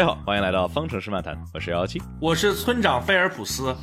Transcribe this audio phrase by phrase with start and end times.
[0.00, 2.00] 大家好，欢迎来到方程式漫谈，我是幺幺七。
[2.18, 3.76] 我是村长菲尔普斯，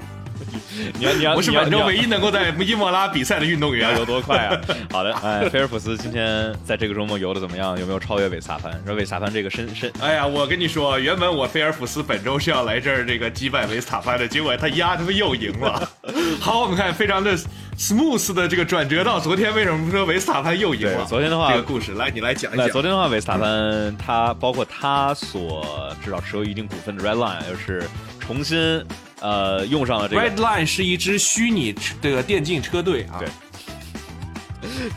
[0.98, 3.92] 你要你要我是本周唯一能够在伊莫拉比赛的运动员。
[4.00, 4.58] 游多快啊？
[4.90, 7.78] 好的，哎，菲尔普斯今天在这个周末游的怎么样？
[7.78, 8.72] 有没有超越韦萨潘？
[8.86, 15.90] 说韦萨潘这个身身哎呀，我跟你说，原本我菲尔普斯本周是要来这儿这个击败维斯塔潘的，结果他丫他妈又赢了。
[16.40, 17.36] 好，我们看非常的
[17.78, 21.06] smooth 的这个转折到昨天，为什么说维斯塔潘又赢了？
[21.06, 22.72] 昨天的话这个故事来你来讲一那讲。
[22.72, 28.84] 昨天的话，维斯塔潘他包括他所至少持有一定股份的 Red Line，又是重新
[29.20, 33.20] 呃用上了这个 Red Line 是一支虚拟这个电竞车队啊。
[33.20, 33.28] 对。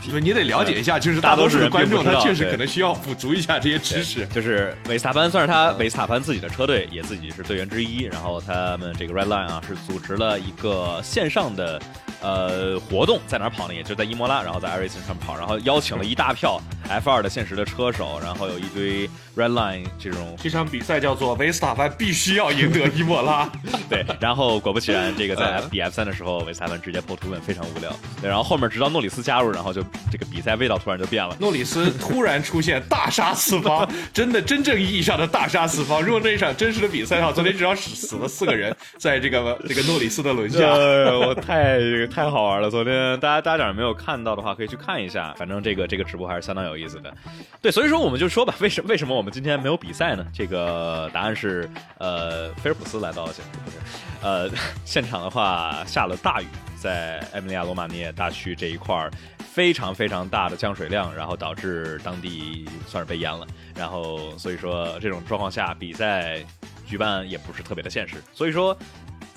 [0.04, 4.26] 你 你得了解一下，就是大多数的观众他确实可能需要补足一下这些知识。
[4.28, 8.02] 就是维斯塔潘算是他维斯塔潘自己的车队，也自己是队员之一。
[8.02, 11.80] 然后他们这个 Red Line 啊，是组织了一个线上的
[12.20, 13.74] 呃活动，在哪儿跑呢？
[13.74, 23.50] 也就在伊莫拉，然后在 iRacing 上跑，然后邀请了一大票 F 二的现实的车手，然后有一堆 Red Line 这种这场比赛叫做维斯塔潘必须要赢得伊莫拉。
[23.88, 27.90] 对，然后果不其然，这个在嗯 F 比 F 三的时候，维斯塔潘直接破图本，非常无聊。
[28.20, 31.36] 对，然后后面直到诺里斯加入，然后就这个比赛味道突然就变了。
[31.38, 36.02] 诺里斯突然出现，大杀四方，真的真正意义上的大杀四方。
[36.02, 40.58] 如果那一场真实的比赛的话，昨天至少死死了四个人，在这个这个诺里斯的轮下。
[40.58, 42.70] 呃，我太太好玩了！
[42.70, 45.34] 昨天大家大家长没有看到的话，可以去看一下。
[45.36, 47.12] 反正这个这个直播还是相当有意思的。
[47.60, 50.26] 对，所以说我们就说吧，为什为什么我我们今天没有比赛呢？
[50.34, 53.76] 这个答案是，呃，菲尔普斯来到了现不是，
[54.20, 54.50] 呃，
[54.84, 63.46] 现场的话下了大雨，在埃米利亚罗马涅大区这一块儿非常非常大的降水量，然后导致当地算是被淹了。
[63.76, 66.44] 然后所以说这种状况下比赛
[66.84, 68.16] 举办也不是特别的现实。
[68.34, 68.76] 所以说。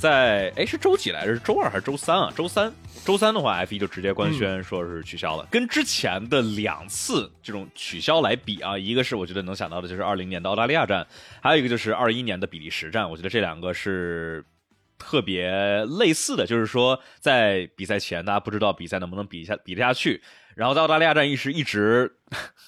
[0.05, 1.33] 在哎是周几来着？
[1.33, 2.31] 是周二还是周三啊？
[2.35, 2.71] 周三，
[3.03, 5.47] 周三的话，F 一就直接官宣说是取消了。
[5.49, 11.07] 跟之前的两次这种取消来比啊，一个是我觉得能想到的就是二零年的澳大利亚站，
[11.41, 13.09] 还有一个就是二一年的比利时站。
[13.09, 14.45] 我觉得这两个是
[14.99, 20.21] 特别类似的，就是说在比赛前大家不知道比赛能不能比下比得下去，
[20.55, 22.15] 然后在澳大利亚站一时一直，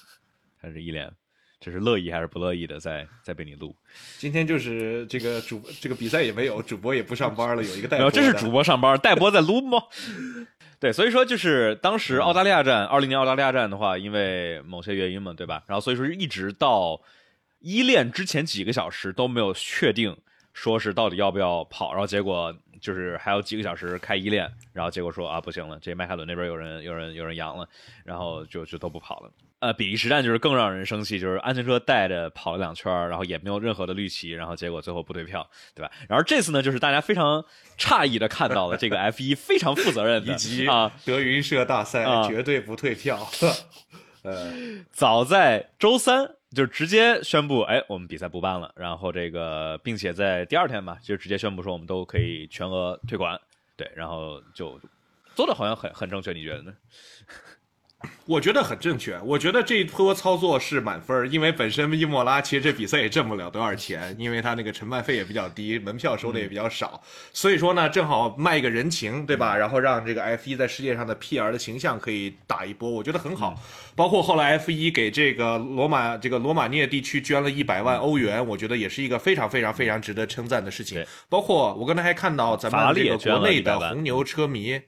[0.60, 1.12] 他是一脸
[1.60, 3.74] 这是乐意还是不乐意的在在被你录。
[4.16, 9.82] 今天就是这个主这个比赛也没有，主播也不上班了，有一个代播这是主播上班，代播在录吗？
[10.80, 15.64] 对，所以说就是当时澳大利亚站，二零年澳大利亚站的话，因为某些原因嘛，对吧？
[15.66, 17.00] 然后所以说一直到
[17.58, 20.16] 一练之前几个小时都没有确定
[20.52, 27.68] 说是到底要不要跑，然后结果就是还有几个小时开一练，然后结果说啊不行了，这迈凯伦那边有人有人有人阳了，
[28.04, 29.32] 然后就就都不跑了。
[29.60, 35.90] 呃，比利时站就是更让人生气，就是安全车带着跑了两圈儿，然后也没有任何的绿旗，然后结果最后不退票，对吧？
[36.08, 37.44] 然后这次呢，就是大家非常
[37.76, 43.28] 诧异的看到了这个 F 一非常负责任的以及啊，德云社大赛啊绝对不退票。
[44.22, 44.52] 呃，
[44.90, 48.72] 早在周三就直接宣布，哎，我们比赛不办了。
[48.76, 53.40] 然后这个，并且在第二天吧，就直接宣布说我们都可以全额退款。
[53.76, 54.78] 对，然后就
[55.34, 56.72] 做的好像很很正确，你觉得呢？
[58.26, 59.18] 我觉得很正确。
[59.24, 67.02] 我觉得这一波操作是满分儿，因为本身伊莫拉其实这比赛也挣不了多少钱，因为他那个承办费也比较低，门票收的也比较少。
[67.32, 69.56] 所以说呢，正好卖个人情，对吧？
[69.56, 73.60] 然后让这个 F 一在世界上的 PR 的形象可以打一波，我觉得很好。
[73.96, 81.04] 包括后来 F 一给这个罗马这个罗马涅地区捐了一百万欧元，我觉得也是一个非常非常非常值得称赞的事情。
[81.28, 84.80] 包括我刚才还看到咱们这个国内的红牛车迷。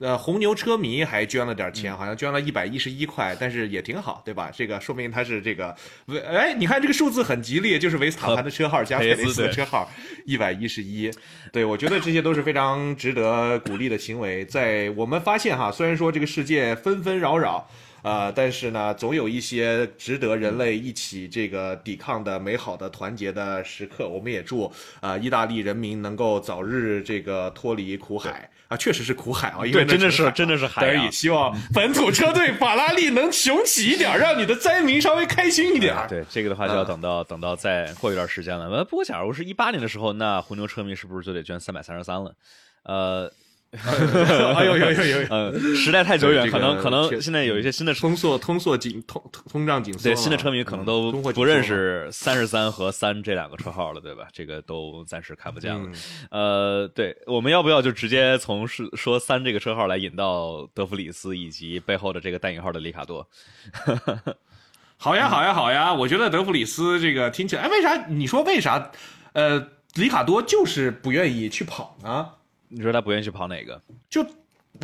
[0.00, 4.50] 呃，红牛车迷还捐了点钱，好像捐了一百一十一块，但是也挺好，对吧？
[4.52, 5.74] 这个说明他是这个，
[6.06, 9.88] 维哎，你看这个数字很吉利，就是维斯塔潘的车号加佩雷斯的车号
[10.26, 11.10] 一百一十一，
[11.52, 14.44] 对我觉得这些都是非常值得鼓励的行为。
[14.44, 17.68] 在我们发现哈，虽然说这个世界纷纷扰扰。
[18.04, 24.06] 呃，但是呢，总有一些值得人类一起这个抵抗的美好的团结的时刻。
[24.06, 24.66] 我们也祝
[25.00, 35.96] 啊、呃意大利人民能够早日这个脱离苦海啊，确实是苦海啊，因为真的是真的是海也希望本土车队法拉利能雄起一点，让你的灾民稍微开心一点。
[36.08, 38.68] 对这个的话，就要等到、等到再过一段时间了。
[38.68, 42.34] 呃，不过假如是一八年的时候，那红牛车迷是不是就得捐三百三十三了？
[42.82, 43.32] 呃，
[44.56, 45.28] 哎呦呦呦呦呦！
[45.30, 54.28] 呃， 时代太久远，可能可能现在有一些新的通缩通缩紧通通胀紧缩对，新的车迷可能都不认识三十三和三这两个车号了，对吧？
[54.32, 55.82] 这个都暂时看不见了。
[55.84, 55.92] 嗯
[56.30, 63.26] 呃，对，我们要不要就直接从是说三这个车号来引到德弗里斯以及背后的这个带引号的里卡多？
[64.96, 65.92] 好呀，好呀，好呀！
[65.92, 68.06] 我觉得德弗里斯这个听起来，哎，为啥？
[68.08, 68.90] 你说为啥？
[69.32, 72.28] 呃，里卡多就是不愿意去跑呢？
[72.74, 73.80] 你说他不愿意去跑哪个？
[74.10, 74.26] 就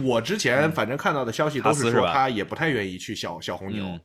[0.02, 3.84] 我之前反正看到的消息都是说他也不太愿意去小小红牛。
[3.84, 4.00] 嗯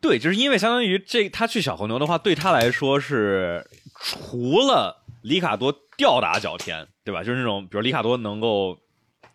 [0.00, 3.66] 对，就是因为相当于这他去小红牛的话，对他来说是
[3.98, 7.24] 除了里卡多吊打角田，对吧？
[7.24, 8.78] 就是那种比如里卡多能够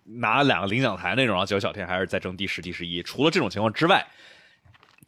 [0.03, 3.01] 拿两个领奖台那种，然后结果小天还是在争第十、第十一。
[3.01, 4.05] 除了这种情况之外，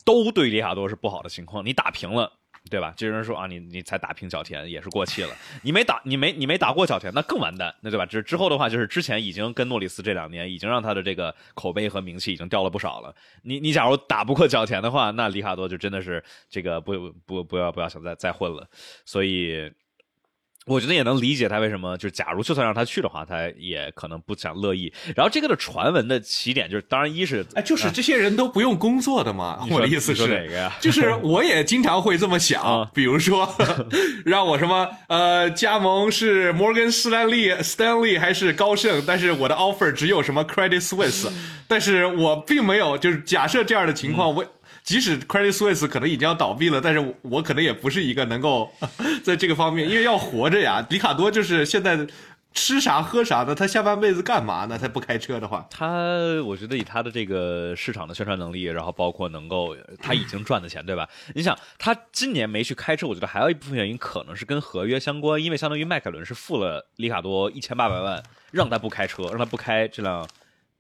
[0.04, 1.64] 都对里卡多是不好的情况。
[1.64, 2.34] 你打平了。
[2.70, 2.94] 对吧？
[2.96, 8.06] 就有人说啊，你你才打平角田也是过气了，你没打你没你没打过角田，那更完蛋，那对吧？
[8.06, 13.14] 之之后的话，就是之前已经跟诺里斯这两年已经让他的这个口碑和名气已经掉了不少了。
[13.44, 18.68] 你你假如打不过角田的话，那里卡多就真的是这个不不不要不要想再再混了。
[19.06, 19.72] 所以。
[20.68, 24.94] 我觉得也能理解他为什么，就是假如就算让他去的话，他也可能不想乐意。
[25.16, 29.66] 然后这个的传闻的起点就是，当然一是，哎，就是这些人都不用工作的嘛。
[29.72, 30.72] 我的意思是哪个呀？
[30.80, 33.52] 就是我也经常会这么想，比如说
[34.24, 41.28] 让我什么呃加盟是摩根士丹利、Stanley 还是高盛，但是我的 offer 只有什么 Credit Suisse，
[41.68, 44.46] 但是我并没有就是假设这样的情况，我。
[44.84, 48.72] 即使 Credit Suisse 可能已经要倒闭了，但是我可能也不是一个能够
[49.24, 50.82] 在这个方面，因为要活着呀。
[50.82, 52.06] 迪卡多就是现在
[52.54, 54.78] 吃啥喝啥的，他下半辈子干嘛呢？
[54.78, 61.08] 他不开车的话，他我觉得以他的这个市场的宣传能力，然后包括能够他已经赚的钱，对吧？
[61.34, 70.28] 你想他今年没去开车，我觉得还有一部分原因可能是跟合约相关，因为相当于迈凯伦是付了里卡多一千八百万，让他不开车，让他不开这辆。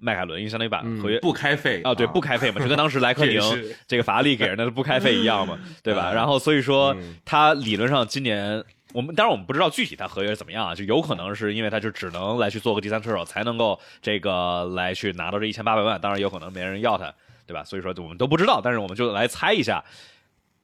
[0.01, 3.39] 迈凯伦，因为相当于把合约不开费啊，对，不开费嘛，就跟当时莱克 宁
[3.87, 6.11] 这个法拉利给人的不开费一样嘛，对吧？
[6.11, 8.63] 然后所以说他理论上今年
[8.93, 17.13] 我们当然我们不知道具体他合约怎么样啊，就有可能是因为他就只能来去做个第三车手才能够这个来去拿到这一千八百万，当然有可能没人要他，
[17.45, 17.63] 对吧？
[17.63, 19.83] 所以说我们都不知道，但是我们就来猜一下，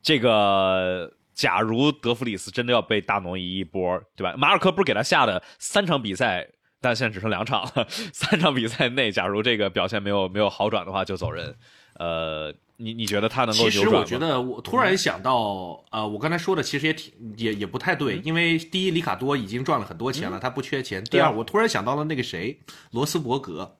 [0.01, 4.33] 这个假如德弗里斯真的要被大挪移一波，对吧？
[4.35, 6.47] 马尔科不是给他下的三场比赛。
[6.87, 11.53] 但现在只剩两场了，三场比赛内，假如这个表现没有没有好转的话，就走人。
[11.99, 21.03] 呃，你你觉得他能够其实我觉得，我突然想到，呃，我刚才说的其实也挺也也不太对，因为第一，里卡多已经赚了很多钱了，他不缺钱。
[21.03, 22.57] 第二，我突然想到了那个谁，
[22.91, 23.75] 罗斯伯格。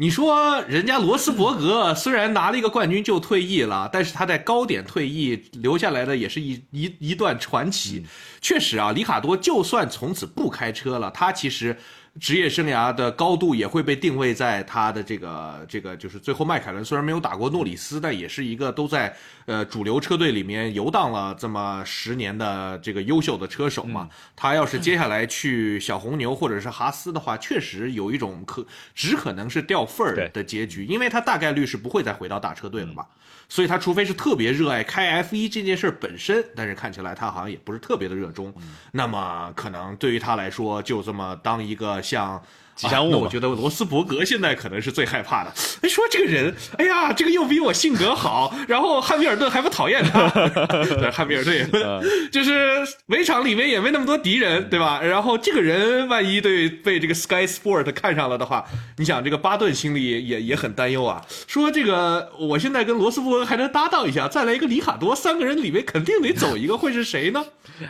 [0.00, 8.06] 你说人家罗斯伯格虽然拿了一个冠军就退役了，但是他在高点退役留下来的也是一一一段传奇。
[8.40, 11.76] 确实啊，里卡多就算从此不开车了，他其实。
[12.18, 19.14] 职业生涯的高度也会被定位在他的这个这个，就是最后迈凯伦虽然没有打过诺里斯，但也是一个都在
[19.46, 24.08] 呃主流车队里面游荡了这么十年的这个优秀的车手嘛。
[24.34, 33.06] 他要是接下来去小红牛或者是哈斯的话，确实有一种可只可能是掉份儿的结局，因为他大概率是不会再回到大车队了嘛。
[33.50, 38.54] 所以他除非是特别热爱开 F 一这件事本身，但是看起来他好像也不是特别的热衷，
[38.92, 42.42] 那么可能对于他来说，就这么当一个像。
[42.80, 45.52] 吉祥物，我觉得罗斯伯格现在可能是最害怕的。
[45.82, 50.30] 哎，说这个人，哎呀，这个又比我性格好，然后汉密尔顿还不讨厌他，
[50.96, 51.66] 对，汉密尔顿也，
[52.32, 54.98] 就是围场里面也没那么多敌人，对吧？
[55.02, 58.64] 然后这个人万一对被这个 Sky Sport 看上了的话，
[58.96, 61.22] 你想这个巴顿心里也也很担忧啊。
[61.46, 67.44] 说这个我现在跟罗斯伯格还能搭档一下，再来一个里卡多，三个人里面肯定得走一个，会是谁呢？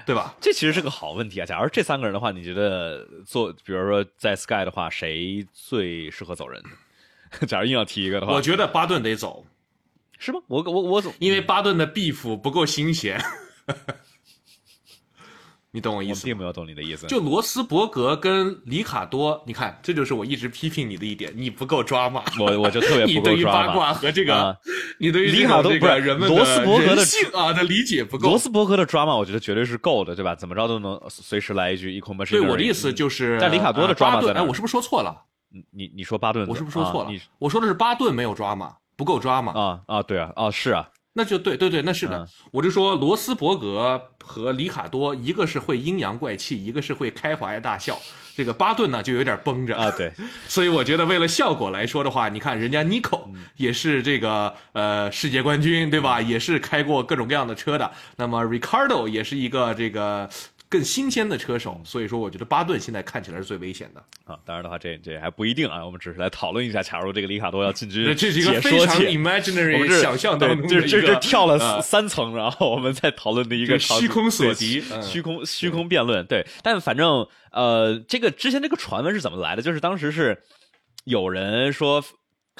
[0.05, 0.35] 对吧？
[0.41, 1.47] 这其实是个好问题啊。
[1.47, 4.80] 假如这三个人的话，你觉得做，比如说在 Sky 的话。
[4.89, 6.63] 谁最适合走人？
[7.47, 9.45] 假如硬要提一个的话，我觉得巴顿得走，
[10.19, 10.41] 是吗？
[10.47, 13.21] 我我我总因为巴顿的 beef 不够新鲜。
[15.73, 16.25] 你懂我意思？
[16.25, 17.07] 并没有懂你的意思。
[17.07, 22.23] 就罗斯伯格跟里卡多，你看，这就是我一直批评你的一点，你不够抓马。
[22.39, 23.37] 我我就特别不够抓马。
[23.37, 24.59] 你对于八卦和这个，
[24.99, 28.29] 你对于里卡多不是人们罗斯伯格的性啊的理解不够。
[28.29, 30.35] 罗斯伯格的抓马，我觉得绝对是够的，对吧？
[30.35, 32.31] 怎么着都能随时来一句一空 machine。
[32.33, 34.41] 对我的意思就是，但里卡多的抓马在哪？
[34.41, 35.23] 哎，我是不是说错了？
[35.71, 37.11] 你你说巴顿，我是不是说错了？
[37.39, 40.03] 我说的是巴顿没有抓马，不够抓马啊啊！
[40.03, 40.89] 对啊啊是啊。
[41.13, 42.27] 那就对对对，那是的。
[42.53, 47.99] 我就说罗斯伯格和里卡多，一个是会阴阳怪气，一个是会开怀大笑。
[48.37, 49.91] 这个巴顿呢，就有点绷着啊。
[49.91, 50.13] 对，
[50.47, 53.21] 所以我觉得为了效果来说的话，你看人家尼克
[53.57, 56.21] 也是这个呃世界冠军，对吧？
[56.23, 57.91] 也是开过各种各样的车的。
[58.17, 60.29] 那么 Ricardo 也是一个这个。
[60.71, 64.39] 更新鲜的车手，所以说我觉得巴顿现在看起来是最危险的啊。
[64.47, 65.85] 当然的话，这这还不一定啊。
[65.85, 76.25] 我们只是来讨论一下，假如这个里卡多要进军，这是一个非常 imaginary 想象当中的这这跳了三层，然后我们在讨论的一个虚空所及、虚空虚空辩论。
[76.27, 79.63] 对，但反正呃，这个之前这个传闻是怎么来的？
[79.63, 80.41] 就是当时是
[81.05, 82.03] 有人说。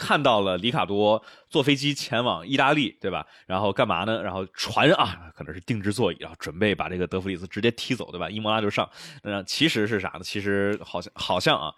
[0.01, 3.27] 看到了里卡多坐飞机前往意大利，对吧？
[3.47, 4.23] 然后干嘛呢？
[4.23, 8.31] 然后船啊，可能是定制座椅，然后准备把这个德弗里斯直接踢走，对吧？
[8.31, 8.89] 伊莫拉就上。
[9.23, 10.21] 那其实是啥呢？
[10.23, 11.75] 其实好像好像啊，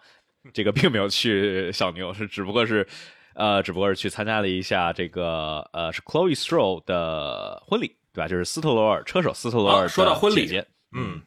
[0.53, 2.87] 这个并没有去小牛，是只不过是
[3.33, 8.27] 呃，只不过是去参加了一下这个呃是 Chloe Stroll 的婚礼，对吧？
[8.29, 10.63] 就是斯特罗尔车手斯特罗尔、啊说到婚礼
[10.95, 11.21] 嗯，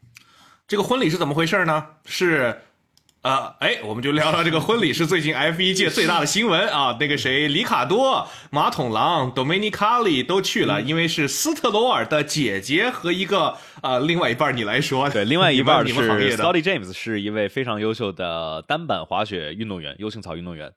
[0.66, 1.86] 这个婚礼是怎么回事呢？
[2.06, 2.62] 是。
[3.26, 6.97] 呃，哎，我们就聊聊这个婚礼是最近 F 一界最大的新闻啊。
[7.00, 20.71] 那个谁，里卡多、马桶狼、d o m i n i c a l i 都去了，因为是斯特罗尔的姐姐和一个呃另外一半，你来说，对，另外一半你是们行业的，Scotty James，是一位非常优秀的单板滑雪运动员，U 型草运动员。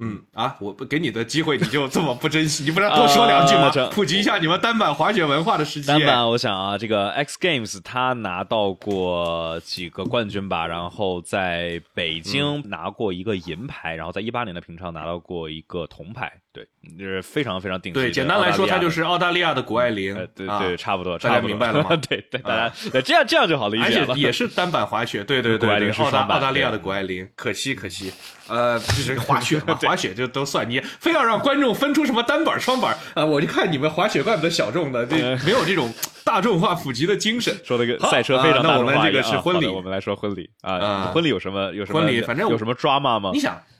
[0.00, 2.64] 嗯啊，我不给你的机会，你就这么不珍惜？
[2.68, 3.70] 你不能多说两句吗？
[3.92, 5.86] 普及一下你们单板滑雪文化的时机。
[5.86, 16.66] 单板，我想啊，这个 X Games 他拿到过几个冠军吧，然后在北京拿过一个银牌，然后在一八年的平昌拿到过一个铜牌，对，
[16.98, 20.16] 就是非常非常顶级对，简单来说，他澳大利亚的就是澳大利亚的谷爱凌。
[20.16, 24.18] 呃，对啊对，差不多，大家明白了吗啊 对对，大家这样这样就好理而且解了。
[24.18, 28.12] 也是单板滑雪，对对对对，澳大澳大利亚的谷爱凌， 可惜可惜，
[28.48, 35.92] 呃， 就是滑雪嘛，滑雪就都算，你非要让观众分出什么单板双板，啊，我就看你们滑雪怪不得小众的，这没有这种
[36.24, 37.54] 大众化普及的精神。
[37.64, 43.38] 说的个赛车非常啊那我们这个是婚礼我们来说婚礼啊，啊婚礼有什么有什么婚礼反正有什么 drama 吗你？
[43.38, 43.56] 想，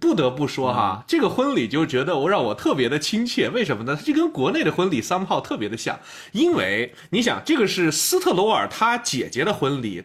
[0.00, 3.98] 不得不说哈，这个婚礼就觉得我让我特别的亲切，为什么呢？
[4.04, 6.00] 这跟国内的婚礼 somehow 特别的像，
[6.32, 10.04] 因为你想，这个是斯特罗尔他姐姐的婚礼。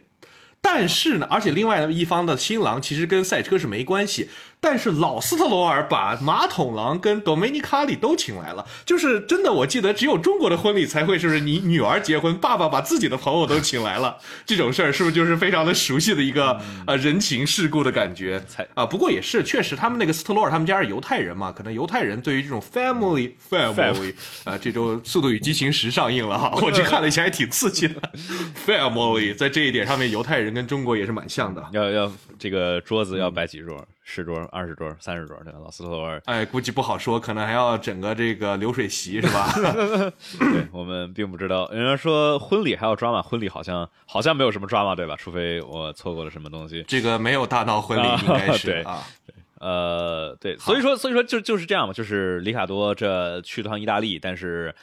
[0.60, 18.86] 但是呢，而且另外一方的新郎其实跟赛车是没关系，但是老斯特罗尔把马桶狼跟 Domenicali 都请来了，就是真的，我记得只有中国的婚礼才会，是不是你女儿结婚，爸爸把自己的朋友都请来了，这种事儿是不是就是非常的熟悉的一个呃人情世故的感觉才啊？
[18.86, 28.02] 不过也是，确实他们那个斯特罗尔他们家是犹太人嘛，可能犹太人对于这种 family family 啊，这周《速度与激情十》上映了哈， 我去看了一下，还挺刺激的。
[28.66, 31.64] family 在这一点上面，犹太人跟中国也是蛮像的。
[31.72, 33.86] 要要这个桌子嗯要摆几桌？
[34.10, 35.36] 十桌、二十桌、三十桌？
[35.44, 35.60] 对吧？
[35.62, 39.52] 老斯特罗尔，哎，估计不好说，可能还要整个这个流水席是吧？
[40.40, 41.68] 对我们并不知道。
[41.74, 45.18] 人家说婚礼还要 drama，婚礼好像好像没有什么 drama，对吧？
[45.18, 46.86] 除非我错过了什么东西。
[46.88, 49.04] 这个没有大闹婚礼，应该是 对啊。
[49.60, 54.74] 呃，对，所以说，所以说就就是这样嘛，就是里卡多这去趟意大利，但是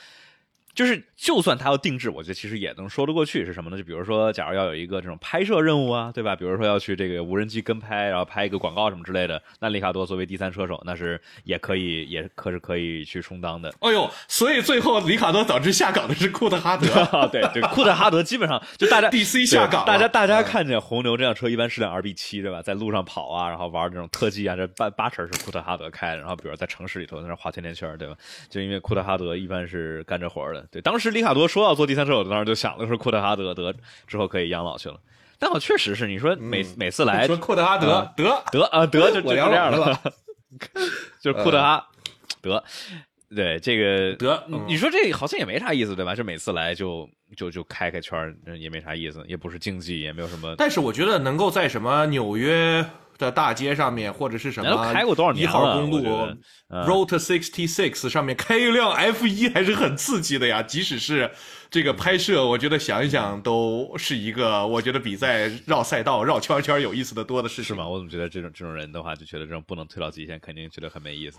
[0.75, 3.45] 就是就算他要定制，我觉得其实也能说得过去。
[3.45, 3.77] 是什么呢？
[3.77, 6.35] 就比如说，假如要有一个这种拍摄任务啊，对吧？
[6.35, 13.73] 比如说要去这个无人机跟拍，然后拍一个广告什么之类的，那里卡多作为第三车手，那是也可以，也可是可以去充当的。
[13.81, 22.61] 哎呦，所以最后里卡多导致下岗的是库特哈德啊，对对，库特哈德基本上就大家 DC 下岗大家大家看见红牛这辆车一般是辆 RB 七对吧？
[22.61, 26.19] 在路上跑啊，然后玩这种特技啊，这八八成是库特哈德开的。
[26.19, 28.17] 然后比如在城市里头在那画甜甜圈对吧？
[28.51, 30.64] 就因为库特哈德一般是干这活的。
[30.71, 33.75] 对，当时里卡多说要做第三车手，当时就想的是库特哈德得
[34.07, 34.99] 之后可以养老去了。
[35.39, 40.01] 但我确实是，你说每、每次来说库特哈德啊得得啊得就 就我这样了，
[41.21, 41.87] 就是库特哈
[42.41, 42.63] 得。
[43.35, 46.15] 对这个得你你说这好像也没啥意思，对吧？
[46.15, 50.55] 就每次来就就就开开圈儿，也没啥意思，也不是竞技，也没有什么。
[50.57, 52.85] 但是我觉得能够在什么纽约
[53.19, 56.03] 的大街上面，或者是什么开过多少一号公路
[56.69, 60.63] Route Sixty Six 上面开一辆 F 一还是很刺激的呀。
[60.63, 61.31] 即使是
[61.71, 67.89] 这个拍摄，我觉得想一想都是一个我觉得比在绕赛道绕圈圈有意思的多的事情是吗？？
[67.89, 71.39] 我怎么觉得这种这种人的话，就觉得这种不能推到极限，肯定觉得很没意思。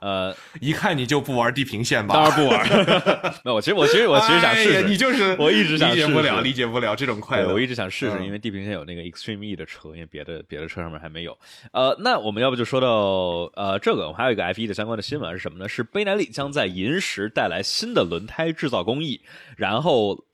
[0.00, 2.14] 呃，一看你就不玩地平线吧？
[2.14, 3.34] 当然不玩儿。
[3.44, 7.52] 没有，我其实我其实我其实想试试，你就是我一直想理解不了，理解不了这种快，乐。
[7.52, 11.38] 我一直想试试，嗯因为地平线有那个 Extreme E 的车，因为别的别的车上面还没有。
[11.72, 12.88] 呃，那我们要不就说到
[13.54, 15.68] 呃这个，我们还有一个 F 1的相关的新闻是什么呢？
[15.68, 19.22] 是贝耐利将在银石带来新的轮胎制造工艺，
[19.56, 20.24] 然后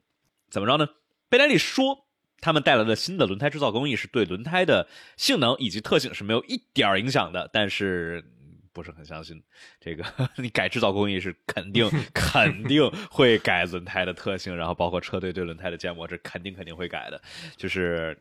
[0.51, 0.89] 怎么着呢？
[1.29, 2.01] 贝耐利说。
[2.41, 9.43] 他们带来的新的轮胎制造工艺是对轮胎的性能以及特性是没有一点儿影响的，但是嗯不是很相信
[9.81, 10.05] 这个。
[10.37, 17.19] 你改制造工艺是肯定 肯定会改轮胎的特性，然后包括车队对轮胎的建模，这肯定肯定会改的。
[17.57, 18.15] 就是，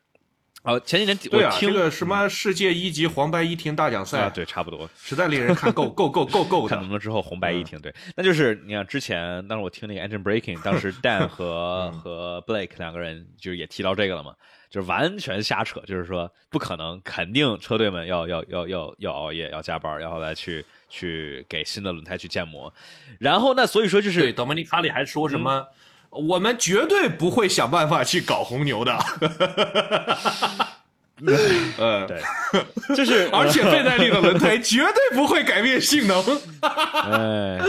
[0.63, 4.89] 哦，前几年我对啊，听这个什么世界一级黄白一停大奖赛，啊，对，差不多。
[4.97, 6.69] 实在令人看够够够够够的。
[6.75, 14.33] 看能不能之后红白一停，对，那就是你看之前，当时我听那个 Engine Breaking，当时 Dan 和和 Blake 两个人就是也提到这个了嘛，
[14.69, 22.73] 就是完全瞎扯，就是说不可能，肯定车队们要要要要要熬夜，要加班，然后来去去给新的轮胎去建模，
[23.19, 25.67] 然后那所以说就是对，德莫尼卡里还说什么？
[26.13, 28.97] 我们绝对不会想办法去搞红牛的。
[31.77, 32.19] 呃，对，
[32.97, 36.21] 就是而且倍耐力的轮胎绝对不会改变性能。
[36.59, 37.59] 哎，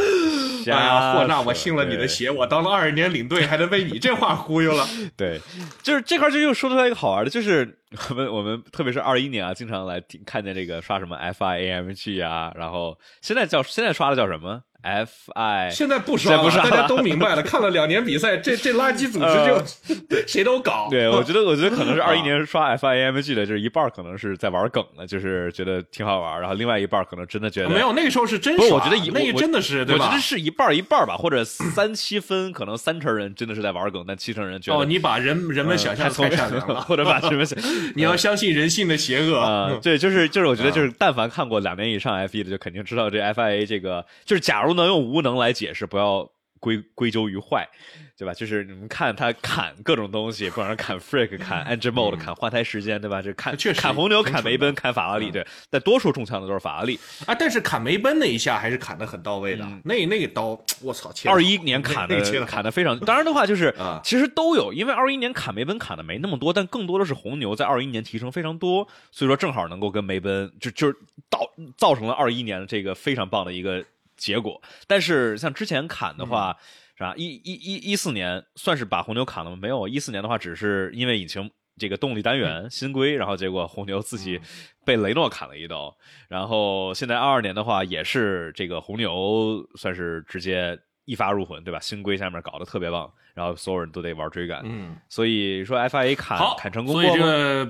[0.66, 4.88] 呀，霍纳，我信了你的邪，我当了二十年领队，还能被你这话忽悠了。
[5.16, 5.40] 对，
[5.84, 17.42] 就是这块就又说出来一个好玩的，就是我们我们特别是二一年啊，经常来听看见这个刷什么 FIAMG 啊，然后现在叫现在刷的叫什么 FI，现在不刷了，现在不刷了大家都明白了。
[17.44, 20.88] 看了两年比赛，这这垃圾组织就 谁都搞。
[20.90, 30.20] 对，我觉得我觉得可能是啊 二一年刷 FIAMG 的，就是一半儿可能是在玩梗的，就是觉得挺好玩儿，然后另外一半儿可能真的觉得没有，那个时候是真不是，我觉得一那个真的是对吧我觉得？
[30.20, 37.58] 是一半儿一半儿吧，或者三七分，可能三成人真的是在玩梗，但七成人觉得哦，你把人人们想象太聪明太善良了，或者把什么想
[37.94, 39.38] 你要相信人性的邪恶。
[39.38, 46.28] 啊、对，就是就是，我觉得就是，但凡看过两年以上 F 一的，就肯定知道这 FIA 这个，就是假如能用无能来解释，不要
[46.60, 47.68] 归归咎于坏，
[48.16, 48.32] 对吧？
[48.32, 53.20] 就是你们看他砍 各种东西，不管是砍 freak、砍 engine mode、砍换胎时间，对吧？
[53.20, 56.98] 这砍确实砍红牛、砍梅奔、砍法拉利，对，但多数中枪的都是法拉利。
[57.26, 64.00] 啊，但是砍梅奔那一下还是砍的很到位的，那那个刀，我操，二一年砍的砍的非常，当然的话就是啊。
[64.02, 70.96] 其实都有，因为二一年砍梅奔砍的没那么多，但更多的是红牛在二一年提升非常多，所以说正好能够跟梅奔就就是
[71.30, 71.40] 造
[71.76, 73.84] 造成了二一年的这个非常棒的一个
[74.24, 74.60] 结果。
[74.86, 76.56] 但是像之前砍的话，
[76.96, 77.14] 是吧？
[77.16, 79.56] 一一一一四年算是把红牛砍了吗？
[79.60, 81.50] 没有，一四年的话只是因为引擎。
[81.76, 84.40] 这个动力单元新规，然后结果红牛自己
[84.86, 85.92] 被雷诺砍了一刀，
[86.28, 91.80] 然后现在二二年的话也是这个红牛算是直接一发入魂，对吧？
[91.80, 97.68] 新规下面搞得特别棒，然后所有人都得玩追赶，嗯，所以说 FIA 砍，砍成功所以这个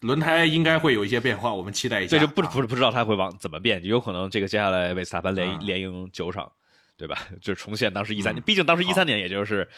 [0.00, 2.16] 轮胎应该会有一些变化，我们期待一下。
[2.16, 6.50] 这就不啊不不知道它会往怎么变，有可能这个接下来维斯塔潘连啊连赢九场，
[6.96, 7.18] 对吧？
[7.40, 9.68] 就重现当时一三年，嗯毕竟当时一好三年也就是。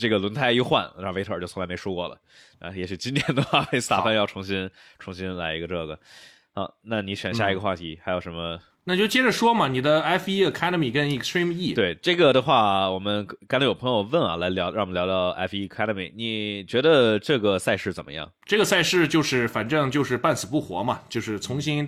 [0.00, 2.16] 这个轮胎一换，让维特尔就从来没输过了
[2.60, 2.70] 啊！
[2.70, 5.98] 也许今年的话，维斯塔潘要重新重新来一个这个。
[6.54, 8.60] 好，那你选下一个话题，还有什么？
[8.88, 18.26] 那就接着说嘛，你的 F 1 Academy 跟 Extreme E，，对这个的话，我们刚才有朋友问啊，来聊，让我们聊聊 F1 Academy，你觉得这个赛事怎么样？
[18.46, 21.86] 这个赛事就是反正就是半死不活嘛，就是重新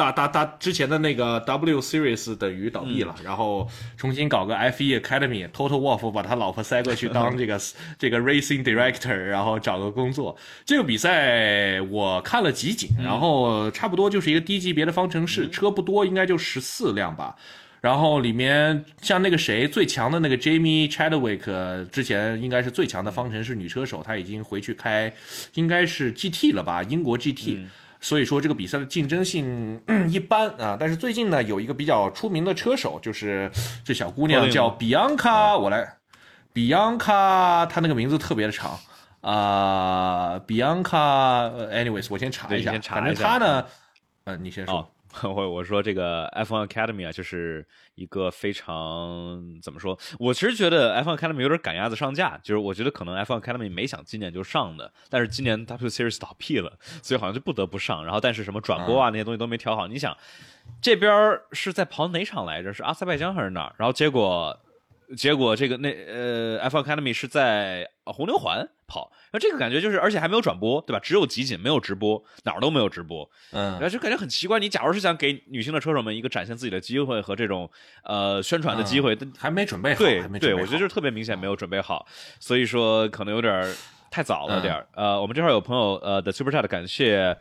[0.00, 7.60] 大大大之前的那个 W Series 等于倒闭了，然后重新搞个 F 1 Academy，Total Wolf 把他老婆塞过去当这个
[7.98, 10.34] 这个 Racing Director，然后找个工作。
[10.64, 17.36] 这个比赛我看了集锦，然后差不多就是一个低级别的方程式，车不多，应该就十四辆吧。
[17.82, 25.12] 然后里面像那个谁最强的那个 Jamie Chadwick，呃之前应该是最强的方程式女车手，她已经回去开，
[25.54, 27.66] 应该是 GT 了吧，英国 GT。
[28.00, 33.50] 所以说这个比赛的竞争性、嗯一般啊，但是最近呢有一个比较出名的车手，就是
[33.84, 35.96] 这小姑娘叫 Bianca，我来
[36.54, 38.78] ，Bianca，她那个名字特别的长
[39.20, 43.64] 啊、b i a n c a a n y w a y s 我先查一下，反正她呢，
[44.24, 44.90] 呃，你先说。
[45.22, 49.98] 哦，我我说这个 iPhone Academy 啊，就是一个非常怎么说？
[50.18, 58.04] 我其实觉得 iPhone Academy 有点赶鸭子上架，就是我觉得可能 iPhone Academy 没想今年就上的，但是今年 W Series 倒闭了，所以好像就不得不上。
[58.04, 60.16] 然后但是什么转播啊那些东西都没调好，你想
[60.80, 62.72] 这边是在跑哪场来着？
[62.72, 63.74] 是阿塞拜疆还是哪儿？
[63.78, 64.58] 然后结果。
[65.16, 70.98] 结果这个那呃 iPhone Academy 是在呃红牛环跑，那这个感觉就是，而且还没有转播，对吧？
[71.00, 73.30] 只有集锦，没有直播，哪儿都没有直播。
[73.52, 74.58] 嗯然后就感觉很奇怪。
[74.58, 77.70] 你假如是想给女性的车手们一个展现自己的机会和这种
[78.02, 82.04] 呃宣传的机会，但还没准备好，对对，我觉得就是特别明显没有准备好，
[82.40, 83.72] 所以说可能有点儿
[84.10, 84.86] 太早了点儿。
[84.94, 87.36] 呃，我们这块有朋友呃的 super chat 感谢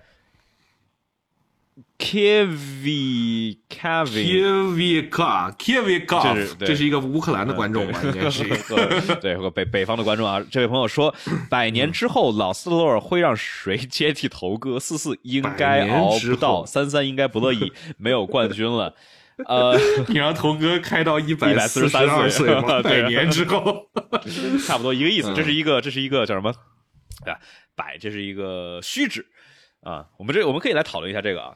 [1.97, 4.25] Kevin Kevin。
[4.25, 7.99] Kivika Kivika，这是这是一个乌克兰的观众吧？
[8.03, 8.43] 应该是。
[8.69, 11.13] 对对，有个北北方的观众啊，这位朋友说，
[11.49, 14.79] 百年之后老斯洛尔会让谁接替头哥？
[14.79, 18.95] 四四应该熬不到，三三应该不乐意， 没有冠军了。
[19.45, 22.81] 呃，你让头哥开到一百四十143二岁吗？
[22.81, 23.87] 百年之后，
[24.67, 25.29] 差不多一个意思。
[25.31, 26.49] 嗯这是一个，这是一个叫什么？
[27.25, 27.39] 啊，
[27.73, 29.25] 百，这是一个虚指
[29.81, 30.07] 啊。
[30.17, 31.55] 我们这我们可以来讨论一下这个啊，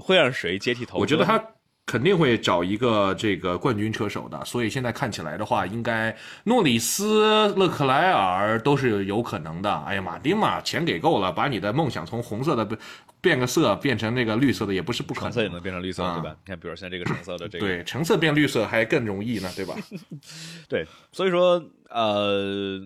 [0.00, 0.98] 会让谁接替头？
[0.98, 1.42] 我觉得他
[1.86, 9.72] 肯定会找一个这个冠军车手的，所以现在看起来的话，应该诺里斯、勒克莱尔都是有可能的。
[9.86, 12.78] 哎呀，马丁嘛，钱给够了，把你的梦想从红色的变
[13.20, 15.30] 变个色变成那个绿色的，也不是不可能。
[15.30, 16.36] 橙色也能变成绿色，啊对吧？
[16.44, 19.74] 你看，比如现在这个橙色的这个，对，橙色变绿色还更容易呢，对吧？
[20.68, 22.80] 对，所以说呃。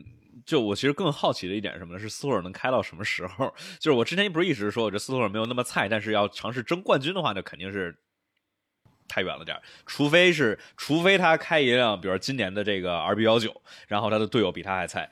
[0.45, 1.99] 就我其实更好奇的一点是什么呢？
[1.99, 3.55] 是斯托尔能开到什么时候？
[3.79, 7.97] 就是我之前不是一直说，我这斯托尔没有那么菜，但是要尝试争冠军的话，那肯定是
[9.09, 9.59] 太远了点。
[9.87, 15.11] 除非是，除非他开一辆，比如今年的这个 RB 幺九，然后他的队友比他还菜，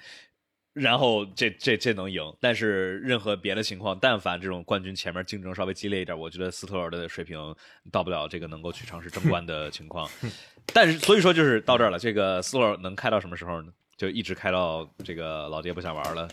[0.74, 7.54] 然后这这这能赢，但是任何别的情况，但凡这种冠军前面竞争稍微激烈一点，我觉得斯托尔的水平
[7.90, 10.08] 到不了这个能够去尝试争冠的情况。
[10.74, 13.72] 但是所以说就是到这儿了，这个斯托尔能开到什么时候呢？
[14.02, 16.26] 就一直开到这个老爹不想玩了，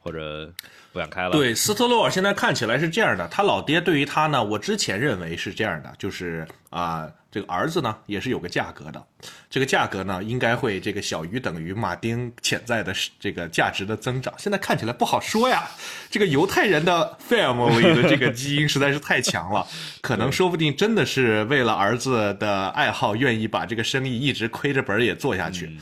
[0.00, 0.52] 或者
[0.92, 1.30] 不想开了。
[1.30, 7.08] 对，斯特洛尔现在看起来是这样的，他老爹对于他呢，我之前认为是这样的，就是啊。
[7.32, 9.02] 这个儿子呢，也是有个价格的，
[9.48, 14.34] 这个价格呢，应该会这个小于等于马丁潜在的这个价值的增长。
[14.36, 15.66] 现在看起来不好说呀，
[16.10, 19.66] 这个犹太人的 family 的这个基因实在是太强了，
[20.02, 25.74] 可能说不定真的是为了儿子的爱好，愿意把这个生意一直亏着本也做下去。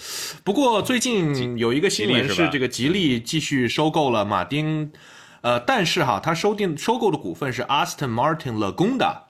[0.44, 4.92] 不过最近有一个新闻是，这个吉利继续收购了马丁，
[5.40, 9.29] 呃，但是哈，他收定收购的股份是 Aston Martin Lagonda。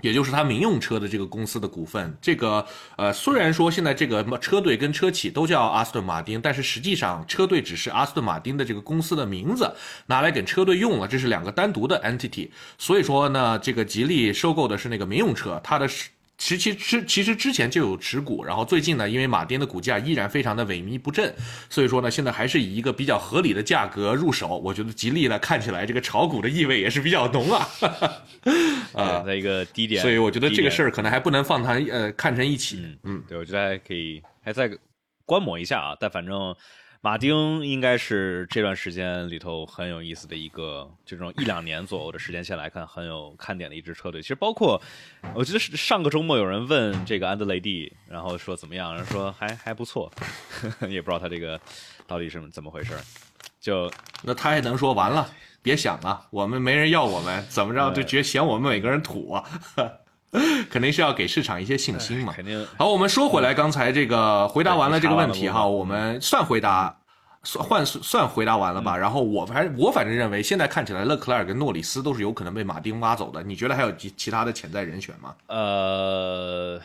[0.00, 9.74] 也就是他民用车的这个公司的股份，这个呃，虽然说现在这个车队跟车企都叫阿斯顿马丁，但是实际上车队只是阿斯顿马丁的这个公司的名字
[10.06, 12.50] 拿来给车队用了，这是两个单独的 entity。
[12.76, 16.08] 所以说呢，这个吉利收购的是那个民用车，它的是。
[16.36, 21.32] 其其之其实之前就有持股，然后最近呢，因为马丁的股价依然非常的萎靡不振，
[21.70, 24.58] 所以说呢，现在还是以一个比较合理的价格入手。
[24.58, 27.68] 我觉得吉利呢，看起来这个炒股的意味也是比较浓啊。
[28.92, 32.98] 啊，在一个低点，所以我觉得这个事儿可能还不能放它呃看成一起。
[33.04, 34.70] 嗯，对，我觉得还可以还在
[35.24, 36.54] 观摩一下啊，但反正。
[37.04, 44.22] 马丁应该是这段时间里头很有意思的一个，这种一两年左右的时间线来看很有看点的一支车队。
[44.22, 44.80] 其实包括，
[45.34, 50.10] 我记得是上个周末有人问这个安德雷蒂，然后说怎么样，然后说还还不错
[50.48, 51.60] 呵呵， 也不知道他这个
[52.06, 52.94] 到底是怎么回事。
[53.60, 55.28] 就那他也能说完了，
[55.60, 59.44] 别想了，我们没人要我们，怎么着就觉嫌我们每个人土啊？
[60.68, 62.32] 肯定是要给市场一些信心嘛。
[62.32, 62.66] 肯定。
[62.76, 66.98] 好，我们说回来，刚才这个回答完了这个问题哈，我们算回答，
[67.44, 68.96] 算换算回答完了吧。
[68.96, 73.42] 然后我反正我反正认为，现在看起来勒克莱尔跟诺里斯都是有可能被马丁挖走的。
[73.42, 75.34] 你觉得还有其其他的潜在人选吗？
[75.46, 76.80] 呃，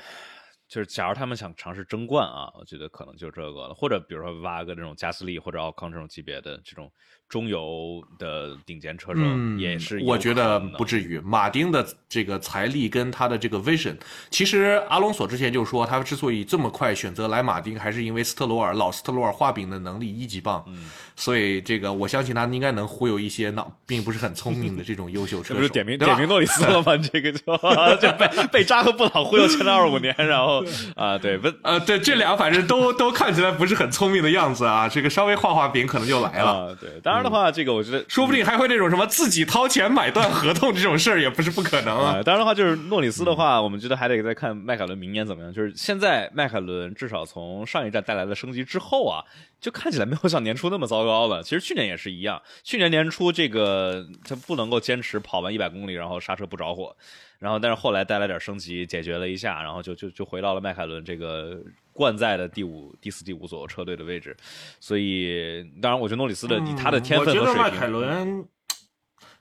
[0.67, 3.73] 就是假如他们想尝试争冠啊，我觉得可能就这个了。
[3.73, 6.91] 或者比如说挖个这种加斯利或者奥康这种级别的这种。
[7.29, 9.21] 中游的顶尖车手
[9.57, 11.19] 也是，我觉得不至于。
[11.19, 13.95] 马丁的这个财力跟他的这个 vision，
[14.31, 20.63] 其实阿隆索之前就说，他之所以这么快选择来马丁，还是因为斯特罗尔老斯特罗尔画饼的能力一级棒。
[20.67, 20.89] 嗯，
[21.19, 25.55] 所以这个我相信他应该能忽悠一些脑并不是很聪明的这种优秀车手。
[25.55, 26.97] 不是点名点名诺里斯了吗？
[26.97, 27.39] 这个就
[28.01, 30.63] 就被被扎克布朗忽悠签了二五年，然后
[30.95, 36.75] 啊，对不呃对，这俩反正都 都看起来不是很聪明的样子啊，这个稍微画画饼可能就来了。
[36.81, 37.19] 对，当然。
[37.19, 42.23] 的话，这个我觉得说不定还会那种什么自己掏钱买断合同这种事儿，也不是不可能啊。
[42.23, 45.53] 当然的话，就是诺里斯的话，我们觉得还得再看迈凯伦明年怎么样。
[45.53, 49.21] 就是现在迈凯伦至少从上一站带来的升级之后啊，
[49.59, 51.43] 就看起来没有像年初那么糟糕了。
[51.43, 56.95] 其实去年也是一样，去年年初这个他不能够坚持跑完一百公里，然后刹车不着火，
[57.39, 61.59] 然后但是后来带来点升级，解决了一下，然后就就就回到了迈凯伦这个。
[61.91, 64.33] 冠在的第五、第四、第五左右车队的位置，
[64.79, 68.47] 所以当然，我觉得诺里斯的以他的天分和水平，我觉得迈凯伦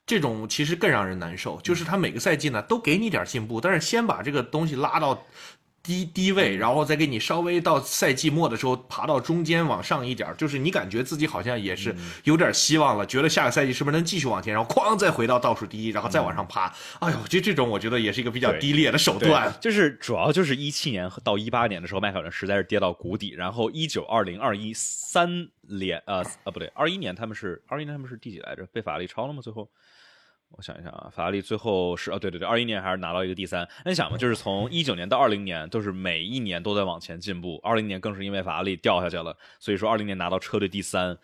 [0.04, 5.24] 这种其实更让人难受，就是他每个赛季呢都给你点进步，但是先把这个东西拉到。
[5.88, 16.70] 低低位，然后再给你稍微到赛季末的时候爬到中间往上一点，就是你感觉自己好像也是有点希望了，觉得下个赛季是不是能继续往前，然后哐再回到倒数第一，然后再往上爬。
[16.98, 19.50] 哎呦，就这种我觉得也是一个比较低劣的手段。
[19.62, 28.66] 就是主要就是一七年到一八年的时候，迈凯伦实在是跌到谷底，然后一九、二零、二一三连呃呃不对，二一年他们是二一年他们是第几来着？
[28.66, 29.40] 被法拉利超了吗？
[29.40, 29.70] 最后？
[30.56, 33.68] 我想一想啊，法拉利最后是啊，对对对，二一年还是拿到一个第三。
[33.84, 37.60] 那你想嘛，就是从一九年到二零年，都是每一年都在往前进步。
[37.62, 41.16] 二零年更是因为法拉利掉下去了，所以说二零年拿到车队第三。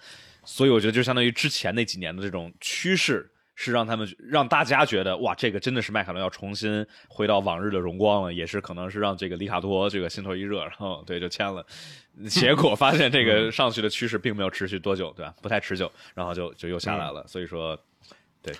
[0.44, 11.64] 所以我觉得就相当于之前那几年的这种趋势，是让他们让大家觉得哇，这个真的是迈凯伦要重新回到往日的荣光了，也是可能是让这个里卡多这个心头一热，然后对就签了。
[12.28, 15.34] 结果发现这个上去的趋势并没有持续多久，对吧？
[15.42, 17.26] 不太持久，然后就就又下来了。
[17.26, 17.76] 所以说，
[18.42, 18.54] 对。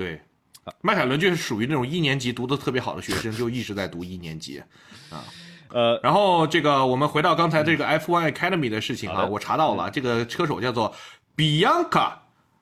[0.00, 0.18] 对，
[0.80, 4.58] 迈凯伦就是属于那种一年级读的特别好的学生，就一直在读一年级，
[5.10, 5.22] 啊，
[5.68, 10.94] 呃，然后这个我们回到刚才这个 F1 Academy 的事情啊，我查到了，这个车手叫做
[11.36, 12.14] Bianca，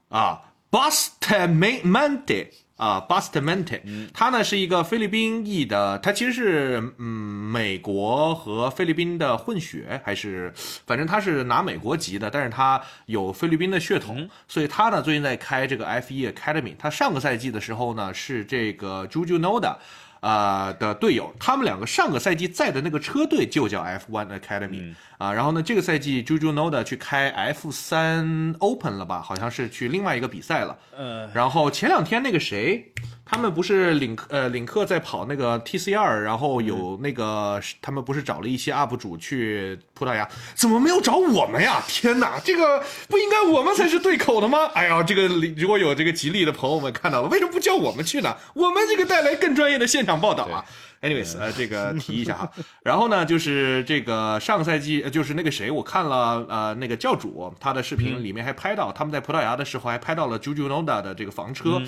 [0.09, 2.48] 啊，Bustamante。
[2.79, 3.81] 啊，Bustamante，
[4.14, 10.53] 他呢是一个菲律宾裔的，他其实是嗯美国和菲律宾的混血，还是
[10.87, 16.75] 反正他是拿美国籍的，但是他有菲律宾的血统，所以他呢最近在开这个 F1 Academy。
[16.79, 19.77] 他上个赛季的时候呢是这个 Juju Noda。
[20.21, 29.21] 啊的队友，他们两个上个赛季在的那个车队就叫 F1 Academy 啊，然后呢，这个赛季 Juju Noda 去开 F3 Open 了吧？
[29.21, 30.77] 好像是去另外一个比赛了。
[30.97, 32.93] 呃，然后前两天那个谁，
[33.31, 41.83] 他们不是领克呃领克在跑那个 TCR，然后有那个他们不是找了一些 UP 主去葡萄牙，怎么没有找我们呀？
[41.87, 44.71] 天哪，这个不应该我们才是对口的吗？
[44.73, 48.35] 哎呀，这个如果有这个吉利的朋友们看到了，为什么不叫我们去呢？
[48.55, 50.64] 我们这个带来更专业的现场报道啊。
[51.01, 52.51] Anyways，呃，这个提一下哈。
[52.83, 61.81] 然后呢，就是这个上个赛季，呃就是那个谁，我看了呃那个教主他的视频，里面还拍到他们在葡萄牙的时候还拍到了 Juju Noda 的这个房车，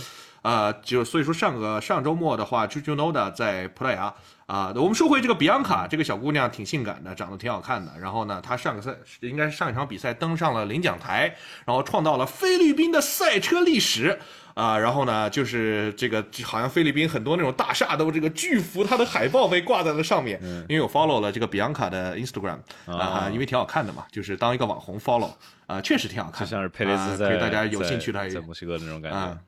[0.42, 4.14] 呃，就所以说上个上周末的话，Juju Noda 在葡萄牙
[4.46, 4.72] 啊。
[4.74, 7.92] 我们说回这个比昂卡，这个小姑娘挺性感的，长得挺好看的。
[7.98, 14.18] 然后呢，她上个赛应该是上一场比赛登上了领奖台，然后创造了菲律宾的赛车历史。
[14.54, 20.38] 啊，然后呢，就是这个好像菲律宾很多那种大厦都这个巨幅，它的海报被挂在了上面。
[20.68, 25.30] 因为我 follow 了这个比昂卡的 Instagram 啊，因为挺好看的嘛，就是当一个网红 follow
[25.66, 29.38] 啊，确实挺好看，就像是佩雷斯在大家有兴趣的在墨西哥那种感觉。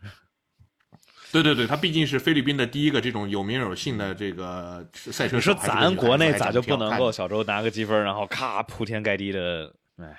[1.33, 5.37] 对对对，他毕竟是菲律宾的第一个这种有名有姓的这个赛车手。
[5.37, 10.14] 你说咱国内咋就不能够小周拿个积分，然后咔铺天盖地的，哎。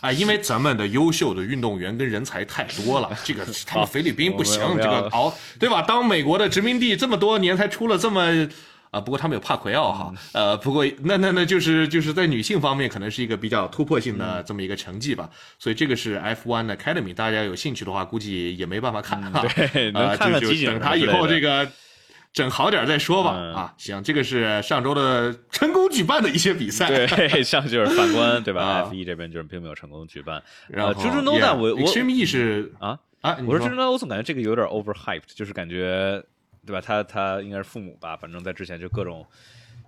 [0.00, 5.82] 啊， 因为咱们的优秀的运动员跟人才太多了，这个 他们菲律宾不行，这个熬对吧？
[5.82, 8.48] 当美国的殖民地这么多年，才出了这么
[8.90, 21.68] 啊，不过他们有帕奎奥哈，呃，不过那那那就是就是在女性方面可能是一个比较突破性的这么一个成绩吧，所以这个是 F1 Academy，大家有兴趣的话，估计也没办法看哈，对， 能看等他以后这个。
[22.32, 30.40] 整好点再说吧啊，行，这个是上周的 成功举办的一些比赛，对， 像就是反观对吧？F 一这边就是并没有成功举办。
[30.68, 36.22] 然后，Juju Noda，我我 Extreme 是啊啊，我说 Juju Noda，我总感觉这个有点 overhyped，就是感觉
[36.70, 36.80] 对吧？
[36.80, 39.26] 他他应该是父母吧，反正在之前就各种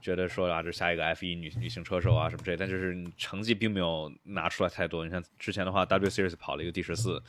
[0.01, 5.05] 觉得说啊，这下一个 F 一女女性车手啊什么之类，但就是成绩并没有拿出来太多。
[5.05, 7.23] 你像之前的话，W Series 跑了一个第十四。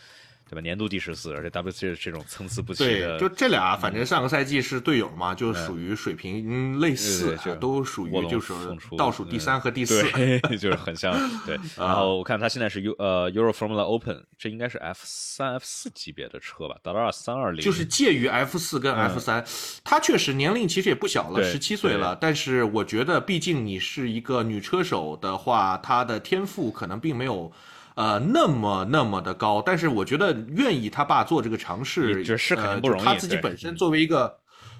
[0.53, 0.61] 对吧？
[0.61, 8.53] 年度第十四，而且 W C 这种参差不齐的，就这俩，反正上个赛季是队友嘛，就属于水平类似，都属于就是
[8.95, 10.03] 倒数第三和第四，
[10.59, 11.11] 就是很像。
[11.45, 16.77] 对， 然后我看他现在是 U 呃 Euro Formula Open，这应该是 F 三 F 四级别的车吧？
[16.83, 19.43] 达到二三二零，就是介于 F 四跟 F 三。
[19.83, 22.15] 他确实年龄其实也不小了，十七岁了。
[22.21, 27.51] 但是我觉得，毕竟你是一个女车手的话，她的天赋可能并没有。
[27.95, 33.05] 呃，那么那么的高，但是我觉得愿意他爸做这个尝试，是肯定不容易。
[33.05, 34.35] 他自己本身作为一个，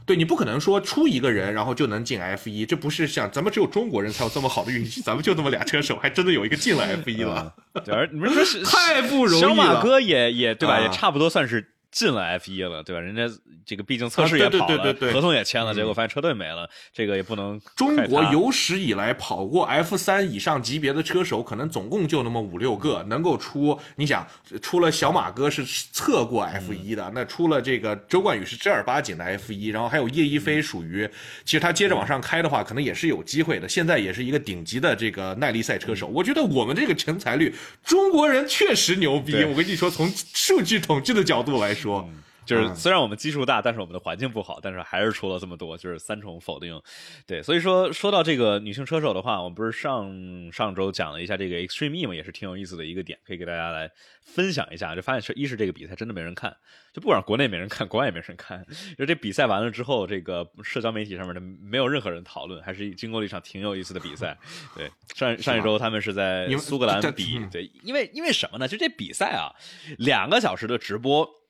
[0.06, 7.54] 对你不可能说出一个人然后就能进 F 一，这不是像咱们只有中国人才有这么好的运气，咱们就那么俩车手，还真的有一个进了 F 一了。
[7.92, 9.50] 而你们说是 太不容易了。
[9.50, 10.80] 小马哥也也对吧？
[10.80, 11.73] 也差不多算是。
[11.94, 13.00] 进了 F 一了，对吧？
[13.00, 13.24] 人家
[13.64, 17.62] 这个毕竟测试也跑了，合同也签了，结果发现车队没了，这个也不能。
[17.76, 23.80] 中国有史以来跑过 F 三以上级别的车手，可能总共就那么五六个能够出。
[23.96, 24.28] 你想，
[24.60, 31.08] 出了小马哥是测过 F 一的，那出了这个周冠宇是正儿八经的 F 一，然后还有叶一飞属于，
[31.46, 33.70] 其实他接着往上开的话，可能也是有机会的。
[33.70, 36.08] 现在也是一个顶级的这个耐力赛车手。
[36.08, 37.54] 我觉得我们这个成才率，
[37.84, 39.44] 中国人确实牛逼。
[39.44, 41.83] 我跟你说，从数据统计的角度来说。
[41.84, 42.10] 说，
[42.46, 46.82] 就是虽然我们基数大，但是我们的环境不好，但是还是出了这么多，就是三重否定。
[47.26, 53.90] 对，所以说说到这个女性车手的话，我们不是上上周讲了一下这个 Extreme E 嘛，也是挺有意思的一个点，可以给大家来
[54.26, 54.94] 分享一下。
[54.94, 56.54] 就发现是一是这个比赛真的没人看，
[56.92, 58.66] 就不管国内没人看，国外也没人看。
[58.98, 64.38] 就这比赛完了之后，这个社交媒体上面的没有任何人讨论，还是经过了一场挺有意思的比赛。
[64.76, 68.68] 对，上上一周他们是在苏格兰比，对，因为因为什么呢？
[68.68, 69.56] 就这比赛啊，
[69.98, 71.43] 两个小时的直播。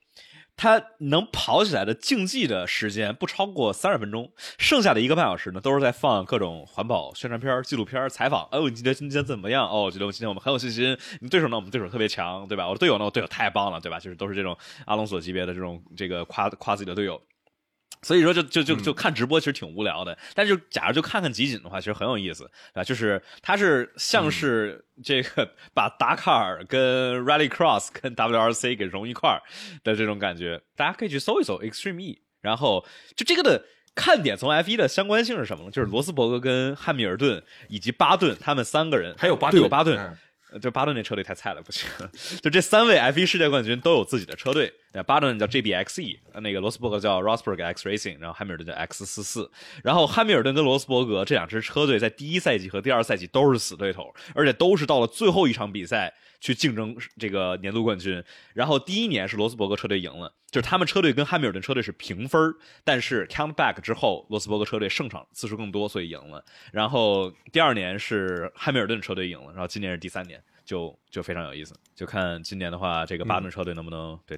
[0.55, 8.47] 他能跑起来的竞技的时间不超过三十分钟，剩下的一个半小时呢，都是在放各种环保宣传片、纪录片、采访。
[8.51, 9.67] 哦，你觉得今天怎么样？
[9.67, 10.97] 哦，我觉得今天我们很有信心。
[11.21, 11.55] 你对手呢？
[11.55, 12.67] 我们对手特别强，对吧？
[12.67, 13.05] 我的队友呢？
[13.05, 13.99] 我队友太棒了，对吧？
[13.99, 17.21] 就是都是这种阿隆索级别的这种这个夸夸自己的队友。
[18.03, 22.83] 所以说，就就就就看直播其实挺无聊的，但是就假如就看看集锦的话，其实很有意思啊。
[22.83, 29.41] 就是它是像是这个把达喀尔跟 Rally Cross 跟 WRC 给融一块儿
[29.83, 32.21] 的这种感觉，大家可以去搜一搜 Extreme E。
[32.41, 32.85] 然后
[33.15, 35.71] 就这个的看点，从 F1 的相关性是什么呢？
[35.71, 40.17] 就是罗斯伯格跟汉密尔顿以及巴顿他们三个人，还有巴顿，巴顿。
[40.61, 41.89] 就巴顿那车队太菜了，不行。
[42.43, 49.49] 就这三位 F1 世界冠军都有自己的车队，那巴顿叫 JBXE，那个罗斯伯格叫 Rosberg X Racing，然后汉密尔顿叫 X 四四。
[49.83, 58.23] 然后汉密尔顿跟罗斯伯格这两支车队在第一赛季和第二赛季都是死对头，而且都是到了最后一场比赛去竞争这个年度冠军。
[58.53, 62.39] 然后第一年是罗斯伯格车队赢了，就是他们车队跟汉密尔顿车队是平分，
[62.83, 66.45] 但是 count back 之后，罗斯伯格车队胜场次数更多，所以赢了。
[66.71, 70.39] 然后第二年是汉密尔顿车队赢了，然后今年是第三年。
[70.65, 74.35] 就就非常有意思，就看今年的话，这个巴顿车队能不能对，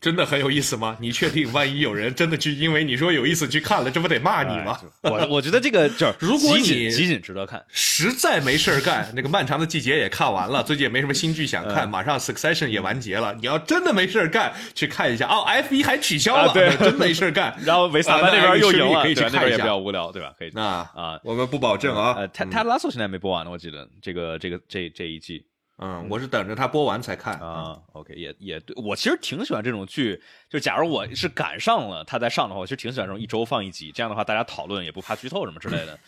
[0.00, 0.96] 真的很有意思吗？
[1.00, 1.50] 你确定？
[1.52, 4.76] 万一有人真的去，因为你说有意思去看了，这不得骂你吗？
[5.02, 17.56] 我我觉得这个就是， 如果你集锦值得看，实在没事儿干，那个漫长的季节也看完了，最近也没什么新剧想看，马上 Succession 也完结了，你要真的没事儿干，去看一下哦，F 一还取消了，对，真没事儿干。
[17.64, 20.34] 然后维斯塔潘那边又赢了，可以去看一下，也比较无聊，对吧？
[20.36, 22.14] 可以那啊，我们不保证啊。
[22.16, 25.46] 呃，泰泰拉索现在没播完呢，我记得这个这个这这一季。
[25.82, 27.80] 嗯，我是等着他播完才看啊。
[27.92, 35.98] OK，也也对我其实挺喜欢这种剧，就假如我是赶上了他在上的话，我其实挺喜欢这种一周放一集，这样的话大家讨论也不怕剧透什么之类的。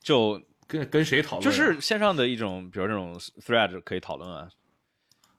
[0.00, 1.42] 就 跟跟谁讨论？
[1.44, 4.48] 就是线上的一种，比如这种 thread 可以讨论啊。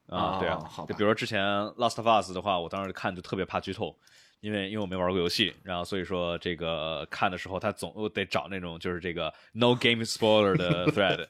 [0.08, 0.86] 啊，对啊，好。
[0.86, 1.42] 就比如说之前
[1.78, 3.98] Last of Us 的话，我当时看就特别怕剧透。
[4.44, 11.26] 因为因为我没玩过游戏，然后所以说这个看的时候，他总得找那种就是这个 no game spoiler 的 thread。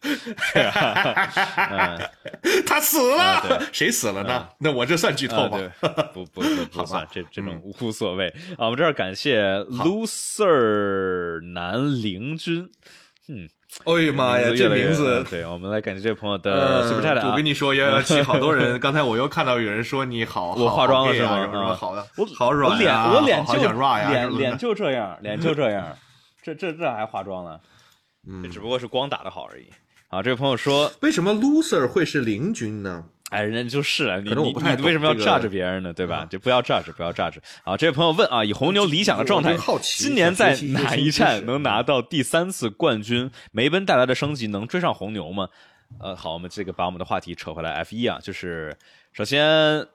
[2.65, 4.49] 他死了，谁死了呢？
[4.57, 5.59] 那我这算剧透吗？
[6.11, 8.65] 不不不不算，这这种无所谓啊。
[8.65, 12.67] 我们这儿感谢 loser 男灵君，
[13.29, 13.47] 嗯。
[13.85, 15.23] 哎呀妈呀，这名字！
[15.29, 17.29] 对，我们来感谢这位朋友的 super chat 啊！
[17.29, 18.77] 我跟你说，幺幺七好多人。
[18.81, 21.41] 刚才我又看到有人说你好，我化妆了是吗？
[21.41, 22.05] 什么好的？
[22.17, 23.11] 我好软呀！
[23.13, 25.97] 我脸就呀，脸脸就这样，脸就这样。
[26.43, 27.59] 这这这还化妆了？
[28.27, 29.67] 嗯，只不过是光打的好而已。
[30.09, 33.03] 啊，这位朋友说，为什么 loser 会是零军呢？
[33.33, 35.91] 哎，人家就是啊，你你你为什么要 judge 别人呢？
[35.91, 36.23] 对吧？
[36.29, 37.37] 就不要 judge，不要 judge。
[37.63, 43.31] 好，这位朋友问啊，以红牛理想的状态，今年在哪一站能拿到第三次冠军？
[43.51, 45.49] 梅奔带来的升级能追上红牛吗？
[45.99, 47.71] 呃，好，我们这个把我们的话题扯回来。
[47.73, 48.77] F 一啊，就是
[49.11, 49.87] 首先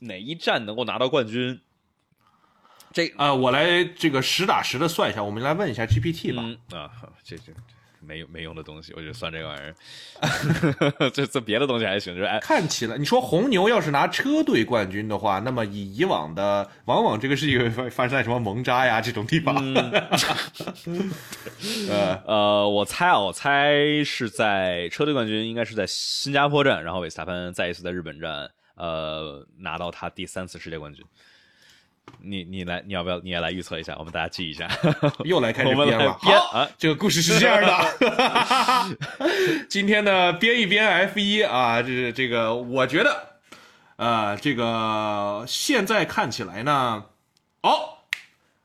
[0.00, 1.60] 哪一站能够拿到冠军？
[2.92, 6.42] 这啊，我来这个实打实的算一下，我们来问一下 GPT 吧。
[6.76, 7.52] 啊，好，这这。
[8.08, 9.74] 没没用的东西，我就算这个玩意儿。
[11.12, 19.54] 这这别的东西还行，就是哎，看起来你说红牛要是拿车队冠军的话，那么以以往的，往往这个事情会发生在什么蒙扎呀这种地方。
[21.90, 31.04] 呃呃，我猜啊，我猜是在车队冠军应该是在新加坡站，然后韦斯塔潘再一次在日本站，呃，拿到他第三次世界冠军。
[32.22, 33.94] 你你来，你要不要你也来预测一下？
[33.98, 34.68] 我们大家记一下，
[35.24, 36.12] 又来开始编了。
[36.20, 38.96] 好，这个故事是这样的。
[39.68, 43.28] 今天呢，编一编 F 一啊，这是这个，我觉得，
[43.96, 47.04] 呃，这个现在看起来呢，
[47.62, 47.98] 哦，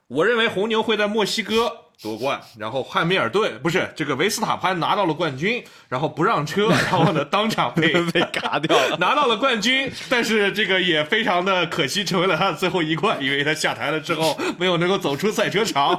[0.07, 1.82] 我认为红牛会在墨西哥。
[2.03, 15.93] 夺冠，然后汉密尔顿不是这个维斯塔潘拿到了冠军，然后不让车， 然后呢当场被 被嘎掉了， 拿到了冠军，但是这个也非常的可惜，成为了他的最后一冠，因为他下台了之后没有能够走出赛车场。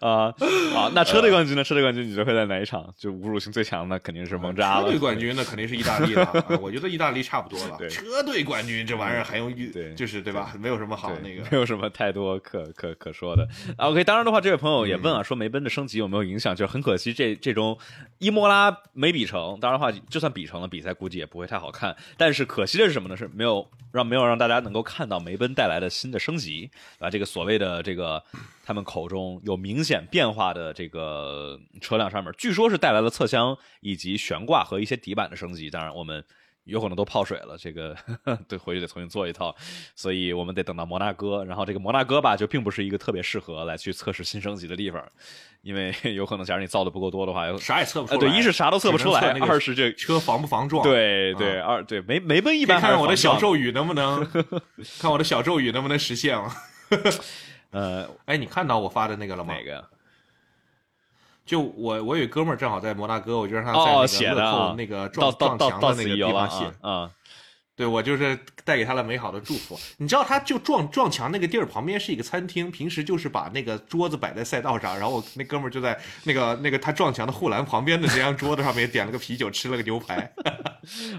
[0.00, 0.32] 啊
[0.74, 1.64] 啊，那车队冠军呢？
[1.64, 2.84] 车队冠军你觉得会在哪一场？
[2.96, 4.84] 就侮辱性最强的肯定是蒙扎了。
[4.84, 7.88] 车队冠军那肯定是意大利了，我觉得意大利差不多了。
[7.88, 10.52] 车队冠军这玩意儿还用对，就是对吧？
[10.58, 13.46] 没有什么好那个，没有什么太多可可可说的。
[13.76, 14.91] OK，当然的话，这位朋友。
[14.92, 16.54] 也问啊，说梅奔的升级有没有影响？
[16.54, 17.76] 就是很可惜，这这种
[18.18, 19.58] 伊莫拉没比成。
[19.60, 21.96] 当然的话，就算比成了，比赛估计也不会太好看。
[22.16, 23.16] 但是可惜的是什么呢？
[23.16, 28.22] 是没有让没有让大家能够看到梅奔带来的新的升级啊，这个所谓的这个
[28.64, 35.68] 他们口中有明显变化的这个车辆上面，据说是带来了侧箱以及悬挂和一些底板的升级。
[35.68, 36.22] 当然我们。
[36.64, 37.96] 有可能都泡水了，这个
[38.46, 39.54] 对回去得重新做一套，
[39.96, 41.44] 所以我们得等到摩纳哥。
[41.44, 45.02] 然后这个摩纳哥吧，就并不是一个特别适合来去测试新升级的地方，
[45.62, 48.20] 因为 有可能假如你造的不够多的话，啥也测不出来。
[48.20, 50.82] 对，一是啥都测不出来，二是这车防不防撞。
[50.82, 52.80] 对对，二对没没奔一般。
[52.80, 54.24] 看我的小咒语能不能，
[55.00, 56.48] 看我的小咒语能不能实现了。
[57.70, 59.54] 呃，哎，你看到我发的那个了吗？
[59.54, 59.82] 哪个？
[61.52, 67.10] 就我，我有哥们儿正好在摩纳哥，我就让他在那个乐透那个撞撞墙的那个地方写啊。
[67.74, 69.78] 对我就是带给他了美好的祝福。
[69.96, 80.32] 你知道，他就撞撞墙那个地儿旁边是一个餐厅，平时就是把那个桌子摆在赛道上，然后那哥们儿就在那个那个他撞墙的护栏旁边的那张桌子上面点了个啤酒，吃了个牛排。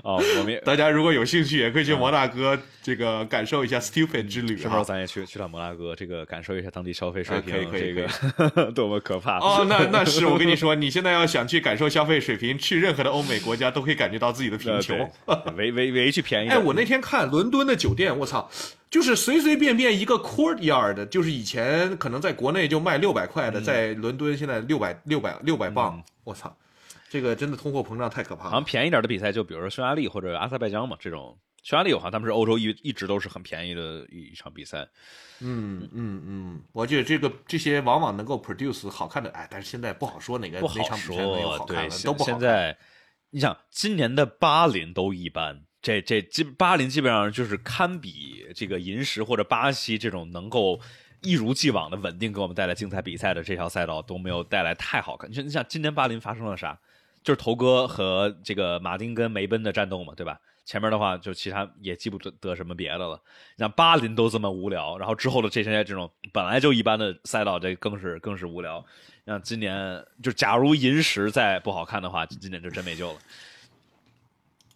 [0.03, 4.61] 哦，我们也 大家如果有兴趣，也可以去摩纳哥这个感受一下 stupid 之旅啊。
[4.61, 9.39] 什么时候咱也去去趟摩纳哥，这个感受一下当地消费水啊可以平，可以这个 多么可怕！
[9.39, 15.11] 哦，那那是我跟你说，你现在要想去感受消费水平，去任何的欧美国家都可以感觉到自己的贫呃穷。
[15.25, 16.55] 对唯唯唯一去便宜的。
[16.55, 18.49] 哎，我那天看伦敦的酒店，我操，
[18.89, 26.55] 就是随随便便一个 courtyard，就是以前可能在国内就卖六百块的，嗯在伦敦现在六百六百六百磅，我操，
[27.09, 28.49] 这个真的通货膨胀太可怕了。
[28.51, 34.87] 好像便宜点的比赛，就比如说匈牙利或者阿塞拜疆嘛，这种匈牙利好像他们是欧洲一一直都是很便宜的一一场比赛。
[35.45, 42.39] 嗯嗯嗯，我觉得这个这些往往能够 produce 好看的，哎，但是现在不好说哪个哪场比赛能有好看都不好看。
[42.39, 42.77] 现在
[43.29, 50.79] 你想，今年的巴林都一般，这这基巴林基本上就是堪比这个银石或者巴西这种能够
[51.21, 55.29] 一如既往的稳定给我们带来精彩比赛的这条赛道都没有带来太好看。
[55.29, 56.79] 你说，你想今年巴林发生了啥？
[57.21, 60.39] 就是头哥和这个马丁跟梅奔的战斗嘛，对吧？
[60.65, 63.21] 前面的话就其他也记不得得什么别的了。
[63.57, 68.85] 像巴林都这么无聊，然后之后的这些这种本来就一般的赛道，这更是更是无聊。
[69.25, 73.19] 像今年就假如银石再不好看的话，今年就真没救了。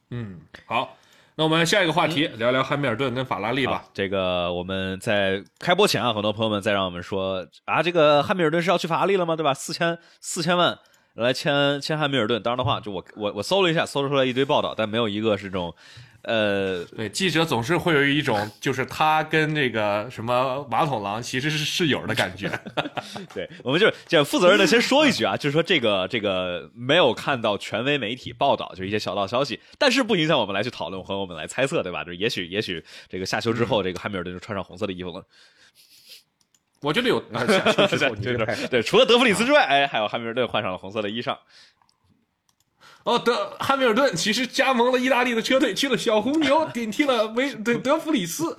[0.09, 0.95] 嗯，好，
[1.35, 3.83] 那我们下一个话题、聊聊汉密尔顿跟法拉利吧。
[3.93, 9.35] 这个我们在开播前啊，很多朋友们在让我们说啊，这个汉密尔顿是要去法拉利了吗？
[9.35, 9.53] 对吧？
[9.53, 10.79] 四千四千万
[11.15, 12.41] 来签签汉密尔顿。
[12.41, 15.75] 当然的话，就我我我搜了一下，搜出来一堆报道，但没有一个是这种，
[16.23, 22.51] 呃，对，记者总是会有一种就是他跟那个什么马桶狼其实是室友的感觉。
[23.33, 32.03] 对，我们就这负责任的先说一句啊，就是说这个这个没有看到权威媒体报道，就是一些小道消息，但是不影响我们来去讨论和我们来猜测，对吧？
[32.03, 35.25] 就是也许也许这个下秋之后，这个汉密尔顿就穿上红色的衣服了。
[36.81, 41.37] 我觉得有，啊、下球之后 你对对，除了德弗里斯之外，哎，还有汉密尔顿换上了红色的衣裳。
[43.07, 48.53] 哦，德汉密尔顿其实加盟了意大利的车队，去了小红牛，顶替了维对德弗里斯。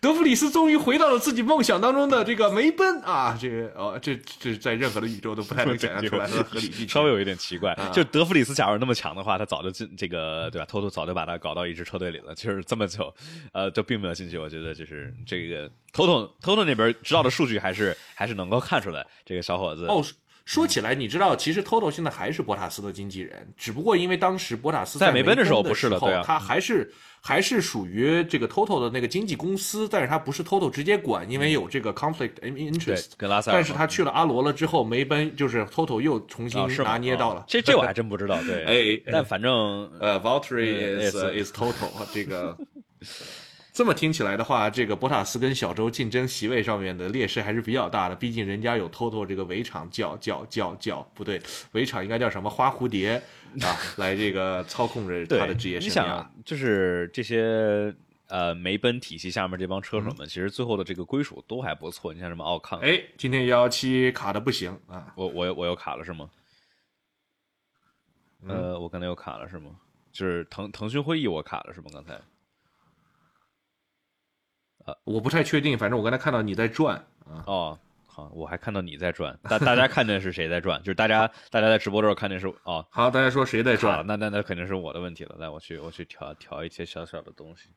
[0.00, 3.38] 德弗里斯终于回到了自己梦想当中的这个梅奔啊！
[3.40, 6.86] 这个哦，这这在任何的宇宙都不太能想象出来它的合理性。
[6.90, 7.72] 稍微有一点奇怪。
[7.92, 10.66] 就德弗里斯假如那么强的话，他早就进这个对吧？
[10.68, 12.34] 偷偷早就把他搞到一支车队里了。
[12.34, 13.14] 就是这么久，
[13.52, 14.36] 呃，就并没有进去。
[14.38, 20.04] 我觉得就是这个头头头头那边知道的数据还是还是能够看出来，这个小伙子哦，
[20.44, 33.12] 说说起来，你知道，其实 Toto 现在还是博塔斯的经纪人，只不过因为当时博塔斯在梅奔的时候不是了对啊他还是还是属于这个 Toto 的那个经纪公司，但是他不是 Toto 直接管，因为有这个 conflict in 对 interest。
[33.16, 37.44] 跟拉塞尔，但是他去了阿罗了之后，梅奔就是 Toto 又重新拿捏到了啊。
[37.48, 38.38] 这这我还真不知道。
[38.42, 38.64] 对，
[38.96, 39.52] 哎但反正
[40.00, 42.56] 呃，Valtteri 嗯 is is- is Toto 这个。
[43.74, 53.20] 这么听起来的话，这个博塔斯跟小周竞争席位上面的劣势还是比较大的，毕竟人家有 Toto 这个围场叫叫叫叫不对，围场应该叫什么花蝴蝶
[53.62, 55.92] 啊，来这个操控着他的 职业生涯。
[55.92, 57.92] 想，就是这些
[58.28, 62.14] 呃梅奔体系下面这帮车手们，其实最后的这个归属都还不错。
[62.14, 66.30] 你像什么奥康，哎，今天幺幺七卡的不行啊，我我我又卡了是吗？
[68.44, 69.72] 嗯呃，我刚才又卡了是吗？
[70.12, 71.88] 就是腾腾讯会议我卡了是吗？
[71.92, 72.16] 刚才
[75.04, 77.44] 我不太确定，反正我刚才看到你在转啊。
[77.46, 80.78] 哦，好，我还看到你在转，大大家看见是谁在转？
[80.80, 84.04] 就是大家大家在直播的时候看见是哦，好，大家说谁在，转？
[84.06, 85.36] 那那那肯定是我的问题了。
[85.38, 87.68] 那我去我去调调一些小小的东西。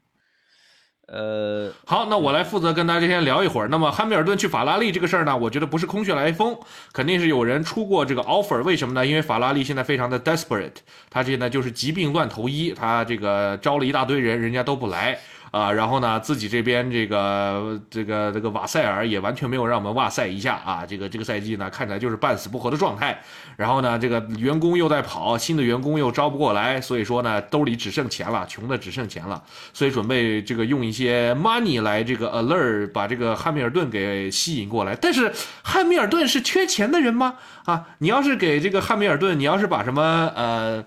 [1.07, 3.69] 呃，好，那我来负责跟大家先聊一会儿。
[3.69, 6.59] 那么汉密尔顿去法拉利这个事儿呢，我觉得不是空穴来风，
[6.91, 8.61] 肯定是有人出过这个 offer。
[8.63, 9.07] 为什么呢？
[9.07, 10.75] 因为法拉利现在非常的 desperate，
[11.09, 15.17] 他现在就是疾病乱投医，他这个招了一大堆人，人家都不来。
[15.51, 23.21] 啊，然后呢，自己这边这个这个这个瓦塞尔也完全没有让我们哇塞一下啊，这个这个赛季呢看起来就是半死不活的状态。
[23.55, 29.41] 然后呢，这个员工又在跑，新的员工又招不过来，所以说呢，兜里只剩钱了，穷的只剩钱了，
[29.73, 34.95] 所以准备这个用一些 money 来这个 alert 把这个汉密尔顿给吸引过来。
[34.95, 35.31] 但是
[35.63, 37.35] 汉密尔顿是缺钱的人吗？
[37.65, 40.83] 啊，你要是给这个汉密尔顿，你要是把什么呃。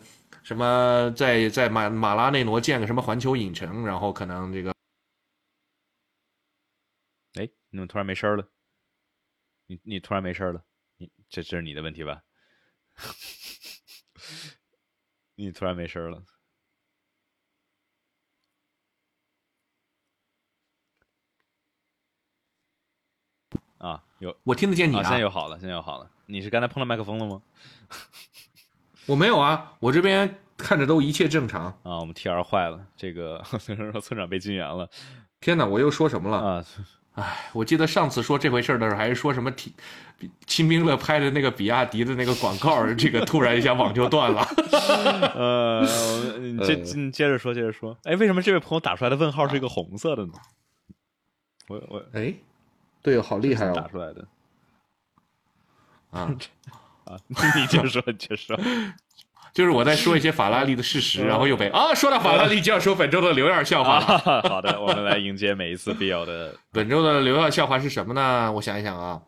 [0.50, 4.74] 什么在在马马拉内罗建个什么环球影城，然后可能这个
[7.34, 8.50] 哎，你怎么突然没声了？
[9.68, 10.64] 你你突然没声了？
[10.96, 12.24] 你这这是你的问题吧？
[15.36, 16.24] 你突然没声了。
[23.78, 26.10] 啊，有我听得见你啊，啊现在又好了，现在又好了。
[26.26, 27.40] 你是刚才碰到麦克风了吗？
[29.10, 31.64] 我没有啊，我这边看着都一切正常。
[31.82, 34.88] 啊，我们 T R 坏了，这个 村长说村长被禁言了
[35.40, 36.38] 天哪，我又说什么了？
[36.38, 36.64] 啊，
[37.14, 39.74] 哎，我记得上次说这回事儿的时候，还是说什么提
[40.46, 44.42] 秦兵乐拍的那个比亚迪的那个广告，这个突然一下网就断了。
[45.34, 46.76] 呃，我们你接
[47.10, 50.34] 接着说，接着说，哎，为什么这位朋友打出来的问号是一个红色的呢？
[51.66, 52.32] 我我哎，
[53.02, 53.72] 队友好厉害哦！
[53.74, 54.28] 打出来的
[56.10, 56.32] 啊，
[57.10, 57.18] 啊，
[57.56, 58.56] 你接着说，你接着说，
[59.52, 64.06] 就是我在说一些法拉利的事实，然后又被啊，说到法拉利就要说本周的刘耀笑话了。
[64.06, 68.52] 啊， 好的，我们来迎接每一次必要的本周的刘耀笑话是什么呢？
[68.52, 69.20] 我想一想啊，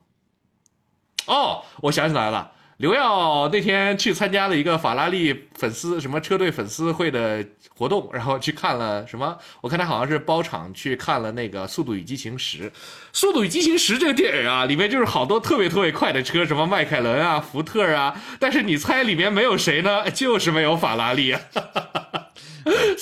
[1.26, 2.52] 哦，我想起来了。
[2.78, 7.44] 刘耀那天去参加了一个法拉利粉丝什么车队粉丝会的
[7.76, 9.38] 活动，然后去看了什么？
[9.60, 12.64] 我看他好像是包场去看了那个《速度与激情十》。
[13.12, 20.10] 《速度与激情十》这个电影啊，里面就是好多特别特别快的车，什么迈凯伦啊、福特啊，但是你猜里面没有谁呢？
[20.10, 21.40] 就是没有法拉利啊。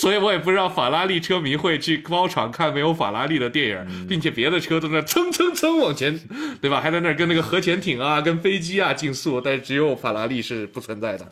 [0.00, 6.18] 所以我也不知道法拉利车迷会去包场看没有法拉利的电影，并且别的车都在蹭蹭蹭往前，
[6.58, 6.80] 对吧？
[6.80, 11.28] 还在那儿跟那个核潜艇啊、跟飞机啊竞速，但是只有法拉利是不存在的。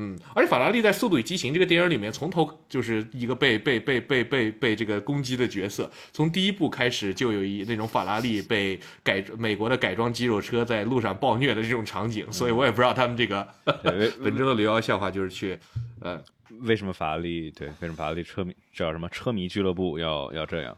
[0.00, 5.88] 嗯，而且法拉利在《速度与激情》这个电影里面，从头就是一个被被被被被被这个攻击的角色。
[6.12, 13.46] 从第一部开始就有一那种法拉利被改美国的改装肌肉车在路上暴虐的这种场景，所以我也不知道他们这个
[13.82, 15.58] 对 本周的刘瑶笑话就是去，
[16.00, 16.20] 呃，
[16.60, 20.76] 为什么法拉利对为什么法拉利车迷叫什么车迷俱乐部要要这样？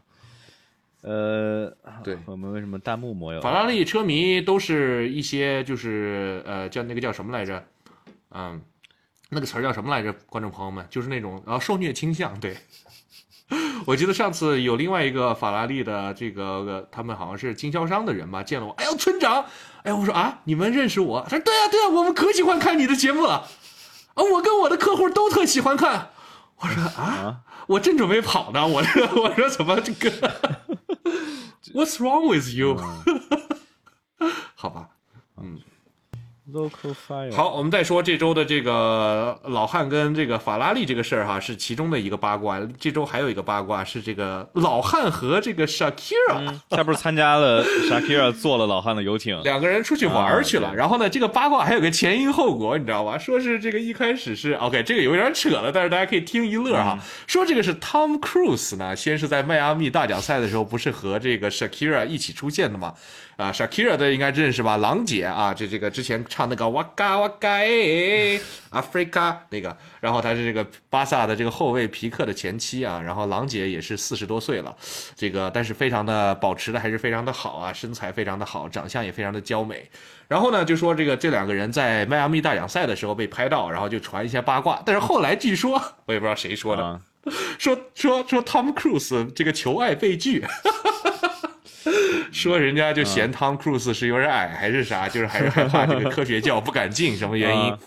[1.01, 3.41] 呃，对我们为什么弹幕没有？
[3.41, 7.65] 法拉利车迷都是一些就是呃叫那个叫什么来着？
[8.29, 8.61] 嗯，
[9.29, 10.13] 那个词儿叫什么来着？
[10.27, 12.39] 观众朋友们，就是那种然后受虐倾向。
[12.39, 12.55] 对，
[13.87, 19.43] 我记得上次有另外一个法拉利的这个呃他们好像是经销商的人吧，见了我，哎呦村长，
[19.81, 21.21] 哎我说啊你们认识我？
[21.23, 23.47] 他说对啊对啊，我们可喜欢看你的节目了，
[24.15, 26.09] 啊我跟我的客户都特喜欢看。
[26.57, 30.09] 我说啊，我正准备跑呢，我说我说怎么这个？
[31.73, 32.77] What's wrong with you？、
[34.55, 34.89] 好吧，
[36.53, 42.59] local fire 好，我们再说这周的这个老汉跟这个法拉利这个事儿哈，是其中的一个八卦。
[42.79, 50.69] 这周还有一个八卦是这个老汉和这个 Shakira、他不是参加了 Shakira 坐了老汉的游艇，两个人出去玩儿去了。
[50.69, 53.17] 啊然后呢，这个八卦还有个前因后果，你知道吧？
[53.17, 56.97] 说是这个一开始是 OK，这个有点扯了，但是大家可以听一乐哈。
[57.27, 62.93] 说这个是 Tom Cruise 呢，先是在迈阿密大奖赛的时候，不是和这个 Shakira 一起出现的吗？
[63.41, 64.77] 啊，Shakira 的应该认识吧？
[64.77, 68.39] 郎姐啊，这这个之前唱那个哇嘎哇嘎哎
[68.71, 74.75] ，Africa 那个，然后她是这个巴萨的这个后卫皮克的前妻啊，然后郎姐也是四十多岁了，
[75.15, 79.89] 这个但是非常的保持的还是非常的好啊，身材非常的好，长相也非常的娇美。
[80.27, 87.01] 然后呢，就说这个这两个人在迈阿密大奖赛的时候被拍到，然后就传一些八卦，但是后来据说我也不知道谁说的，啊，
[87.59, 90.45] 说说说 Tom Cruise 这个求爱被拒，
[92.31, 97.79] 说人家就嫌 Tom Cruise 是有点矮还是啥，就是还是害怕这个科学教不敢进，什么原因啊？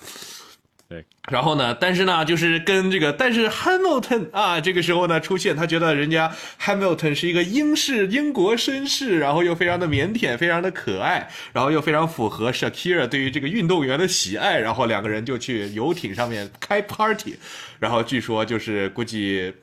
[0.86, 6.30] 对，然后呢，但是呢，就是跟这个，但是 Hamilton 啊，这个时候呢出现，他觉得人家
[6.60, 17.36] Hamilton 是一个英式英国绅士，然后又非常的腼腆，非常的可爱，然后又非常符合 Shakira 对于这个运动员的喜爱，然后两个人就去游艇上面开 party，
[17.78, 19.54] 然后据说就是估计。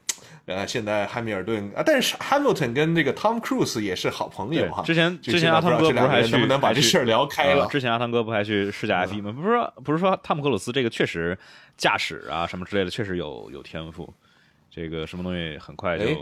[0.46, 4.84] 呃，现在汉密尔顿啊，但是 Hamilton 跟这个 Tom Cruise 也是好朋友哈。
[4.84, 7.68] 之前之前阿汤哥不是还去人能不能把这事儿聊开了啊？
[7.70, 9.32] 之前阿汤哥不还去试驾 F 一吗？
[9.32, 11.38] 不是说不是说汤姆克鲁斯这个确实
[11.78, 14.12] 驾驶啊什么之类的确实有有天赋，
[14.70, 16.18] 这个什么东西很快就哎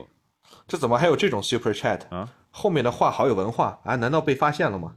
[0.67, 2.29] 这怎么还有这种 Super Chat 啊？
[2.51, 3.95] 后面的话好有文化啊？
[3.95, 4.95] 难道被发现了吗？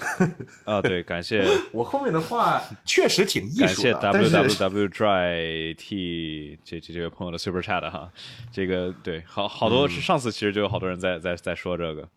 [0.64, 8.10] 啊对，感谢 我后面的话确实挺艺感谢术的，但 W 是 W W Dry T 这这这位朋友的 Super Chat 哈，
[8.52, 12.08] 这个对好好多嗯上次其实就有好多人在在在说这个，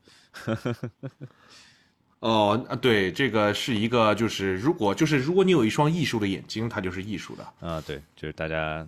[2.19, 7.67] 哦，啊对，这个是一个就是如果就是如果你有一双艺术的眼睛，它就是艺术的。
[7.67, 8.87] 啊对，就是大家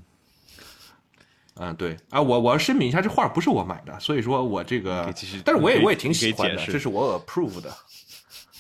[1.56, 7.74] 嗯，对啊，我我要声明一下，这画不是我买的，所以说我这个但是我也我也挺喜欢的，这是我 approve 的。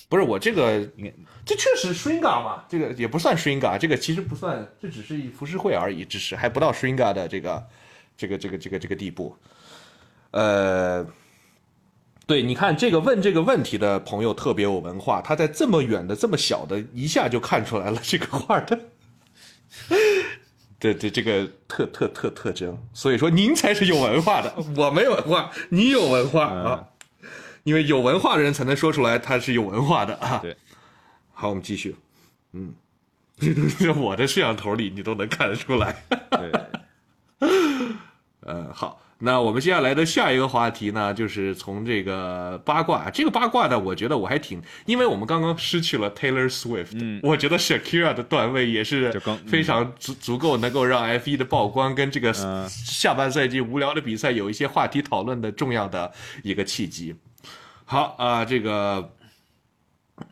[0.07, 0.79] 不是我这个，
[1.45, 7.67] 这确实 Shringa 嘛，这个也不算 Shringa，这个其实不算，这只是浮世绘而已，只是还不到 Shringa 的这个
[8.15, 9.35] 这个这个这个这个地步。
[10.31, 11.05] 呃，
[12.27, 18.79] 对，你看这个问这个问题的朋友特别有文化，他在这么远的这么小的一下就看出来了这个画的。
[20.77, 26.87] 对对，这个特特特特征，所以说您才是有文化的，我没文化，你有文化啊，
[27.65, 30.37] 因为有文化的人才能说出来他是有文化的啊。
[30.41, 30.55] 对，
[31.33, 31.95] 好，我们继续，
[32.53, 32.73] 嗯，
[33.97, 36.03] 我的摄像头里你都能看得出来。
[36.29, 37.49] 对，
[38.41, 47.19] 呃，好，那我们接下来的下一个话题呢，就是从这个八卦，这个八卦呢，我觉得我还挺，因为我们刚刚失去了 Taylor Swift，嗯。
[47.23, 52.69] 我觉得 Shakira 的段位也是非常足足够能够让 F 1的曝光跟这个嗯。
[52.69, 56.13] 下半赛季无聊的比赛有一些话题讨论的重要的
[56.43, 57.15] 一个契机。
[57.85, 59.11] 好啊、这个。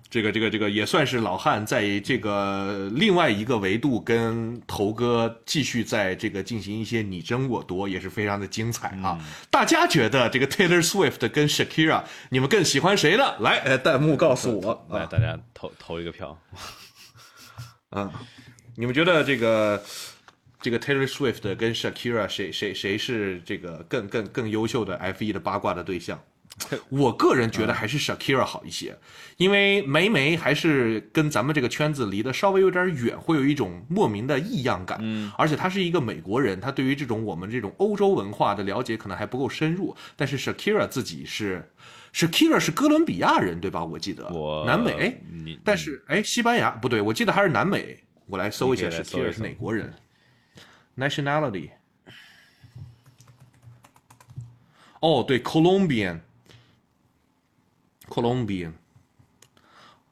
[0.10, 9.18] 这个这个这个也算是老汉在这个另外一个维度跟头哥继续在这个进行一些你争我夺，也是非常的精彩啊！
[9.50, 13.34] 大家觉得这个 Taylor Swift 跟 Shakira，你们更喜欢谁呢？
[13.40, 16.40] 来，呃，弹幕告诉我来啊大家投投一个票。
[17.90, 18.12] 啊！
[18.76, 19.84] 你们觉得这个
[20.62, 26.22] 这个 Taylor Swift 跟 Shakira 谁谁谁是这个更更更优秀的 F 1的八卦的对象？
[26.90, 28.96] 我个人觉得还是 Shakira 好一些，
[29.38, 35.00] 因为梅梅还是跟咱们这个圈子离得稍微有点远，会有一种莫名的异样感。
[35.02, 39.96] 嗯，而且他是一个美国人，他对于这种我们这种欧洲文化的了解可能还不够深入。
[40.16, 41.68] 但是 Shakira 自己是
[42.14, 43.84] ，Shakira 是哥伦比亚人对吧？
[43.84, 44.24] 我记得
[44.66, 45.20] 南美，
[45.64, 47.98] 但是哎，西班牙不对，我记得还是南美。
[48.28, 49.92] 我来搜一下 Shakira 是哪国人
[50.96, 51.72] ？Nationality。
[55.02, 56.20] 哦，对，Colombian。
[58.14, 58.74] Colombian。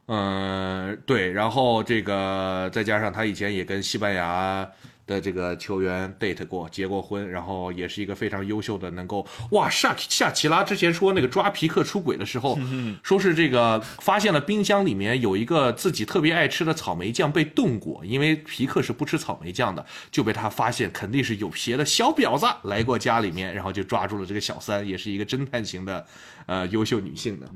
[0.08, 4.70] 嗯，对，然后这个再加上他以前也跟西班牙
[5.08, 12.60] 的这个球员 date 过，结过婚，然后也是一个非常优秀的，能够哇夏夏奇拉之前说那个抓皮克出轨的时候，
[13.02, 26.06] 说是这个发现了冰箱里面有一个自己特别爱吃的草莓酱被冻过，因为皮克是不吃草莓酱的，就被他发现肯定是有邪的小婊子来过家里面，然后就抓住了这个小三，也是一个侦探型的
[26.48, 27.50] 呃优秀女性的。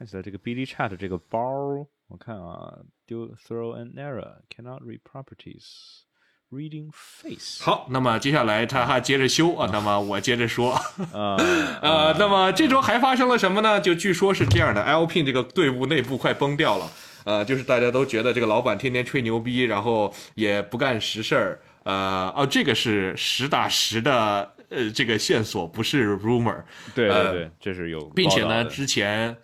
[0.00, 1.36] 看起来这个 Billy Chat 这个包，
[2.08, 2.74] 我看啊，
[3.06, 6.04] 丢 throw an error cannot read properties
[6.50, 7.62] reading face。
[7.62, 10.72] 好，那么接下来他还接着修啊，那么我接着说。
[10.72, 11.36] 啊，
[11.84, 13.78] 呃，那么这周还发生了什么呢？
[13.78, 16.90] 就据说是这样的，Alpine 这个队伍内部快崩掉了。
[17.24, 21.60] 呃，就是大家都觉得这个老板天天吹牛逼，然后也不干实事儿。
[21.82, 26.54] 呃，哦，这个是实打实的，呃，这个线索不是 rumor。
[26.56, 29.36] 呃对对对，这是有，并且呢，，之前。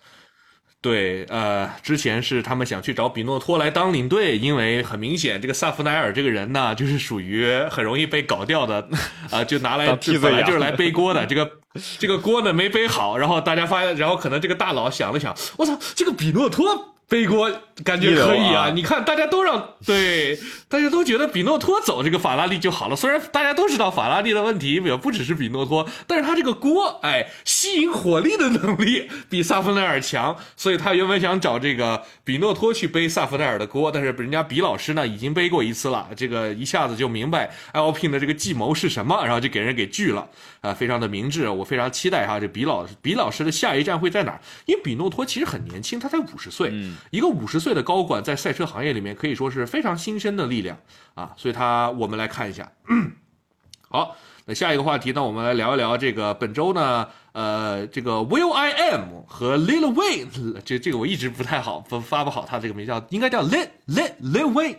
[0.87, 8.87] 对，呃，之前是他们想去找比诺托来当领队，因为很明显，这个萨弗奈尔这个人呢，就是属于很容易被搞掉的，
[9.29, 11.51] 啊、就拿来当替本来就是来背锅的，这个
[11.99, 17.49] 这个锅呢没背好，然后大家发现，然后可能这个大佬想了想，我操，这个比诺托背锅
[17.85, 18.67] 感觉可以啊！
[18.67, 20.37] 啊你看，大家都让对，
[20.67, 22.95] 大家都觉得比诺托走这个法拉利就好了。
[22.95, 40.27] 虽然大家都知道法拉利的问题也不只是比诺托，但是他这个锅，哎，吸引火力的能力比萨弗奈尔强，所以他原本想找这个比诺托去背萨弗奈尔的锅，但是人家比老师呢已经背过一次了，这个一下子就明白 Alpine 的这个计谋是什么，然后就给人给拒了，
[40.59, 41.47] 啊、非常的明智。
[41.47, 44.41] 我非常期待哈，这比老比老师的下一站会在哪儿？
[44.65, 46.73] 因为比诺托其实很年轻，他才五十岁，
[47.09, 50.77] 一个五十岁的高管在赛车行业里面可以说是非常新生的力量
[51.13, 52.71] 啊，所以他我们来看一下。
[53.89, 64.77] 好，那下一个话题呢，我们来聊一聊这个本周呢，呃，这个 Will I Am 和 Lil Wayne，这这个我一直不太好发发不好他这个名叫，应该叫 Lil Lil Lil Wayne。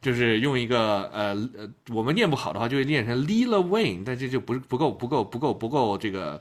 [0.00, 6.40] 就是用一个呃呃，我们念不好的话，就会念成 Lil Wayne，但这就不是不够不够不够不够这个，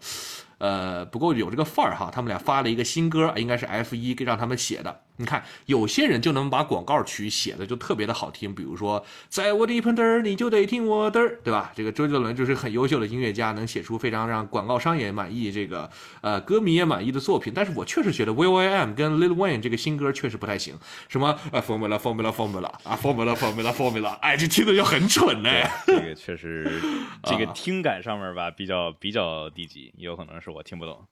[0.62, 2.10] 呃不过有这个范儿哈。
[2.14, 5.02] 他们俩发了一个新歌，应该是 F 一让他们写的。
[5.22, 11.72] 你看，有些人就能把广告曲写的就特别的好听，比如说在我的盆地儿，你就得听我的儿，对吧？
[11.76, 15.88] 这个周杰伦就是很优秀的音乐家，能写出非常让广告商也满意，这个
[16.22, 17.54] 呃歌迷也满意的作品。
[17.56, 20.76] 但是我确实觉得 Will I Am 跟 Lil Wayne 这个新歌确实不太行，
[21.08, 25.72] 什么啊 Formula Formula Formula 啊 Formula Formula Formula，哎，这听着就很蠢哎。
[25.86, 26.82] 这个确实，
[27.24, 31.06] 这个听感上面吧，比较比较低级，也有可能是我听不懂。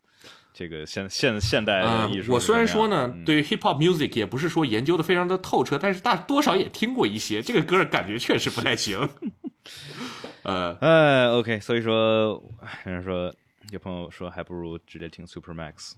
[0.59, 7.41] 这个现现现代嗯艺术，我虽然说呢，嗯对于 hip hop music 也不是说研究的非常的透彻，但是大多少也听过一些。
[7.41, 9.07] 这个歌感觉确实不太行。
[10.43, 13.33] 呃， 哎，OK，所以说，哎有人说，
[13.71, 15.93] 有朋友说，还不如直接听 Super Max。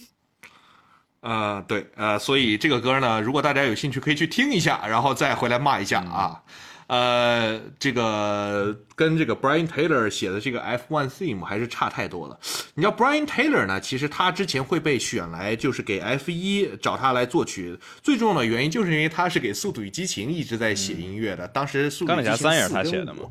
[1.20, 6.42] 呃，对，呃，所以这个歌呢，如果大家有兴趣，可以去听一下，然后再回来骂一下啊。
[6.86, 12.38] 呃，这个跟这个 Brian Taylor 写的这个 F1 theme 还是差太多了。
[12.74, 21.48] 你知道 Brian Taylor 呢，其实他之前会被选来，就是给 F1 找他来作曲，最重要的原因就是因为他是给《速度与激情》一直在写音乐的。
[21.48, 23.30] 当时《速度与激情三也是他写的5吗？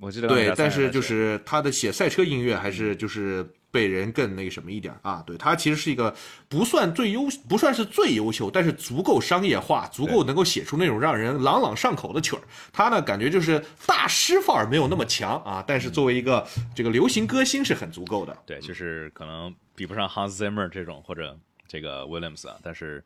[0.00, 5.22] 我记得对但是就是他的写赛车音乐还是就是被人更那个什么一点啊？
[5.26, 6.14] 对，他其实是一个
[6.48, 12.42] 不算最优，不算是最优秀，但是足够商业化，足够能够写出那种让人朗朗上口的曲儿。
[12.72, 18.36] 他呢，感觉就是大师范儿没有那么强啊，但是作为一个这个流行歌星是很足够的。
[18.44, 23.02] 对，就是可能比不上 Hans Zimmer 这种或者这个 Williams 啊，但是。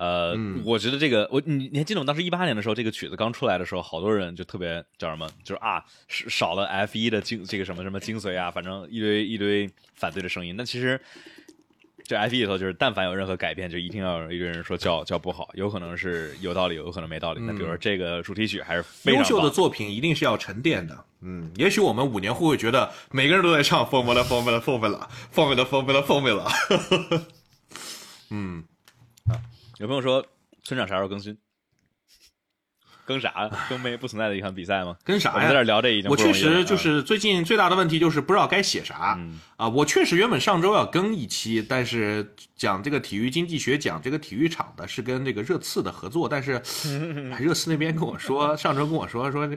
[0.00, 0.34] 呃，
[0.64, 10.54] 我觉得这个，我你你还记得我当时一八年的时候，这个曲子刚出来的时候，好多人就特别叫什么，就是啊，少了 F 一的精，这个什么什么精髓啊，反正一堆一堆反对的声音。
[10.56, 10.98] 那其实
[12.02, 17.40] 这 F 一里头，就是但凡有任何改变，就一定要有一个人说叫叫不好，有可能是有道理，有可能没道理。
[17.42, 21.04] 那比如说这个主题曲还是非常优秀的作品，一定是要沉淀的。
[21.20, 27.22] 嗯，也许我们五年后会觉得每个人都在唱 Formula Formula Formula Formula Formula Formula。
[28.30, 28.64] 嗯。
[29.80, 30.26] 有朋友说
[30.62, 31.38] 村长啥时候更新？
[33.06, 33.48] 更啥？
[33.66, 34.94] 更没不存在的一场比赛吗？
[35.02, 35.48] 跟啥呀？
[35.48, 39.18] 在这聊这已经我确实就是最近最大的问题就是不知道该写啥
[39.56, 39.66] 啊！
[39.70, 46.60] 我确实原本上周要更一期，但是讲这个体育经济学，讲这个体育场的是跟这个热刺的合作，但是
[47.40, 49.48] 热刺那边跟我说，上周跟我说说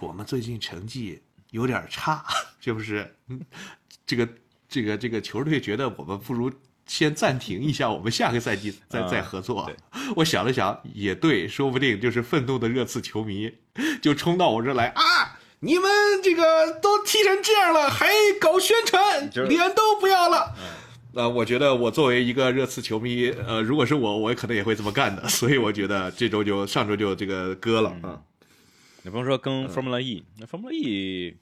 [0.00, 1.20] 我们最近成绩
[1.50, 2.24] 有点差，
[2.60, 3.14] 是不是？
[4.06, 4.26] 这个
[4.70, 6.50] 这个这个球队觉得我们不如。
[6.86, 9.70] 先暂停一下，我们下个赛季再再合作。
[10.16, 13.52] 我想了想，也对，说不定就是愤怒的热刺球迷
[14.02, 15.38] 就冲到我这来啊！
[15.60, 15.90] 你们
[16.22, 18.06] 这个都踢成这样了，还
[18.38, 20.54] 搞宣传，脸都不要了。
[21.14, 25.26] 呃，我觉得我作为一个热刺球迷，呃，如果是我，我可能也会这么干的。
[25.26, 28.20] 所以我觉得这周就上周就这个割了啊。
[29.04, 31.36] 你不能说跟 Formula E，那 Formula E，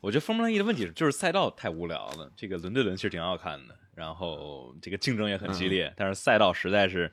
[0.00, 2.30] 我觉得 Formula E 的问题就是赛道太无聊了。
[2.36, 3.76] 这个轮对轮其实挺好看的。
[3.94, 7.12] 然后这个竞争也很激烈，但是赛道实在是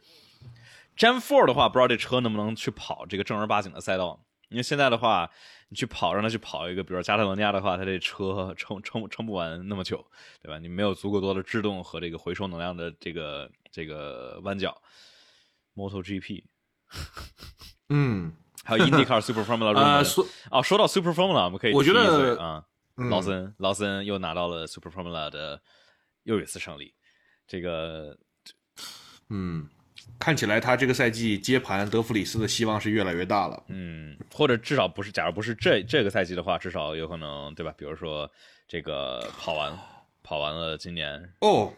[0.98, 4.26] ，Gen Four 的话，不知道这车能不能去跑这个正儿八经的赛道。
[4.50, 5.30] 因为现在的话，
[5.70, 10.06] 你去跑让他去跑一个，比如说加泰罗尼亚的话，他这车撑撑撑不完那么久，
[10.42, 10.60] 对吧？
[10.60, 14.76] 你没有足够多的制动和这个回收能量的这个这个弯角。
[15.74, 16.44] Moto GP，
[17.88, 18.34] 嗯，
[18.66, 19.72] 还有 IndyCar Super Formula。
[19.80, 22.66] 呃，说哦，说到 Super Formula，我们可以我觉得啊，
[22.96, 25.62] 劳森劳森又拿到了 Super Formula 的。
[26.24, 26.94] 又一次胜利，
[27.48, 28.18] 这个，
[29.30, 29.68] 嗯，
[30.20, 33.64] 看起来他这个赛季接盘德弗里斯的希望是越来越大了。
[33.68, 37.74] 嗯，或者至少不是，假如不是这这个赛季的话，至少有可能，对吧？
[37.78, 38.30] 比如说
[38.68, 39.78] 这个跑完
[40.24, 41.74] 跑完了今年哦，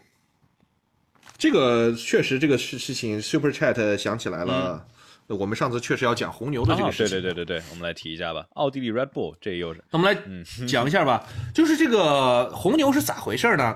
[1.38, 4.86] 这个确实这个事事情，Super Chat 想起来了。
[5.26, 8.46] 我们上次确实要讲红牛的这个事情，对对对对对，我们来提一下吧。
[8.56, 11.26] 奥地利 Red Bull 这又是，那我们来讲一下吧。
[11.54, 13.74] 就是这个红牛是咋回事呢？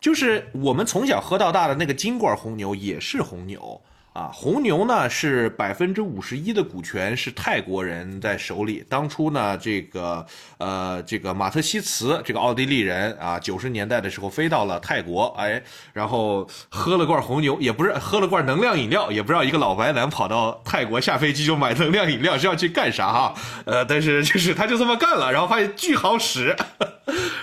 [0.00, 3.80] 就是我们从小喝到大的那个金罐红牛也是红牛
[4.12, 8.84] 啊，红牛呢是百分之五十一的股权是泰国人在手里。
[8.88, 10.26] 当初呢，这个
[10.58, 23.34] 呃，这个马特西茨这个奥地利人啊，九十年代的时候飞到了泰国，哎，然后喝了罐红牛，也不是喝了罐能量饮料，也不知道一个老白男跑到泰国下飞机就买能量饮料是要去干啥哈？
[23.64, 26.56] 呃，但是就是他就这么干了，然后发现巨好使。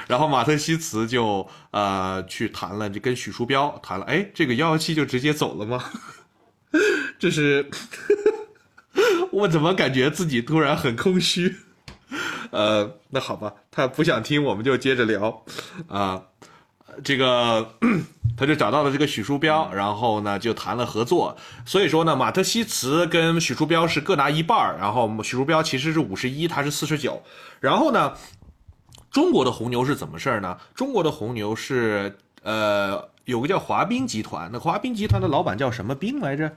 [0.07, 5.83] 然后马特西茨就呃去谈了，就跟许书标谈了，哎，这个幺幺七就直接走了吗？
[7.19, 7.69] 这是
[9.31, 11.55] 我怎么感觉自己突然很空虚？
[12.51, 15.43] 呃，那好吧，他不想听，我们就接着聊
[15.87, 16.21] 啊。
[17.03, 17.75] 这个
[18.35, 21.37] 他就找到了这个许书标，然后呢就谈了合作。
[21.65, 27.23] 所以说呢，马特西茨跟许书标是各拿一半然后许书标其实是五十一，他是四十九，
[27.59, 28.13] 然后呢。
[29.17, 30.55] 中国的红牛是怎么事儿呢？
[30.75, 36.55] 中国的红牛是，呃，有个叫华彬集团，那华彬集团的老板叫什么彬来着？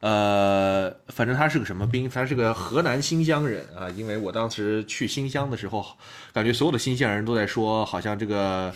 [0.00, 3.90] 呃，反正他是个什么彬，他是个河南新乡人啊。
[3.90, 5.84] 因为我当时去新乡的时候，
[6.32, 8.72] 感觉所有的新乡人都在说，好像这个，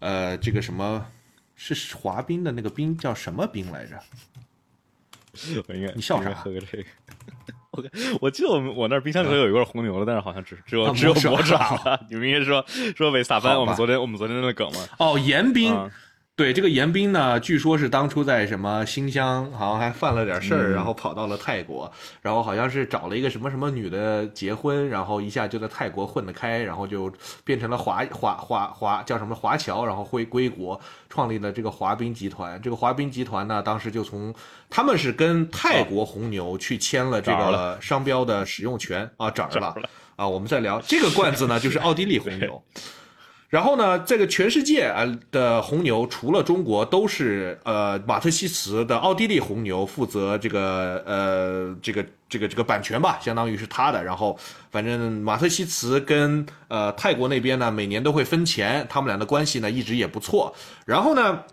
[0.00, 1.06] 呃，这个什么
[1.56, 3.98] 是华冰的那个冰叫什么冰来着？
[5.66, 6.34] 我应该你笑啥？
[6.34, 6.84] 喝个这个。
[7.78, 12.00] 我我记得我们我那冰箱里头有一罐红牛了，但是好像只只有只有魔爪了。
[12.10, 12.64] 你们应该说
[12.96, 14.80] 说维斯塔潘，我们昨天我们昨天那个梗吗？
[14.98, 15.74] 哦，严彬。
[16.38, 21.90] 对这个严彬呢，据说是当初在什么新乡，好像还犯了点事儿，然后跑到了泰国，
[22.22, 27.12] 然后好像是找了一个什么什么女的结婚，然后一下就在泰国混得开，然后就
[27.42, 30.80] 变成了华华华华叫什么华侨，然后回归国，
[31.10, 32.62] 创立了这个华彬集团。
[32.62, 34.32] 这个华彬集团呢，当时就从
[34.70, 39.74] 他们是跟泰国红牛去签了这个商标的使用权啊，这儿了
[40.14, 40.28] 啊。
[40.28, 42.62] 我们再聊这个罐子呢，就是奥地利红牛。
[43.48, 54.04] 然后呢，这个全世界啊的红牛，除了中国，都是呃马特西茨的奥地利红牛负责这个呃这个这个这个版权吧，相当于是他的。
[54.04, 54.38] 然后
[54.70, 60.54] 反正马特西茨跟呃泰国那边呢，每年都会分钱，他们俩的关系呢一直也不错。
[60.84, 61.44] 然后呢，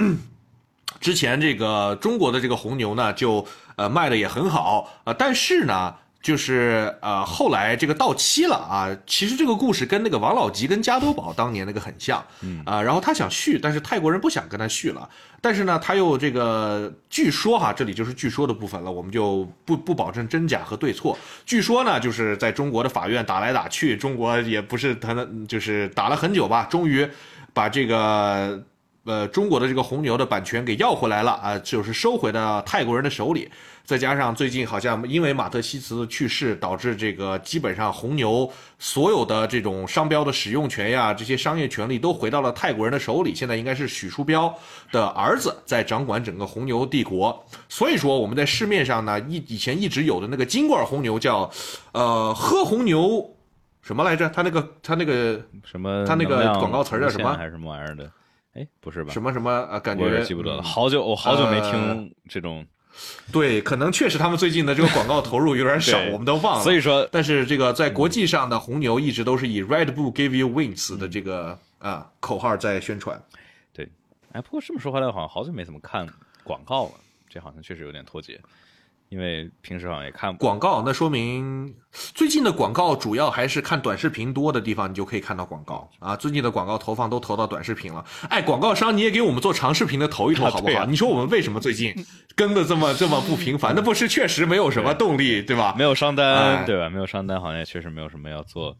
[0.99, 5.95] 之前这个中国的这个红牛呢，就呃卖的也很好啊、呃，但是呢。
[6.25, 8.89] 就是呃，后来这个到期了啊。
[9.05, 12.83] 其实这个故事跟那个王老吉跟加多宝当年那个很像，嗯啊、呃。
[12.83, 15.07] 然后他想续，但是泰国人不想跟他续了。
[15.39, 21.15] 但是呢，他又这个据说哈，这里就是据说的部分了，我们就不不保证真假和对错。
[21.45, 27.07] 据说呢，就是在中国的法院打来打去，中国也不是他的，就是打了很久吧，终于
[27.53, 28.63] 把这个
[29.05, 33.49] 呃中国的这个红牛的版权给要回来了啊，就是收回到泰国人的手里。
[33.85, 43.35] 再加上最近好像因为马特西茨去世，导致这个基本上红牛所有的这种商标的使用权呀，这些商业权利都回到了泰国人的手里。
[43.35, 44.51] 现在应该是许书标
[44.91, 47.45] 的儿子在掌管整个红牛帝国。
[47.69, 51.47] 所以说我们在市面上呢，一以前一直有的那个金罐红牛叫，
[51.91, 53.23] 呃，喝红牛
[53.83, 54.27] 什么来着？
[54.29, 56.03] 他那个他那个什么？
[56.07, 57.35] 他那个广告词叫什么？
[57.37, 58.09] 还是什么玩意儿的？
[58.55, 59.13] 哎，不是吧？
[59.13, 59.51] 什么什么？
[59.51, 60.63] 啊，感觉我也记不得了。
[60.63, 62.65] 好久我好久没听这种。
[63.29, 66.63] 对，可能确实他们最近的这个广告投入有点少， 我们都忘了。
[66.63, 73.21] 所以说，但是这个在国际上的红牛一直都是以 “Red Bull give you wings” 的这个啊口号在宣传。
[73.73, 73.89] 对，
[74.31, 76.07] 哎，不过这么说回来，好像好久没怎么看
[76.45, 76.91] 广告了，
[77.27, 78.39] 这好像确实有点脱节。
[79.09, 86.15] 因为平时好像也看广告，那说明最近的广告主要还是看短视频多的地方，你就可以看到广告啊。
[86.15, 88.03] 最近的广告投放都投到短视频了。
[88.29, 90.79] 哎，广告商你也给我们做长视频的投一投好不好？
[90.79, 91.93] 啊啊、你说我们为什么最近
[92.35, 93.73] 跟的这么这么不频繁？
[93.75, 95.73] 那不是确实没有什么动力，对吧？
[95.77, 96.89] 没有商单，哎、对吧？
[96.89, 98.75] 没有商单，好像也确实没有什么要做。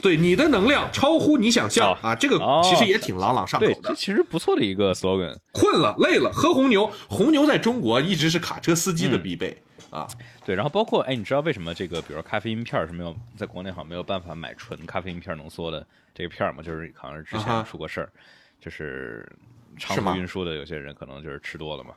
[0.00, 2.14] 对，你的能量超乎你想象、哦、啊！
[2.14, 3.72] 这个其实也挺朗朗上口的。
[3.74, 5.36] 对，这其实不错的一个 slogan。
[5.52, 6.90] 困了，累了，喝红牛。
[7.08, 9.50] 红牛在中国一直是卡车司机的必备。
[9.50, 9.62] 嗯
[9.92, 10.08] 啊，
[10.46, 16.62] 对，然后包括哎，你知道为什么这个，比如说咖啡因片是没有在国内好像没有办法买纯咖啡因片浓缩的这个片吗？
[16.62, 18.10] 就是好像是之前出过事儿，啊、
[18.58, 19.30] 就是
[19.76, 21.90] 长途运输的有些人可能就是吃多了嘛。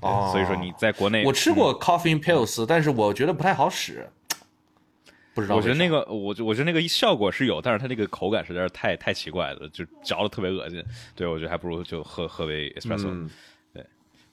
[0.00, 4.06] 哦，所以说你在国内，我吃过 coffee pills，、嗯、但是我觉得不太好使，
[5.34, 5.56] 不知道。
[5.56, 10.84] 我觉得那个，我我觉得那个效果是有，但是它那个口感实在是太太奇怪了，就嚼的特别恶心。
[11.14, 13.30] 对，我觉得还不如就喝喝杯 espresso、嗯。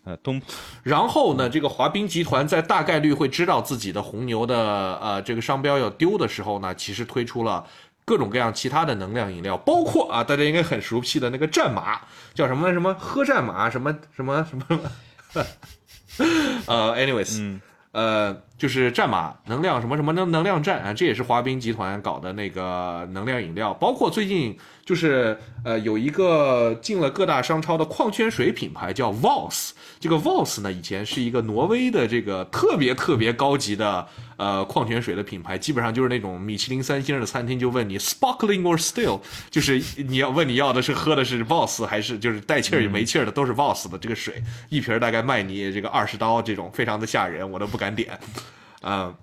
[0.04, 0.42] 呃，东，
[0.84, 7.68] 然后呢，这个华彬集团在大概率会知道自己的红牛的呃这个商标要丢的时候呢，其实推出了
[8.06, 12.00] 各种各样其他的能量饮料，包括啊大家应该很熟悉的那个战马，
[12.34, 14.66] 叫什么什么喝战马什么什么什么，
[16.68, 29.72] 呃，anyways，嗯，呃，就是战马能量什么什么能能量战啊，这也是华冰集团搞的那个能量饮料，包括最近就是呃有一个进了各大商超的矿泉水品牌叫 Voss。
[30.00, 48.18] 这个 Voss 呢，以前是一个挪威的这个特别特别高级的呃矿泉水的品牌，基本上就是那种米其林三星的餐厅就问你 sparkling or still，就是你要问你要的是喝的是 Voss 还是就是带气儿没气儿的都是 Voss 的这个水，一瓶大概卖你这个二十刀，这种非常的吓人，我都不敢点，
[48.88, 49.16] 啊、呃。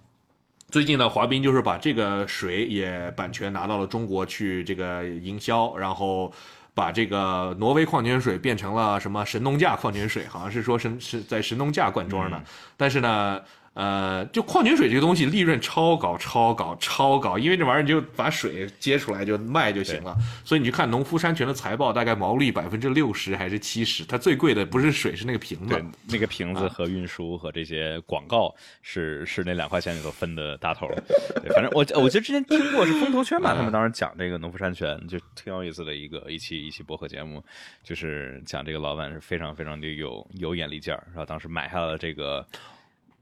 [0.71, 6.33] 最近呢，华彬就是把这个水也版权拿到了中国去这个营销，然后。
[6.77, 12.45] 把这个挪威矿泉水变成了什么神农架矿泉水，好像是说神是在神农架灌装的，嗯、
[12.77, 13.41] 但是呢，
[13.75, 30.89] 呃，就矿泉水这个东西利润超高、超高、超高，因为这玩意儿你就把水接出来就卖就行了，所以你去看农夫山泉的财报，大概毛利百分之六十还是七十，它最贵的不是水，是那个瓶子，对，那个瓶子和运输和这些广告是是那两块钱里头分的大头，
[31.43, 36.65] 对，反正我我记得之前听过是风投圈吧，他们当时讲这个农夫山泉就挺有意思的一个一期。
[36.65, 37.45] 一期播客节目，
[37.83, 42.47] 就是讲这个老板是非常非常的有有眼力劲儿，然后当时买下了这个，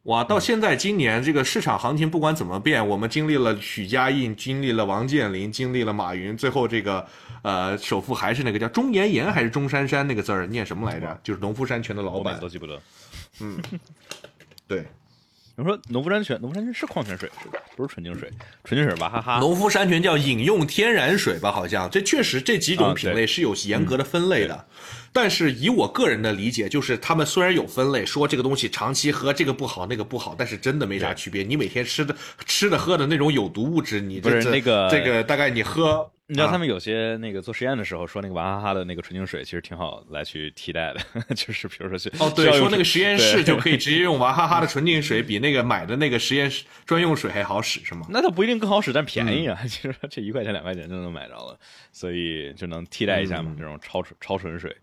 [0.04, 7.06] 哇，到现在今年这个市场行情不管怎么变，我们经历了许家印，经历了王健林，经历了马云，最后这个
[7.42, 11.20] 呃首富还是那个叫钟岩岩还是钟珊珊那个字儿念什么来着？
[11.22, 12.80] 就是农夫山泉的老板，都记不得。
[13.40, 13.60] 嗯，
[14.66, 14.84] 对。
[15.62, 17.58] 你说农夫山泉，农夫山泉是矿泉水是吧？
[17.76, 18.28] 不是纯净水，
[18.64, 19.38] 纯净水吧哈哈。
[19.38, 21.52] 农夫山泉叫饮用天然水吧？
[21.52, 24.66] 好像这确实这几种品类是有严格的分类的。
[25.12, 31.44] 但是以我个人的理解，就是他们虽然有分类，说这个东西长期喝这个不好那个不好，但是真的没啥区别。
[31.44, 36.10] 你每天吃的吃的喝的那种有毒物质，你不是那个这个大概你喝。
[36.32, 41.00] 你知道他们有些那个做实验的时候说那个娃哈哈的那个纯净水其实挺好来去替代的，
[41.36, 48.06] 就是比如说去哦对，说那个实验室就可以直接用娃哈哈的纯净水，比那个买的那个实验室专用水还好使是吗？
[48.08, 51.58] 那它不一定更好使，但便宜啊，其实 这一块钱两块钱就能买着了，
[51.92, 54.74] 所以就能替代一下嘛，这种超纯超纯水。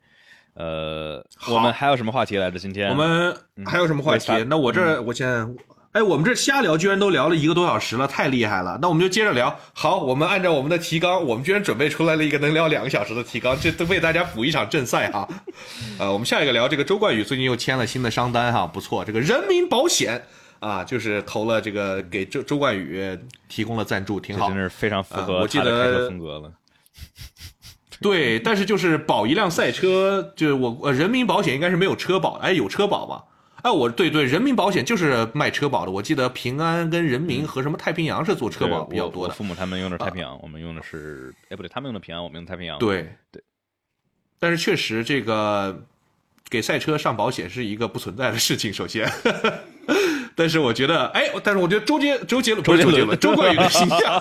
[0.54, 2.60] 呃，我们还有什么话题来着？
[2.60, 2.90] 今天？
[2.90, 3.36] 我们
[3.66, 4.32] 还有什么话题？
[4.48, 5.56] 那我这我先
[5.92, 8.78] 哎，我们这瞎聊，居然都聊了一个多小时了，太厉害了。
[8.80, 9.60] 那我们就接着聊。
[9.74, 15.28] 好，我们按照我们的提纲，我们居然准备出来了一个能聊两个小时的提纲，这都为大家补一场正赛哈。
[15.98, 19.04] 呃，我们下一个聊这个周冠宇最近又签了新的商单哈，不错。
[19.04, 20.22] 这个人民保险
[20.60, 23.18] 啊，就是投了这个给周周冠宇
[23.48, 26.52] 提供了赞助，挺好，真是非常符合我记他的开车得风格了。
[28.00, 33.24] 对，但是就是保一辆赛车，就是我呃人民保险应该是没有车保的，哎，有车保吧？
[33.62, 35.92] 哎，我对对，人民保险就是卖车保的。
[35.92, 39.34] 我记得平安跟人民和什么太平洋是做车保比较多的。
[39.34, 42.80] 父母他们用的是太平洋，我们用的是，哎不对，他们用的平安，我们用的太平洋。
[42.80, 43.44] 对对，
[44.40, 45.84] 但是确实这个
[46.50, 48.72] 给赛车上保险是一个不存在的事情。
[48.72, 49.12] 首先，
[50.40, 54.18] 但是我觉得，哎，但是我觉得周杰周杰伦不是周杰伦，周冠宇的形象。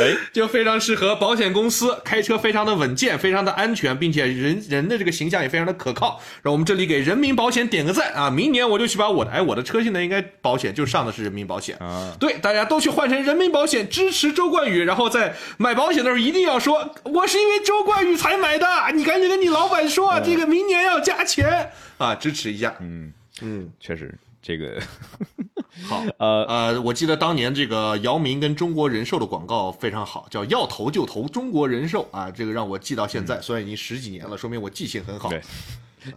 [0.00, 6.20] 哎， 就非常适合保险公司，开车非常的稳健，非常的安全，并且人人的这个形象也非常的可靠。
[6.42, 8.28] 让我们这里给人民保险点个赞啊！
[8.28, 12.12] 明年我就去把我的，哎，我的车现在应该保险就上的是人民保险啊。
[12.18, 14.82] 对，大家都去换成人民保险，支持周冠宇。
[14.82, 22.74] 然后在买保险的时候一定要说，我是因为周冠宇才买的，你赶紧跟你老板说，这个明年要加钱啊，支持一下。
[22.80, 24.12] 嗯，嗯，确实
[24.42, 24.82] 这个
[25.88, 26.04] 好。
[26.18, 35.30] 呃呃，我记得当年这个姚明跟中国人寿的广告非常好，叫要投就投中国人寿啊，这个让我记到现在，虽然已经十几年了，说明我记性很好。
[35.30, 35.40] 对，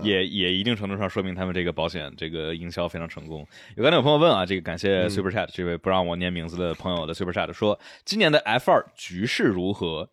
[0.01, 3.47] 也也一定程度上说明他们这个保险这个营销非常成功。
[3.75, 10.09] 有刚才有朋友问啊，这个感谢 Super Chat、这位不让我念名字的朋友的 Super Chat 说，今年的 F 二局势如何？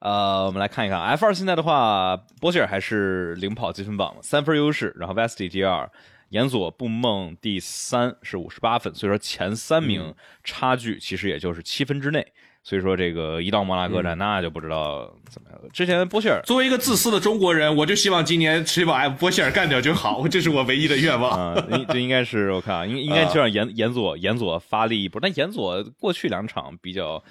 [0.00, 5.90] 呃，我们来看一看 F 二现在的话，波切尔还是领跑积分榜，三分优势，然后 Vesti 第二，
[6.30, 12.26] 岩佐布梦第三是五十八分，所以说前三名差距其实也就是七分之内。
[12.62, 15.68] 所以说这个一到摩纳哥站，那就不知道怎么样了。
[15.72, 21.54] 之前波希尔作为一个自私的中国人，我就希望今年谁把波希尔干掉就好，这是我唯一的愿望。
[21.88, 25.18] 这应该是我看啊，应应该就让严严佐严佐发力一波。
[25.18, 27.24] 但严佐过去两场比较，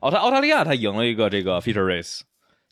[0.00, 2.22] 澳大澳大利亚他赢了一个这个 feature race，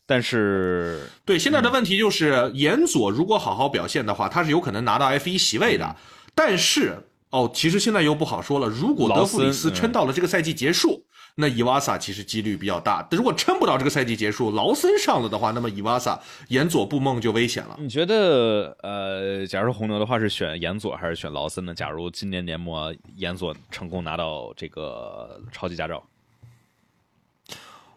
[0.05, 5.95] 但是对，现在的问题就是岩佐如果好好表现的话，他是有可能拿到 F 一席位的。
[6.35, 6.97] 但是
[7.29, 8.67] 哦，其实现在又不好说了。
[8.67, 13.07] 如果德弗里斯撑到了这个赛季结束，那伊瓦萨其实几率比较大。
[13.09, 17.77] 但如果撑不到这个赛季结束，劳森上了的话，那么伊瓦萨岩佐布梦就危险了。
[17.79, 21.73] 你觉得呃，假如说红牛的话是选严佐还是选劳森呢？
[21.73, 26.03] 假如今年年末严佐成功拿到这个超级驾照，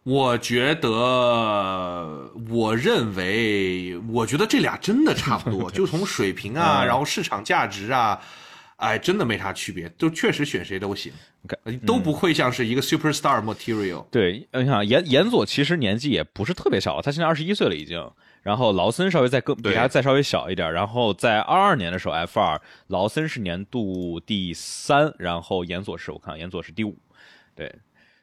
[0.04, 0.90] 我觉得，
[2.50, 8.20] 我认为，我觉得这俩真的差不多， 就从水平啊，嗯然后市场价值啊，
[8.76, 11.10] 哎，真的没啥区别，就确实选谁都行，
[11.64, 14.04] 呃都不会像是一个 superstar material。
[14.10, 18.10] 对，呃你看严严佐其实年纪也不是特别小，他现在二十一岁了已经。
[18.42, 26.94] 然后劳森稍微再更比他再稍微小一点，然后在二二年的时候 F 二，劳森是年度第三，然后严佐是我看严佐是第五，
[27.56, 27.74] 对，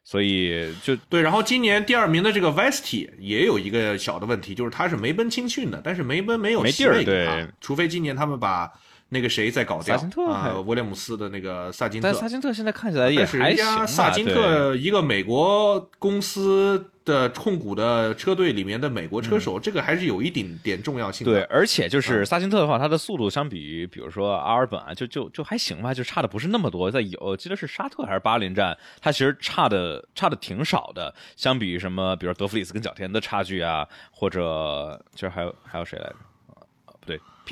[0.04, 8.72] 所以就对，然后今年第二名的这个 Vesti 也有一个小的问题，就是他是梅奔青训的，但是梅奔没有没席位地儿对啊除非今年他们把
[9.14, 26.90] 那个谁在搞掉萨金特还啊，威廉姆斯的那个萨金特但，萨金特现在看起来也还行萨金特一个美国公司的控股的车队里面的美国车手，这个还是有一点点重要性对，而且嗯就是萨金特的话，他的速度相比于比如说阿尔本啊，就就就还行吧，就差的不是那么多。
[26.90, 36.16] 在有我记得是沙特还是巴林站，他其实差的差的挺少的，相比于什么，比如德弗里斯跟角田的差距啊，或者就是还有还有谁来着？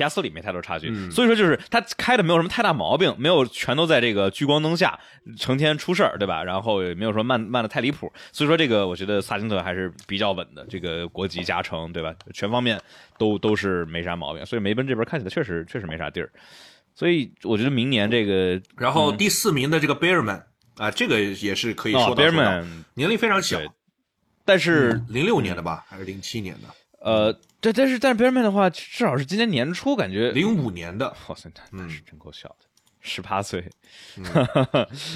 [0.00, 4.98] 皮亚斯里没太多差距，嗯所以说就是他开的没有什么太大毛病，没有全都在这个聚光灯下
[5.36, 6.42] 成天出事儿，对吧？
[6.42, 12.14] 然后也没有说慢慢的太离谱，所以说这个我觉得萨金特还是比较稳的，这个国籍加成，对吧？
[12.32, 12.80] 全方面
[13.18, 16.30] 都都是没啥毛病，所以梅奔这边看起来确实确实没啥地儿，
[16.94, 20.42] 所以我觉得明年这个然后第四名的这个 Bearman
[20.78, 23.58] 啊，这个也是可以哦说到说到 Bearman 年龄非常小，
[24.46, 26.68] 但是零六年的吧，还是零七年的？
[27.00, 32.66] 呃，这但是但是 Bearman 的话，至少是今年年初感觉，零五年的，哇塞，那那是真够小的，
[33.00, 33.64] 十八岁，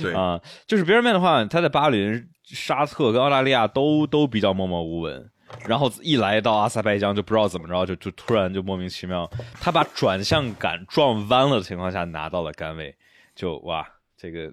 [0.03, 0.13] 对。
[0.17, 5.31] 啊，就是 Bearman 的话，他在巴林、沙特跟澳大利亚都都比较默默无闻，
[5.67, 9.31] 然后一来到阿塞拜疆就不知道怎么着，就就突然就莫名其妙，
[9.61, 12.97] 他把转向杆撞弯了的情况下拿到了杆位，
[13.35, 14.53] 就哇，这个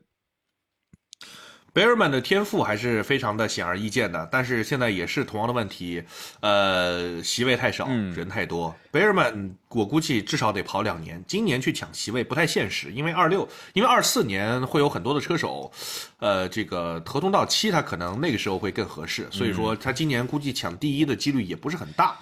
[1.74, 6.04] Bearman 的天赋还是非常的显而易见的，但是现在也是同样的问题，
[6.42, 8.76] 呃，席位太少，嗯人太多。
[8.92, 15.72] Bearman 我估计至少得跑两年，今年去抢席位不太现实，因为二六，因为二四年会有很多的车手，
[16.20, 22.18] 呃，这个合同到期，他可能那个时候会更合适，所以说他今年估计抢第一的几率也不是很大。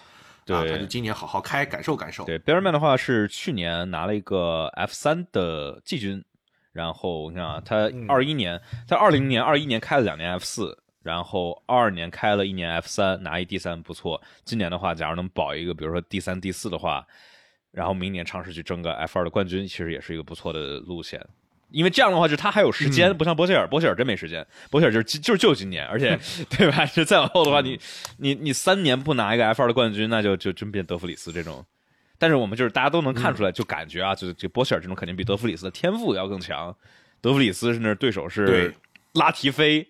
[0.45, 2.24] 对啊，他就今年好好开，感受感受。
[2.26, 6.24] 对 Bearman 的话是去年拿了一个 F 三的季军，
[6.72, 14.22] 然后你看啊，他二一年，他二零年、二一年开了两年 F 四，然后二二年开了一年 F 三，拿一第三不错。
[14.45, 17.05] 今年的话，假如能保一个，比如说第三、第四的话，
[17.72, 21.20] 然后明年尝试去争个 F 二的冠军，其实也是一个不错的路线。
[21.72, 26.86] 因为这样的话，就他还有时间，不像博切尔，博切尔真没时间，博切尔就是就是就今年，而且 对吧？
[26.88, 27.80] 就再往后的话，你
[28.17, 31.63] 你你三年不拿一个 F 二的冠军，那就就真变德弗里斯这种。
[32.20, 36.76] 但是我们就是大家都能看出来，就感觉啊，就是这波切尔这种肯定比德弗里斯的天赋要更强。
[37.22, 38.74] 德弗里斯是那对手是
[39.13, 39.88] 拉提菲，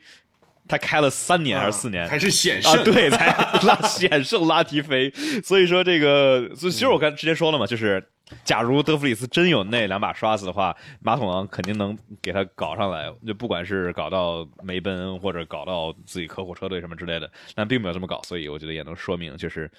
[0.67, 2.83] 他开了三年还是四年，还是险胜啊？
[2.83, 3.27] 对，才
[3.67, 5.11] 拉险胜拉提菲。
[5.43, 8.03] 所以说这个，其实我刚之前说了嘛，就是
[8.43, 19.69] 假如德弗里斯真有那两把刷子的话，马桶王肯定能给他搞上来，就不管是搞到梅奔或者搞到自己客户车队什么之类的，但并没有这么搞，所以我觉得也能说明就是。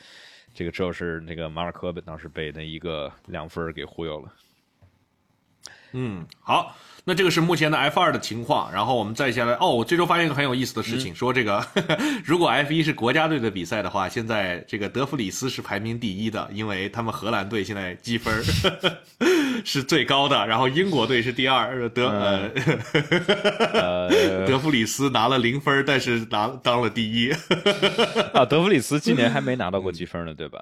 [0.52, 4.32] 这个之后是那个马尔科当时被那一个两分给忽悠了。
[5.92, 6.76] 嗯，好。
[7.04, 11.64] 那这个是目前的 F 二的情况，然后我们再下来哦，我最终发现一个很有意思的事情，说这个
[12.24, 18.42] 如果 F 一是国家队的比赛的话，现在这个德弗里斯是排名第一的，因为他们荷兰队现在积分
[19.64, 22.48] 是最高的，然后英国队是第二，德呃
[24.46, 27.30] 德弗里斯拿了零分，但是拿当了第一。
[28.32, 30.60] 啊，德弗里斯今年还没拿到过积分呢，对吧？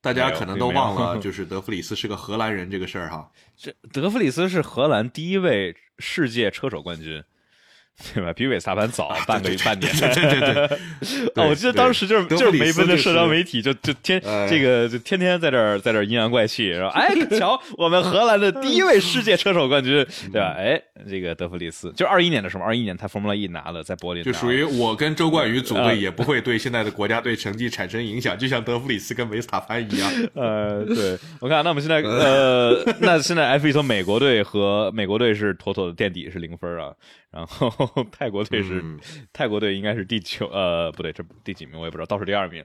[0.00, 3.30] 大家可能都忘了， 就是德弗里斯是个荷兰人这个事儿哈。
[3.56, 7.22] 这德弗里斯是荷兰第一位世界车手冠军。
[8.14, 8.32] 对吧？
[8.32, 9.92] 比韦斯塔潘早半个半年。
[9.96, 10.78] 对对对。
[11.36, 20.54] 哦，我记得当时就是就是梅奔的社交媒体就就天这个就天天在这儿在这儿阴阳怪气，说哎， 瞧我们荷兰的第一位世界车手冠军，对吧？
[20.56, 30.10] 哎，这个德弗里斯就二一年的时候，二一年他 Formula E 拿了在柏林，就属于我跟周冠宇组队也不会对现在的国家队成绩产生影响，就像德弗里斯跟维斯塔潘一样。
[30.34, 36.92] 呃，对我看那我们现在呃，那现在 F 一从美国队和美国队是妥妥的垫底是零分啊。
[37.30, 37.70] 然后
[38.10, 38.84] 泰国队是
[39.32, 42.58] 泰国队应该是第九呃不对这第几名我也不知道倒数第二名，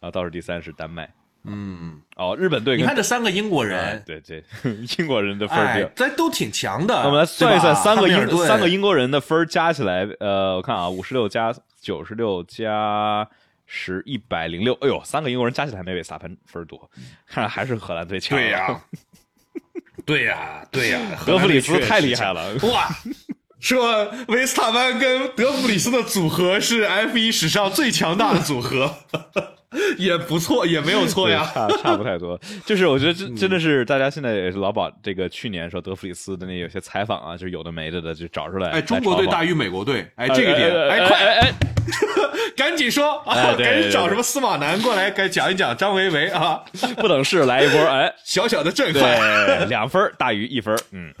[0.00, 1.08] 然后倒数第三是丹麦，
[1.44, 2.00] 嗯。
[2.16, 4.44] 哦日本队你看这三个英国人对对
[4.98, 13.26] 英国人的分儿这都挺强的，我们来算一算三个英三个英国人的分加起来呃我看啊五十六加九十六加
[13.64, 16.90] 十一百零六哎呦三个英国人加起来还没韦萨潘分多，
[17.26, 18.36] 看来还是荷兰队强。
[18.36, 18.80] 对呀。
[20.06, 22.88] 对呀对呀德弗里斯太厉害了哇。
[23.60, 28.90] 说维斯塔潘跟德弗里斯的组合是 F 一史上最强大的组合，
[29.98, 32.40] 也不错，也没有错呀，差差不太多。
[32.64, 38.70] 就是我觉得真真的是大家现在也是老把这个去年说德弗里斯的那有些采访啊，就是有的没的的就找出来。
[38.70, 41.52] 哎，中国队大于美国队，哎，这个点，哎，快， 哎，
[42.56, 46.62] 赶紧说啊，赶紧找什么司马南过来，该讲一讲张维维啊，
[46.96, 51.12] 不等式来一波，哎，小小的震撼，两分大于一分，嗯。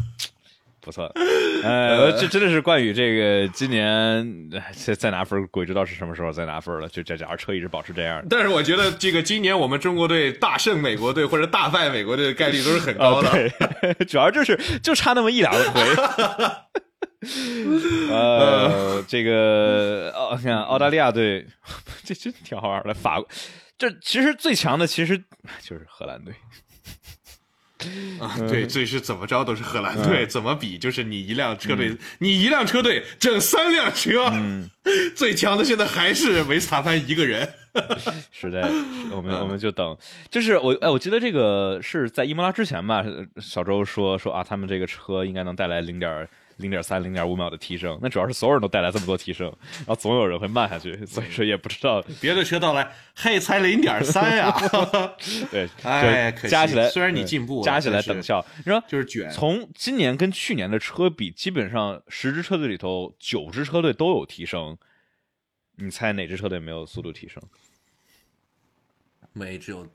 [0.80, 1.04] 不错，
[1.62, 6.88] 呃，这真的是冠宇这个今年再再拿分，鬼知道是什么时候再拿分了。
[6.88, 13.30] 就这假如车一直保持这样，但是我觉得这个今年我们中国队大胜美国队或者大败美国队的概率都是很高的。
[13.30, 15.80] 对， 主要就是就差那么一两回。
[18.10, 21.46] 呃，这个哦，看澳大利亚队，
[22.02, 22.94] 这真挺好玩的。
[22.94, 23.22] 法，
[23.76, 25.18] 这其实最强的其实
[25.60, 26.32] 就是荷兰队。
[28.18, 30.78] 啊，对，这是怎么着都是荷兰队，怎么比？
[30.78, 34.32] 就是你一辆车队，你一辆车队整三辆车，
[35.16, 37.48] 最强的现在还是维斯塔潘一个人。
[38.32, 38.68] 是的，
[39.12, 39.96] 我们我们就等，
[40.28, 43.04] 就是我哎，我记得这个是在伊莫拉之前吧，
[43.40, 46.28] 小周说说啊，他们这个车应该能带来零点。
[46.60, 49.46] 零点三、零点五秒的提升，那主要是所有人都带来这么多提升，
[49.78, 54.54] 然后总有人会慢下去，所以说也不知道别的车到来，嘿，才零点三呀，
[55.50, 59.30] 对，哎，加起来虽然你进步，加起来等效，你说就是卷。
[59.30, 64.76] 从今年跟去年的车比，基本上十支车队里头九支车队都有提升，
[65.76, 67.42] 你猜哪支车队没有速度提升？
[69.32, 69.88] 没只有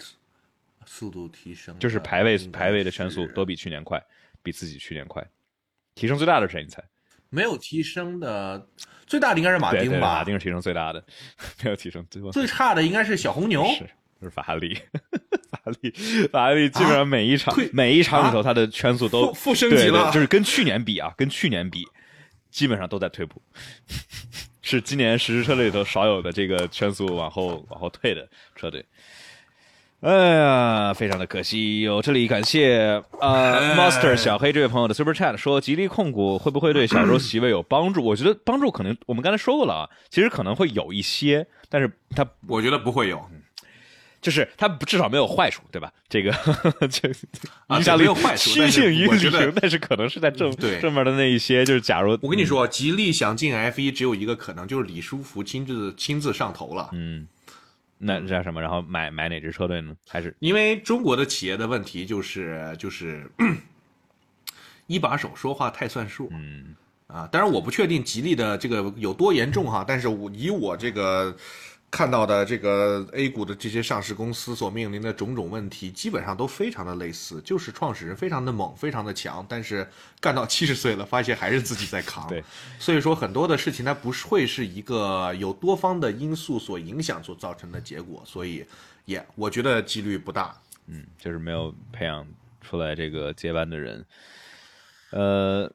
[0.86, 4.02] 速度提升，就是排位排位的圈速都比去年快，
[4.42, 5.22] 比自己去年快。
[5.96, 6.62] 提升最大的是谁？
[6.62, 6.84] 你猜？
[7.30, 8.68] 没有提升的，
[9.08, 10.18] 最大的应该是马丁吧？
[10.18, 11.04] 马丁是提升最大的，
[11.64, 13.90] 没有提升最最差的应该是小红牛，是
[14.22, 14.76] 是 法拉利，
[15.50, 15.92] 法拉利，
[16.28, 21.86] 法拉利基本上每一场每一场里头，它的圈速都负升级了，就是跟去年比啊，跟去年比，
[22.52, 23.42] 基本上都在退步，
[24.62, 28.86] 是今年实时车队里头少有的这个圈速往后往后退的车队。
[30.02, 32.02] 哎呀，非常的可惜哟！
[32.02, 38.04] 这里感谢啊，Master 小黑这位朋友的 Super Chat 说，吉利控股会不会对小周席位有帮助？
[38.04, 43.20] 我觉得帮助可能，我们刚才说过了啊，其实可能会有一些，但是他我觉得不会有。
[44.22, 45.92] 就是它至少没有坏处，对吧？
[46.10, 46.32] 这个
[46.90, 47.08] 就
[47.68, 56.90] 啊没有坏处但是趋近于我觉得零，但是可能是在正对正面的那一些，就是假如我跟你说，吉利想进 F 一只有一个可能，就是李书福亲自亲自上头了。
[56.94, 57.28] 嗯，
[57.98, 58.62] 那这叫什么？
[58.62, 59.96] 然后买买哪支车队呢？
[60.08, 63.30] 还是因为中国的企业的问题就是就是
[64.88, 66.76] 一把手说话太算数，嗯
[67.08, 71.36] 啊，当然我不确定吉利的这个有多严重哈，但是我以我这个
[71.96, 79.88] 看到的这个 A 股的这些上市公司所面临的种种问题，基本上都非常的类似，就是创始人非常的猛，非常的强，但是
[80.20, 82.28] 干到 七十岁了，发现还是自己在扛。
[82.28, 82.44] 对，
[82.78, 88.66] 所以说很多的事情它不是会是一个有多方的因素所影响所造成的结果，所以
[89.06, 90.54] 也我觉得几率不大。
[90.88, 92.28] 嗯，就是没有培养
[92.60, 94.06] 出来这个接班的人。
[95.16, 95.72] 呃，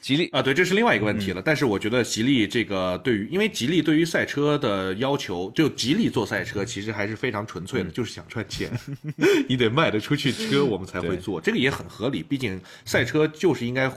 [0.00, 1.42] 吉利啊，对，这是另外一个问题了。
[1.44, 8.70] 但是我觉得吉利这个对于，因为吉利对于赛车的要求，就吉利做赛车其实还是非常纯粹的，就是想赚钱，
[9.46, 11.38] 你得卖得出去车，我们才会做。
[11.38, 13.92] 这个也很合理，毕竟赛车就是应该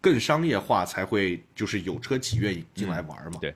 [0.00, 3.38] 更商业化，才会就是有车企愿意进来玩嘛。
[3.40, 3.54] 对，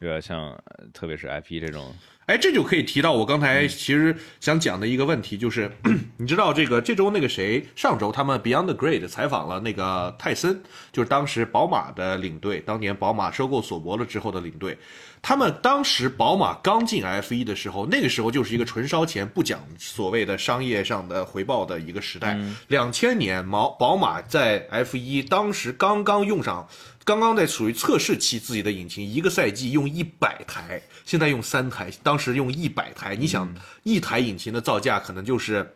[0.00, 1.92] 这个像呃特别是 IP 这种，
[2.26, 5.70] 哎，这就可以提到我刚才其实想讲的一个问题，就是
[6.18, 10.62] 你知道这个这周那个谁，上周他们 Beyond the Grid 采访了那个泰森，
[10.92, 14.78] 就是当时宝马的领队，当年宝马收购索伯了之后的领队。
[15.22, 22.36] 他们当时宝马刚进 F 1的时候，那个时候就是一个纯烧钱、不讲所谓的商业上的回报的一个时代。
[22.66, 26.68] 两千年，毛宝马在 F 1当时刚刚用上。
[27.04, 35.74] 刚刚在属于测试期自己的引擎，一个赛季用一百台，现在用三台，当时用一百台，你想一台引擎的造价可能就是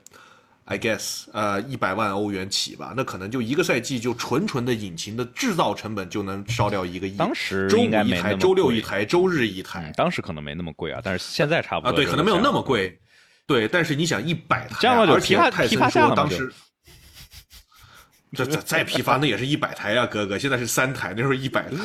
[0.67, 7.17] ，I guess，呃，一百万欧元起吧，那可能就一个赛季就纯纯的引擎的制造成本就能烧掉一个亿。
[7.17, 12.99] 当时周五一台，周六一台，周日一台嗯，当时可能没那么贵啊，但是现在差不多啊，对，可能没有那么贵，
[13.47, 16.55] 对，但是你想一百台而且批发泰森批发价了嘛就说当时。
[18.37, 21.77] 这这再批发 那也是一百台啊，哥哥，现在是三台，那时候一百台。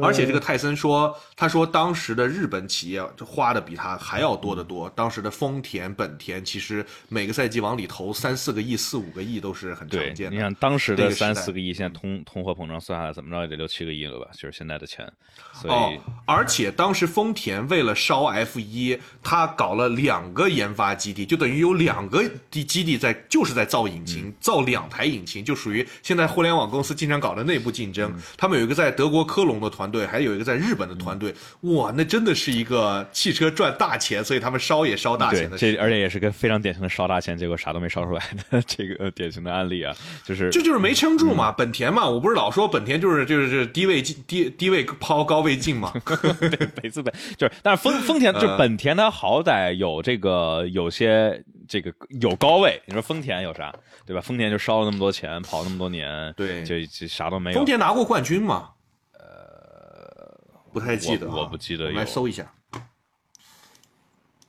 [0.00, 4.88] 而且这个泰森说，他说当时的日本企业花的比他还要多得多。
[4.90, 10.36] 当时的丰田、本田其实每个赛季往里投三四个亿、四五个亿都是很常，见的。
[10.36, 14.28] 你想当时的三四个亿，现在通通货膨胀算下来，怎么着也得六七个亿了吧？
[14.32, 15.06] 就是现在的钱，
[15.52, 28.12] 所以、哦，而且当时丰田为了烧 F 一，他搞了两个研发基地，就等于有两个地基地在，就是在造引擎，造两台引擎，就属于现在互联网公司经常搞的内部竞争。
[28.36, 35.72] 他们有一个在德国科隆的团队，还有一个在日本的团队，哇，那真的是一个汽车赚大钱，所以他们烧也烧大钱的事。
[35.72, 39.94] 这而且也是个非常典型的烧大钱，结果啥都没烧出来的这个典型的案例啊，
[40.24, 45.92] 就是这就是没撑住嘛，嗯本田嘛，我不是老说本田就是就是低位进低低位抛高位进嘛，
[46.82, 51.42] 每次本就是，但是丰丰田就是本田，它好歹有这个有些
[51.72, 51.90] 这个
[52.20, 52.82] 有高位。
[52.84, 53.74] 你说丰田有啥，
[54.04, 54.20] 对吧？
[54.20, 57.56] 丰田就烧了那么多钱，跑那么多年，对就就啥都没有。
[57.56, 58.72] 丰田拿过冠军吗？
[59.14, 60.38] 呃，
[60.70, 62.52] 不太记得啊、我我不记得来搜一下。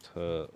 [0.02, 0.52] 特，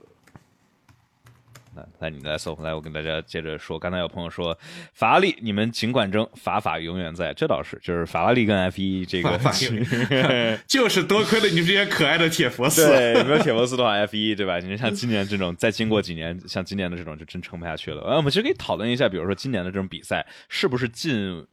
[1.77, 3.77] 来来，你来搜，来，我跟大家接着说。
[3.77, 4.57] 刚才有朋友说，
[4.93, 9.57] 法拉利你们尽管争，法法永远在，这倒是，就是法拉利跟 F 一这个法法
[10.67, 12.87] 就是多亏了你们这些可爱的铁佛寺。
[12.87, 14.57] 对，没有铁佛寺的话，F 一对吧？
[14.59, 18.01] 你像今年这种，再经过几年，像今年的这种，就真撑不下去了。
[18.01, 21.45] 呃，我们其实可以讨论一下，比如说今年的这种比赛，是不是近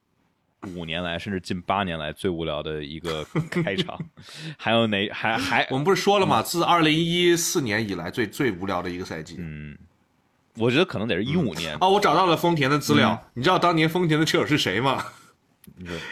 [0.74, 3.98] 五年来，甚至近八年来最无聊的一个开场？
[4.56, 6.40] 还有哪还还我们不是说了吗？
[6.40, 9.36] 自二零一四年以来最最无聊的一个赛季。
[9.38, 9.76] 嗯，
[10.56, 11.76] 我觉得可能得是一五年。
[11.81, 13.20] 哦，我找到了丰田的资料。
[13.35, 15.05] 你知道当年丰田的车手是谁吗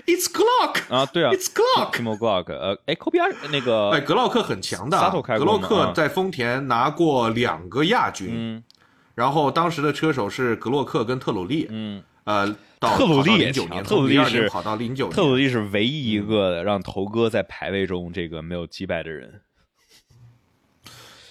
[0.06, 1.92] ？It's Glock 啊，对啊，It's Glock。
[1.92, 4.98] Timo Glock，呃，哎，科比亚那个，哎，格洛克很强的。
[5.22, 8.30] 开格洛克在丰田拿过两个亚军。
[8.32, 8.62] 嗯
[9.14, 11.66] 然后当时的车手是格洛克跟特鲁利。
[11.68, 15.14] 嗯，呃，到特鲁利也零九年，强特鲁利是跑到零九年。
[15.14, 19.42] 特鲁利是唯一一个让头哥在排位中这个没有击败的人。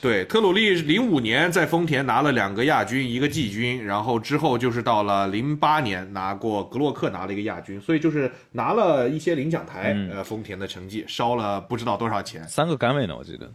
[0.01, 12.43] 对，特鲁利零五年在丰田拿了两个亚军，一个季军，然后之后就是到了零八年拿过格洛克拿了一个亚军，所以就是拿了一些领奖台，嗯呃，丰田的成绩烧了不知道多少钱。
[12.47, 13.47] 三个杆位呢，我记得。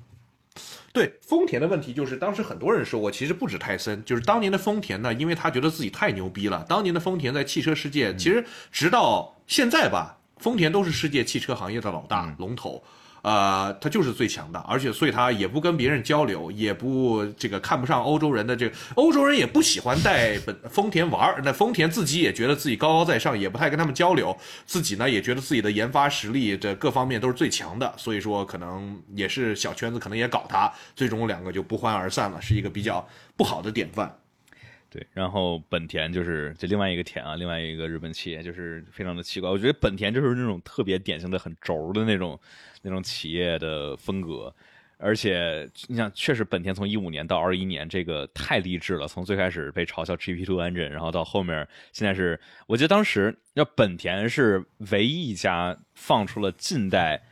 [0.92, 12.80] 对，丰田的问题就是当时很多人说过，其实不止泰森，就是当年的丰田呢，因为他觉得自己太牛逼了，当年的丰田在汽车世界，其实直到现在吧，丰田都是世界汽车行业的老大、龙头。
[13.26, 33.04] 呃，他就是最强的，而且所以他也不跟别人交流，也不这个看不上欧洲人的这欧洲人也不喜欢带本丰田玩儿，那丰田自己也觉得自己高高在上，也不太跟他们交流，自己呢也觉得自己的研发实力这各方面都是最强的，所以说可能也是小圈子可能也搞他，最终两个就不欢而散了，是一个比较
[33.36, 34.16] 不好的典范。
[34.88, 39.50] 对，然后本田就是这另外一个田啊，另外一个日本企业就是非常的奇怪。
[39.50, 42.38] 我觉得本田就是那种特别典型的很轴的那种
[42.88, 44.54] 那种企业的风格，
[44.96, 57.22] 而且你想，确实本田从一五年到二一年这个太励志了，从最开始被嘲笑 GP2 engine，然后到后面现在是，我记得当时要本田是唯一一家放出了近代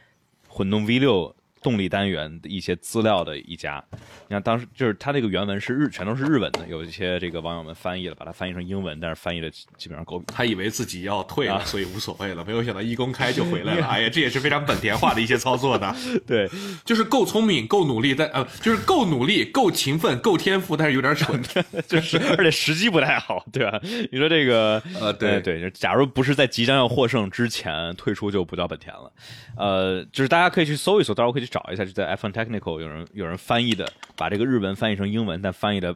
[0.49, 1.35] 混动 V6。
[1.65, 3.83] 动力单元的一些资料的一家，
[4.29, 13.87] 你看当时就是它那个原文是日，全都是日文的，有一些这个网友们翻译了，把它翻译成英文，但是翻译的基本上狗他以为自己要退了，所以无所谓了，没有想到一公开就回来了。
[13.89, 15.97] 哎呀，这也是非常本田化的一些操作的。
[16.27, 16.47] 对，
[16.85, 21.43] 就是够聪明、够努力，但呃，就是够努力、够勤奋、够天赋，但是有点蠢，
[21.89, 23.81] 就是而且时机不太好，对吧？
[24.13, 29.11] 你说这个呃，对对，假如不是在即将要获胜之前退出，就不叫本田了。
[29.57, 35.95] 呃，就是大家可以去搜一搜，到时候可以去找一下，就在 iPhone Technical 有人有人翻译的，把这个日文翻译成英文，但翻译的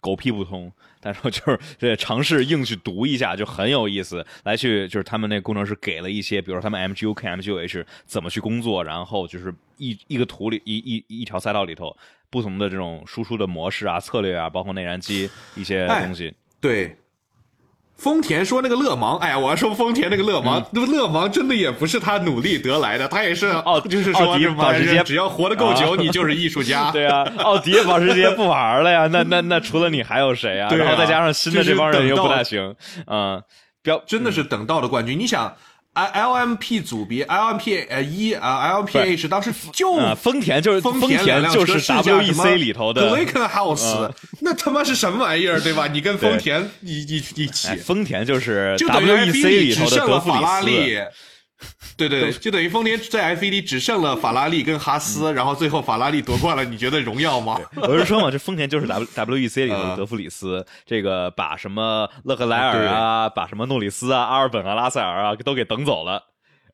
[0.00, 0.72] 狗屁不通。
[0.98, 4.24] 但是就是这尝试硬去读一下，就很有意思。
[4.44, 11.94] 来去就是他们那工程师给了一些，比如说他们 MGUK、MGUH 怎么去工作，然后就是一一个图里一一一条赛道里头
[12.30, 16.34] 不同的这种输出的模式啊、策略啊，包括内燃机一些东西。
[16.58, 16.96] 对。
[18.04, 26.90] 丰田说那个勒芒，哎呀，我要说丰田那个勒芒，那嗯勒芒真的也不是他努力得来的，他也是奥，就是说奥迪保时捷，只要活得够久，你就是艺术家。
[26.92, 30.68] 对啊，奥迪保时捷不玩了呀， 那那那除了你还有谁啊？
[30.76, 32.74] 然后再加上新的这帮人又不大行，
[33.06, 33.42] 嗯，
[33.82, 35.54] 标真的是等到了冠军，你想。
[35.94, 43.10] I L M P 组别，L M P 呃一啊，L M P H 当时就丰田就是丰田就是 W E C 里头的
[43.10, 45.86] Glacken House，、呃那他妈是什么玩意儿，对吧？
[45.86, 51.08] 你跟丰田一一一起，丰田就是 W E C 里头的德弗里斯。
[51.96, 57.60] 对 对对， 就等于丰田在 F 一里只剩了法拉利跟哈斯，然后最后法拉利夺冠了，你觉得荣耀吗？
[57.76, 66.22] 我是说嘛，这丰田就是 W W E C 里头的德弗里斯，这个把什么勒克莱尔啊，把什么诺里斯啊、阿尔本啊、拉塞尔啊都给等走了，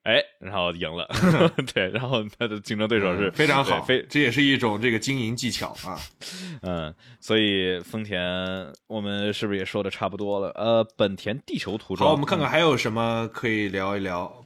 [0.03, 1.07] 哎，然后赢了，
[1.73, 5.99] 对，然后他的竞争对手是非常好，非这也是一种这个经营技巧啊，
[6.63, 8.21] 嗯，所以丰田
[8.87, 10.49] 我们是不是也说的差不多了？
[10.55, 14.40] 呃，本田地球涂装，好，我们看看还有什么可以聊一聊。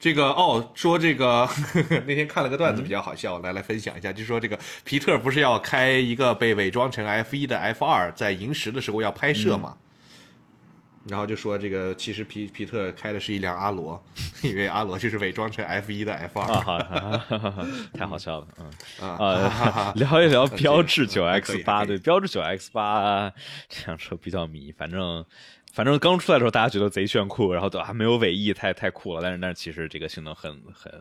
[0.00, 9.76] 这个哦，说这个呵呵 那天看了个段子比较好笑，来来分享一下，就说这个皮特不是要开一个被伪装成 F 一的 F 二，在银石的时候要拍摄嘛，
[11.08, 14.00] 然后就说这个其实皮皮特开的是一辆阿罗，
[14.42, 17.20] 因为阿罗就是伪装成 F 一的 F 二，
[17.92, 18.70] 太好笑了，嗯。
[19.08, 23.32] 啊，聊一聊标致九 X 八，对，标致九 X 八
[23.68, 25.24] 这辆车比较迷，反正。
[25.78, 29.22] 反正刚出来的时候，大家觉得贼炫酷，然后都还没有尾翼，太太酷了。
[29.22, 30.92] 但是，但是其实这个性能很很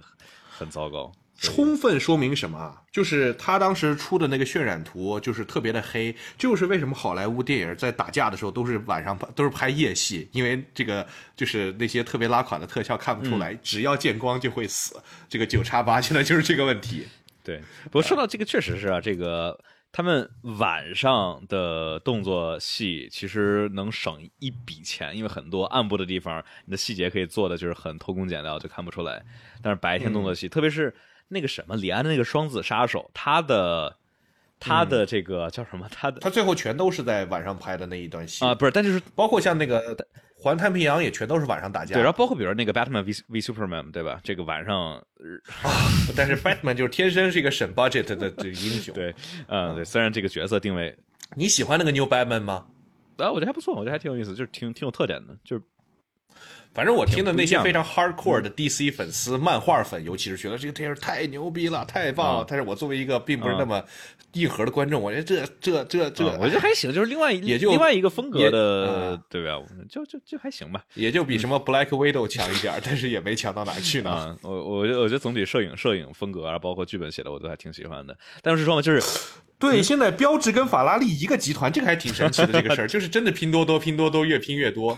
[0.47, 1.11] 很糟糕。
[1.39, 2.77] 充分说明什么？
[2.91, 6.15] 就是他当时出的那个渲染图，就是特别的黑。
[6.37, 11.03] 就是为什么好莱坞电影在打架的时候都是晚上拍，都是拍夜戏，因为这个
[11.35, 15.01] 就是那些特别拉垮的特效看不出来，只要见光就会死。
[15.27, 17.07] 这个九叉八现在就是这个问题。
[17.43, 19.59] 对，不过说到这个，确实是啊，这个。
[19.97, 20.29] 他们
[20.59, 29.25] 晚上的动作戏其实能省一笔钱，因为很多暗部的地方，你的细节可以做的就是很偷工减料，就看不出来。
[29.59, 30.93] 但是白天动作戏，特别是
[31.29, 33.97] 那个什么李安的那个双子杀手，他的
[34.59, 35.89] 他的这个叫什么？
[35.91, 39.97] 他的他最后全都是在晚上拍的那一段戏啊，不是，但就是包括像那个。
[40.47, 44.19] 环太平洋也全都是晚上打架，对，然后包括比如那个 Batman v v Superman，对吧？
[44.23, 44.99] 这个晚上，
[46.15, 49.13] 但是 Batman 就是天生是一个省 budget 的这个英雄，对，
[49.47, 49.85] 嗯，对。
[49.85, 50.97] 虽然这个角色定位，
[51.35, 52.65] 你喜欢那个 New Batman 吗？
[53.17, 55.63] 啊，我觉得还不错，我觉得还挺有意思，就是挺挺有特点的，就是。
[56.73, 62.45] 反正我听的那些非常 hardcore 的 DC 粉丝、漫画粉，尤其是觉得这个电影太牛逼了、太棒了。
[62.47, 63.83] 但是我作为一个并不是那么
[64.33, 69.59] 硬核的观众，我觉得这这这这，我觉得还行，就是另外也就另外一个风格的，对吧？
[69.89, 74.37] 就就就还行吧，也就比什么 Black Widow 强一点，但是也没强到哪去呢。
[74.43, 78.15] 我我我觉得总体摄影摄影风格啊，包括剧本写的，我都还挺喜欢的。
[78.41, 79.01] 但是说嘛，就是
[79.57, 82.61] 对现在标志跟法拉利一个集团，这个还挺神奇的。
[82.61, 84.97] 这个事儿就是真的拼多多，拼多多越拼越多。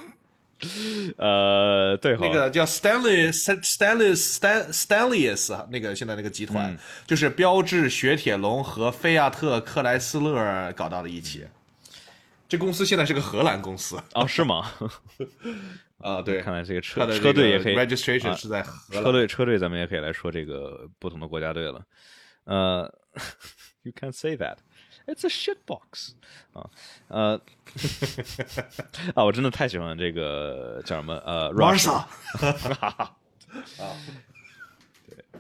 [1.17, 6.77] 呃，对，那个叫 Stanley Stanley Stan Stanley's 那个现在那个集团，
[7.07, 11.47] 就是标致、雪铁龙和菲亚特克莱斯勒搞到了一起。
[12.47, 14.71] 这公司现在是个荷兰公司哦，是吗？
[15.99, 19.11] 啊， 对，看来这个车队也可以 registration 啊是在荷车。
[19.11, 21.81] 队车队，咱们也可以来说这个不同的国家队了。
[22.45, 22.91] 呃，
[23.83, 24.57] You can say that.
[25.09, 26.13] It's a shit box
[26.53, 26.69] 啊，
[27.07, 27.41] 呃，
[29.15, 32.05] 啊，我真的太喜欢这个叫什么呃 Rush，Marsa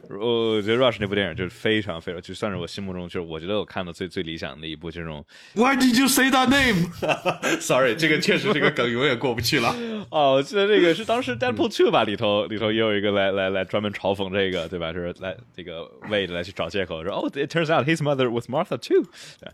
[0.09, 6.89] 我觉得 Rush 那部电影就是非常非常，就算是我心目中就是我觉得我看的最最理想的一部这种 Why did you say that name?
[7.61, 9.75] Sorry，这个确实这个梗永远过不去了。
[10.09, 14.91] 哦，我记得这个是当时 Deadpool Two 吧，里头里头也有一个来来来专门嘲讽这个，对吧？
[14.93, 19.05] 就是来这个 Wade 来去找借口说，哦，It turns out his mother was Martha too，
[19.39, 19.51] 对，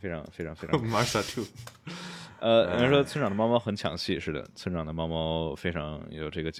[0.00, 1.44] 非常非常非常 Martha too，
[2.44, 6.52] 呃，有人说村长的猫猫很抢戏，是的，村长的猫猫非常有这个，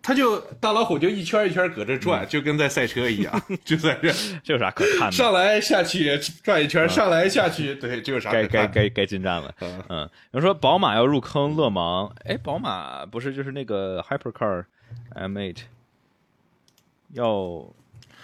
[0.00, 4.12] 他就大老虎就一圈一圈搁这转，就跟在赛车一样，就在这
[4.44, 5.10] 这 有啥可看的？
[5.10, 8.68] 上来下去转一圈，上来下去，对，这有啥该可看的？
[8.68, 9.52] 该该该进站了。
[9.62, 14.64] 嗯嗯，有人说宝马要入坑勒芒，哎，宝马不是就是那个 Hypercar
[15.16, 15.56] M8
[17.14, 17.66] 要，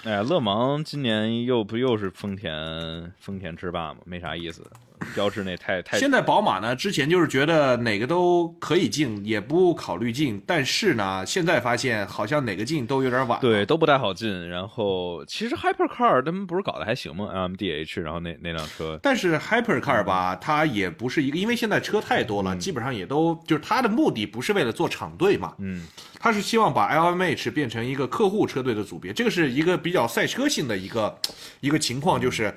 [0.04, 4.64] 哎呀，勒芒今年又不又是丰田丰田制霸嘛，没啥意思。
[5.14, 13.38] 标志那太太现在宝马呢，之前就是觉得哪个都可以进，也不考虑进，但是呢，现在发现好像哪个进都有点晚。
[13.40, 14.48] 对，都不太好进。
[14.48, 25.86] 然后其实 Hypercar 他们不是搞得还行吗？LMDH，然后那那辆车，但是 Hypercar 吧，它也不是一个，因为现在车太多了，基本上也都就是它的目的不是为了做厂队嘛，嗯，
[26.18, 31.18] 它是希望把 LMH 变成一个客户车队的组别，这个是一个比较赛车性的一个
[31.60, 32.54] 一个情况，就是。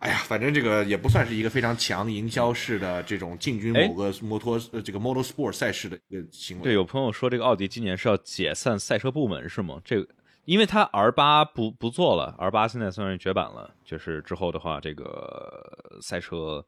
[0.00, 6.62] 哎呀，反正这个也不算是一个非常强营销式的这种进军哎某个摩托呃这个 Model Sport 赛事的一个行为。
[6.64, 9.78] 对，有朋友说这个奥迪今年是要解散赛车部门是吗？
[9.84, 10.08] 这个，
[10.46, 16.64] 因为它 R 八不不做了，R 八现在算是绝版了，就是之后的话，这个赛车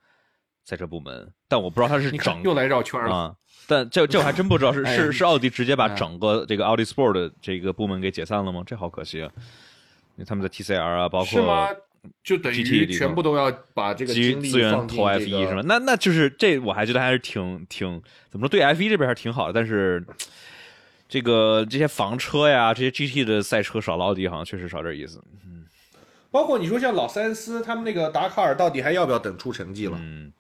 [0.65, 3.17] 赛车部门，但我不知道它是整又来绕圈了。
[3.17, 3.35] 啊，
[3.67, 8.63] 但这这我还真不知道是 哎是是奥迪直接把哎整个这个奥迪 Sport 的这个部门给解散了吗？
[8.67, 9.33] 这好可惜啊！
[10.17, 11.77] 因为他们的 TCR 啊，包是吗括？
[12.24, 15.62] 就等于全部都要把这个精力资源投 F 一个是吗？
[15.65, 20.05] 那那就是这，我还觉得还是挺挺怎么说，对 F 一这边还是挺好的，但是
[21.09, 25.23] 这个这些房车呀，这些 GT 的赛车少了奥迪，好像确实少点意思。
[25.45, 25.65] 嗯
[26.33, 29.99] 包括你说像老三思他们那个达喀尔，到底还要不要等出成绩了？
[30.01, 30.33] 嗯，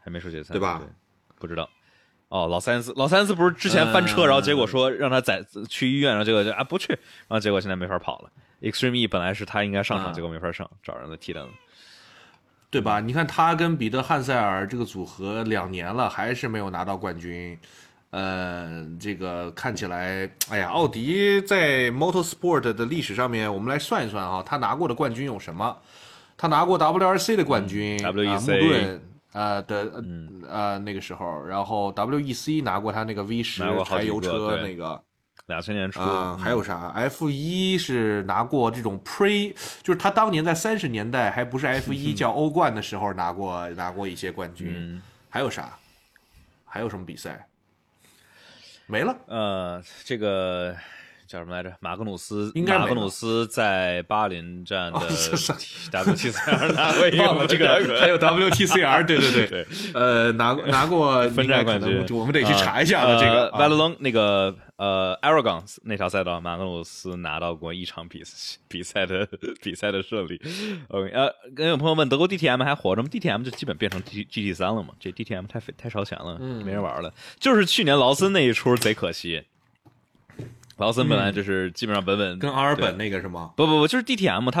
[0.00, 0.80] 还没说解散，对吧
[1.38, 1.68] 不知道。
[2.28, 8.30] 哦，老三思，老三思不是之前翻车，嗯然后结果说让他在去医院，然后结果就啊不去，然后结果现在没法跑了。
[8.62, 11.48] Extreme E 本来是他应该上场，嗯结果没法上，找人来替代了。
[12.68, 13.00] 对吧？
[13.00, 17.56] 你看他跟彼得汉塞尔这个组合两年了，还是没有拿到冠军。
[18.10, 25.76] 呃，这个看起来，哎呀，奥迪在 Motorsport 的历史上面，我们来算一算啊，他拿过的冠军有什么？
[26.36, 28.98] 他拿过 WRC 的冠军、嗯啊 WEC
[29.36, 30.02] 呃的呃
[30.48, 34.98] 呃那个时候，然后 WEC 拿过他那个 V 十柴油车那个，
[35.46, 44.72] 两千年初，啊、还有啥？F 一是拿过这种 Pre，就是他当年在三十年代还不是 F 一 叫欧冠的时候拿过拿过一些冠军。
[44.74, 45.76] 嗯还有啥？
[46.64, 47.46] 还有什么比赛？
[48.86, 49.14] 没了。
[49.26, 50.74] 呃，这个
[51.26, 51.72] 叫什么来着？
[51.80, 55.52] 马格努斯，应该马格努斯在巴林站的哦是是
[55.90, 57.68] WT 赛拿过一忘了这个，
[58.00, 63.50] 还有 WTCR，对对对， 对呃，拿过拿过 分站冠军我们得去查一下的这个。
[63.56, 68.22] v a l 啊 o n 那个呃 Aragon 那条赛道，马格努斯拿到过一场比
[68.68, 69.26] 比赛的
[69.62, 70.40] 比赛的胜利。
[70.88, 74.90] OK，呃，跟有朋友问德国 DTM 还活着吗？DTM 就基本变成 G GT 三了嘛？
[75.00, 77.12] 这 DTM 太费太烧钱了，嗯没人玩了。
[77.40, 79.42] 就是去年劳森那一出贼可惜，
[80.76, 83.52] 劳森本来就是基本上本本跟阿尔本那个是吗？
[83.56, 84.60] 不不不，就是 DTM 它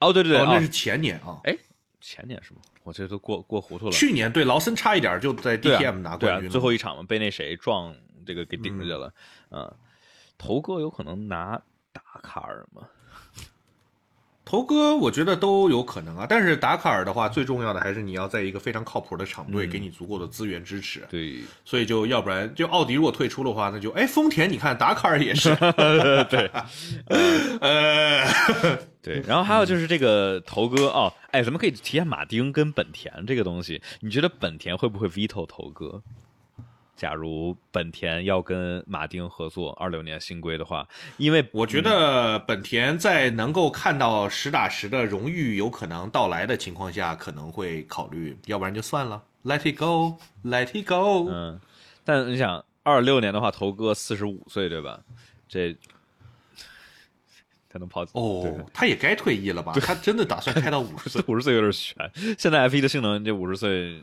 [0.00, 1.40] 哦对对对，哦，那哦是前年啊。
[1.44, 1.56] 哎
[2.00, 2.60] 前年是吗？
[2.82, 3.92] 我这都过过糊涂了。
[3.92, 6.50] 去年对劳森差一点就在对啊 DTM 拿冠军了。
[6.50, 7.94] 最后一场嘛，被那谁撞
[8.26, 9.12] 这个给顶出去了。
[9.50, 9.74] 嗯，
[10.36, 11.60] 头哥有可能拿
[11.92, 12.82] 达卡尔吗？
[14.44, 16.26] 头哥，我觉得都有可能啊。
[16.28, 21.02] 但是达喀尔的话，最重要的还是你要在一个非常靠谱的厂队，给你足够的资源支持。
[21.10, 21.38] 对。
[21.64, 25.54] 所以就要不然，就奥迪如果退出的话，那就哎，丰田，你看达喀尔也是，
[26.28, 26.50] 对。
[27.60, 36.02] 呃，对，然后还有就是这个头哥哦，哎，咱们可以提下马丁跟本田这个东西，你觉得本田会不会 veto 头哥？
[37.04, 51.28] 假如本田要跟马丁合作二六年新规的话，因为我觉得本田在能够看到实打实的荣誉有可能到来的情况下，可能会考虑，要不然就算了，Let it go，Let it go。
[51.30, 51.60] 嗯，
[52.06, 54.98] 但你想二六年的话，头哥四十五岁对吧？
[55.46, 55.76] 这
[57.70, 59.74] 才能跑哦，他也该退役了吧？
[59.82, 61.22] 他真的打算开到五十岁？
[61.28, 61.94] 五十岁有点悬。
[62.38, 64.02] 现在 F 一的性能，这五十岁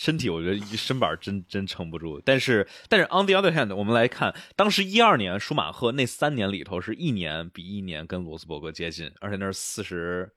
[0.00, 2.22] 身体我觉得一身板真真撑不住。
[2.24, 10.30] 但是但是 on the other hand，我们来看当时一二年舒马赫那三年里头是一年比一年跟罗斯伯格接近，而且那是四十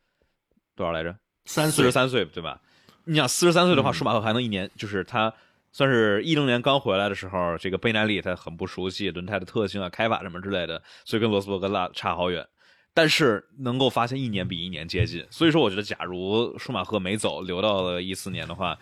[0.75, 1.15] 多少来着？
[1.45, 2.59] 三四十三岁对吧？
[3.03, 5.31] 你想四十三岁的话，舒马赫还能一年，就是他
[5.71, 12.47] 算是一零年刚回来的时候，这个贝耐利他很不熟悉轮胎的特性啊、开法什么之类的，所以跟罗斯伯格拉差好远。
[12.93, 18.77] 但是能够发现一年比一年接近，所以说我觉得，假如舒马赫没走，留到了一四年的话，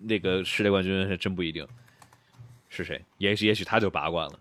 [0.00, 1.66] 那个世界冠军是真不一定
[2.68, 4.40] 是谁，也许也许他就拔冠了，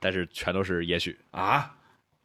[0.00, 1.16] 但是全都是也许。
[1.30, 1.76] 啊，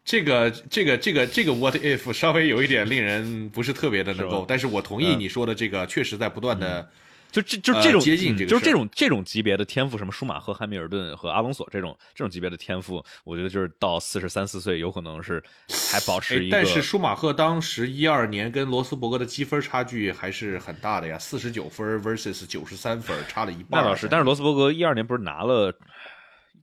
[0.04, 6.90] 这个这个这个这个 what if 稍微有一点令人不是特别的能够，但是我同意嗯你说的这个，确实在不断的。
[7.32, 15.44] 就这就呃这种、接近这个就是这种这种级别的天赋，什么舒马赫、汉密尔顿和阿隆索这种这种级别的天赋，我觉得就是到四十三四岁，有可能是
[15.92, 16.58] 还保持一个。
[16.58, 23.82] 哎但是舒马赫当时一二年跟罗斯伯格的积分差距还是很大的呀，四十九分 versus 九十三分，差了一半。
[23.82, 25.72] 那倒是，但是罗斯伯格一二年不是拿了，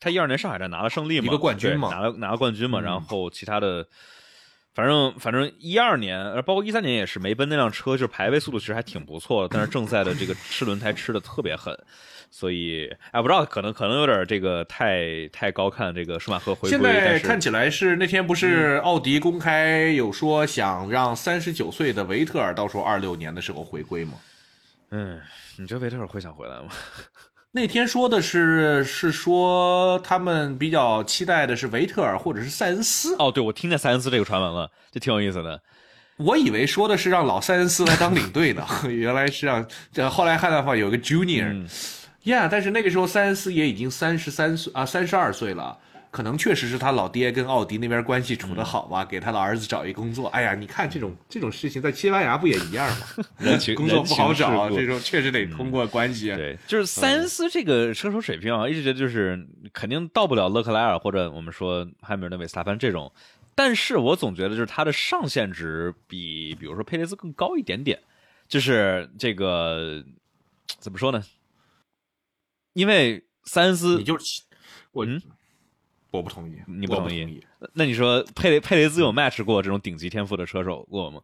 [0.01, 3.87] 他一二年上海站拿了胜利嘛，一个冠军嘛拿了拿了冠军嘛，嗯然后其他的，
[4.77, 11.75] 反正反正一二年，呃，包括一三年也是，梅奔那辆车就是排位速度其实还挺不错的，但是正赛的这个吃轮胎吃的特别狠，
[12.31, 24.13] 所以哎，不知道可能可能有点这个太太高看这个舒马赫回归，现在看起来是那天不是奥迪公开有说想让三十九岁的维特尔到时候二六年的时候回归吗？
[24.91, 25.19] 嗯，
[25.57, 26.69] 你觉得维特尔会想回来吗？
[27.57, 35.59] 那天说的是是说他们比较期待的是维特尔或者是塞恩斯，哦，对，我听见塞恩斯这个传闻了，这挺有意思的。
[36.19, 45.79] 我以为说的是让老塞恩斯来当领队呢， 原来是让这后来汉纳法有个 junior，yeah，但是那个时候塞恩斯也已经三十三岁啊三十二岁了。
[46.17, 50.29] 可能确实是他老爹跟奥迪那边关系处得好吧，给他的儿子找一工作。
[50.29, 53.07] 哎呀，你看这种这种事情在西班牙不也一样吗？
[53.39, 56.35] 人情 工作不好找，这种确实得通过关系。
[56.35, 63.13] 对，就是塞恩斯这个车手水平啊，一直觉得就是肯定到不了勒克莱尔或者我们说汉密尔顿、维斯塔潘这种，
[63.55, 68.01] 但是我总觉得就是他的上限值比比如说佩雷兹更高一点点，
[68.49, 70.03] 就是这个
[70.79, 71.23] 怎么说呢？
[72.73, 74.41] 因为塞恩斯你，就是
[74.93, 75.21] 我，嗯
[76.17, 77.47] 我不同意，你不同意同意。
[77.75, 81.21] 那你说佩雷佩雷兹有 match 过这种顶级天赋的车手过吗？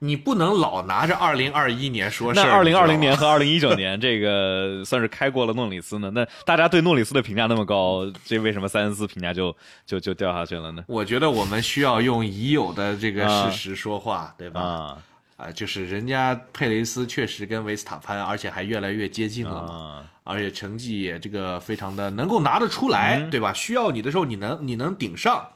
[0.00, 2.52] 你不能老拿着二零二一年说事那儿。
[2.52, 6.10] 二零二零年和二零一九年这个算是开过了诺里斯呢？
[6.10, 9.56] 那大家对诺里斯的评价那么高，这为什么塞恩斯评价就
[9.86, 10.84] 就就掉下去了呢？
[10.88, 14.60] 我觉得我们需要用已有的这个啊事实说话，对吧？
[14.60, 15.02] 啊
[15.36, 23.52] 啊，就是人家佩雷斯确实跟维斯塔潘，而且还越来越接近了嘛，啊，而且成绩也这个非常的能够拿得出来，嗯对吧？
[23.52, 25.46] 需要你的时候，你能你能顶上，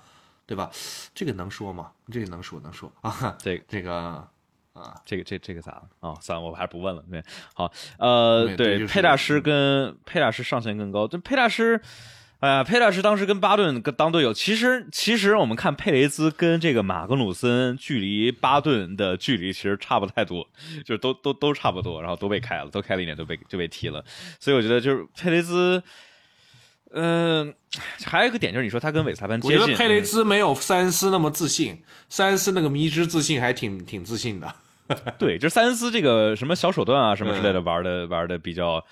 [0.47, 0.71] 对吧？
[1.15, 1.93] 这个能说吗？
[2.11, 3.95] 这个能说能说啊，这个这个
[4.73, 5.83] 啊这个这这个咋了？
[6.01, 7.05] 啊，算了，我还是不问了。
[7.11, 7.23] 对，
[7.55, 11.81] 好，呃，对，佩大师跟佩大师上限更高，这佩大师。
[12.41, 20.49] 哎呀，佩大师当时跟巴顿跟当队友，其实其实我们看佩雷兹跟这个马格努森距离巴顿的距离其实差不太多，
[20.85, 24.05] 就是都都都差不多，然后都被开了，都开了一年都被就被踢了，
[24.39, 25.83] 所以我觉得就是佩雷兹，
[26.93, 27.53] 嗯、
[28.05, 34.55] 还有一个点就是你说他跟韦斯塔潘接近，我觉得佩雷兹没有塞恩斯那么自信，塞恩斯那个迷之自信还挺挺自信的。
[35.19, 38.83] 对，就是塞恩斯这个什么小手段啊，什么之类嗯的，玩的玩的比较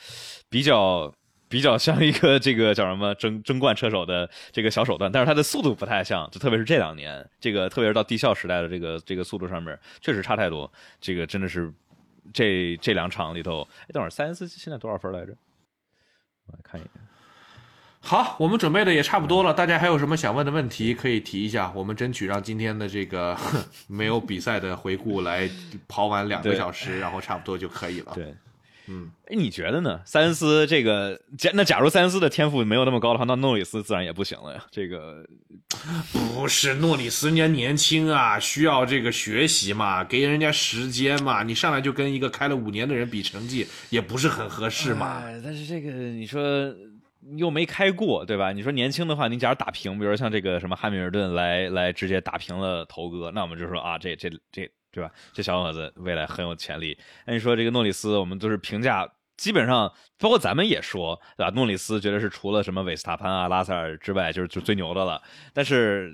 [0.50, 1.14] 比较
[1.48, 10.70] 比较像一个这个叫什么争争冠车手的这个小手段，但是他的速度不太像，就特别是这两年，这个特别是到地校时代的这个这个速度上面，确实差太多。
[11.00, 11.72] 这个真的是
[12.32, 15.32] 这这两场里头，哎，等会儿塞恩斯现在多少分来着？
[16.46, 16.90] 我来看一眼。
[18.00, 23.36] 好，我们准备的也差不多了，大家还有什么想问的问题可以提一下，我们争取让今天的这个
[23.88, 25.50] 没有比赛的回顾来
[25.88, 28.12] 跑完两个小时，然后差不多就可以了。
[28.14, 28.32] 对，
[28.88, 30.00] 嗯，哎，你觉得呢？
[30.04, 34.64] 塞恩斯这个，假那假如塞恩斯的天赋没有那么高的话，那诺里斯自然也不行了呀。
[34.70, 35.26] 这个
[36.12, 45.22] 不是诺里斯人家年轻啊，需要这个学习嘛，给人家时间嘛，你上来就跟一个开了五年的人比成绩，也不是很合适嘛。
[45.24, 46.40] 哎但是这个你说
[47.36, 48.52] 又没开过，对吧？
[48.52, 55.10] 你说年轻的话，你假如打平，比如说像这个什么汉密尔顿来来直接打平了头哥，那我们就说啊，这这这对吧？
[55.34, 56.96] 这小伙子未来很有潜力。
[57.26, 59.06] 那你说这个诺里斯，我们都是评价。
[59.36, 61.52] 基本上，包括咱们也说，对吧？
[61.54, 65.20] 诺里斯觉得是除了什么韦斯塔潘啊、拉塞尔之外，就是就最牛的了。
[65.52, 66.10] 但是，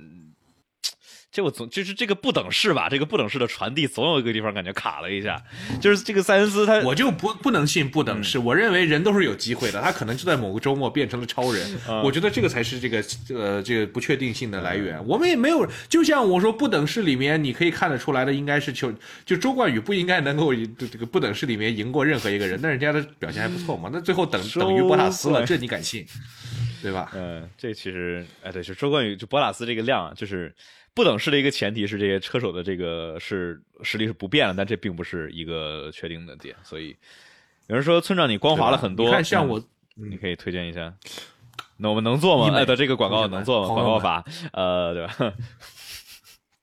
[1.32, 5.42] 这我总就是这个不等式吧，这个不等式的传递总有一个地方感觉卡了一下，
[5.80, 11.66] 就是这个塞恩斯他我就不不能信不等式，我认为人都是有机会的，他可能就在某个周末变成了超人，
[12.04, 13.02] 我觉得这个才是这个
[13.34, 15.02] 呃这个不确定性的来源。
[15.06, 18.92] 我们也没有，就像我说不等式里面，你可以看得出来的，应该是就
[19.24, 26.04] 就周冠宇不应该能够这个不等式里面赢过任何一个人，但人家的表现还不错嘛，那最后等等于博塔斯了，这你敢信？
[26.82, 27.10] 对吧？
[27.14, 30.54] 嗯，这其实哎对，就周冠宇就博塔斯这个量就是。
[30.94, 36.54] 不等式的一个前提是这些车手的这个是实力是不变的，但这并不是一个确定的点。
[36.62, 36.96] 所以
[37.68, 39.62] 有人说村长你光滑了很多，看像我，
[39.94, 40.92] 你可以推荐一下。
[41.78, 42.54] 那我们能做吗？
[42.56, 43.74] 哎，的这个广告能做吗？
[43.74, 45.34] 广告法，呃，对吧？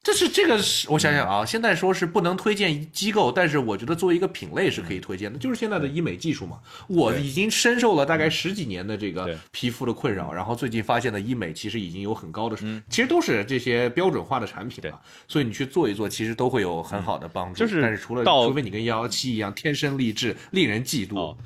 [0.10, 6.58] 这是这个是，我想想啊，现在说是不能推荐机构，但是我觉得作为一个品类是可以推荐的，就是现在的医美技术嘛。
[6.88, 12.58] 我已经深受了大概十几年的这个皮肤的困扰，然后最近发现的医美其实已经有很高的，
[12.90, 15.00] 其实都是这些标准化的产品了。
[15.28, 17.60] 所以你去做一做，其实都会有很好的帮助。
[17.60, 21.38] 就是，但是除了除非你跟幺幺七一样天生丽质，令人嫉妒。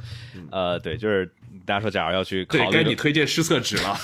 [0.52, 1.30] 呃，对，就是。
[1.65, 3.98] 大家说，假如要去考虑，该你推荐湿厕纸了。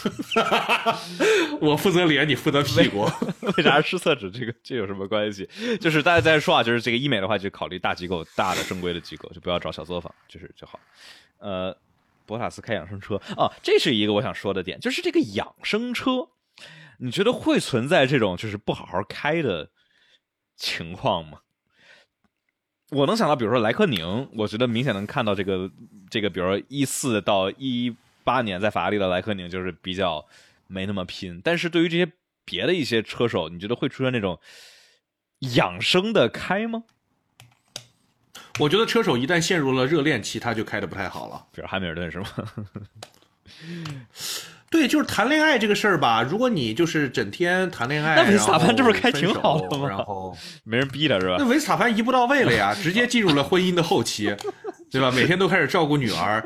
[1.60, 3.06] 我负责脸，你负责屁股。
[3.58, 4.32] 为啥湿厕纸？
[4.32, 5.50] 这个这有什么关系？
[5.82, 10.80] 就是大家在说啊，就是这个医美的话，就考虑大机构、大的正规的机构，就不要找小作坊，就是就好。
[11.40, 11.76] 呃，
[12.26, 16.30] 博塔斯开养生车啊，这是一个我想说的点，就是这个养生车，
[17.00, 19.70] 你觉得会存在这种就是不好好开的
[20.56, 21.40] 情况吗？
[22.90, 25.70] 我能想到，比如说莱克宁，我觉得明显能看到这个
[26.10, 30.26] 这个，比如说一四到一八年在法拉利的莱克宁就是比较
[30.68, 31.40] 没那么拼。
[31.44, 32.12] 但是对于这些
[32.46, 34.40] 别的一些车手，你觉得会出现那种
[35.56, 36.84] 养生的开吗？
[38.60, 41.46] 我觉得车手一旦陷入了热恋期，他就开的不太好了。
[41.54, 42.28] 比如汉密尔顿是吗？
[44.72, 46.22] 对，就是谈恋爱这个事儿吧。
[46.22, 49.88] 如果你就是整天谈恋爱，那维斯塔潘这不是开挺好的吗？
[49.90, 51.38] 然后 没人逼他是吧？
[51.40, 54.36] 那维斯塔潘一步到位了呀， 直接进入了婚姻的后期，
[54.92, 55.10] 对吧？
[55.12, 56.44] 每天都开始照顾女儿，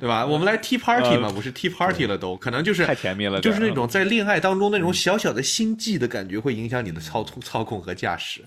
[0.00, 0.24] 对吧？
[0.24, 8.40] 我们来 tea party 嘛，不是 tea party 了都，可能就是太甜蜜了，就是那种在恋爱当中那种小小的心悸的感觉，会影响你的操控、操控和驾驶。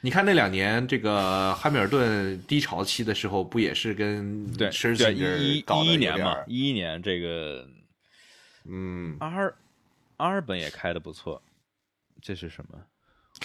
[0.00, 6.36] 你看那两年这个汉密尔顿低潮期的时候，不也是跟对对一一一年嘛？
[6.46, 7.64] 一一年这个。
[8.64, 9.54] 嗯，阿尔
[10.18, 11.42] 阿尔本也开的不错，
[12.20, 12.78] 这是什么？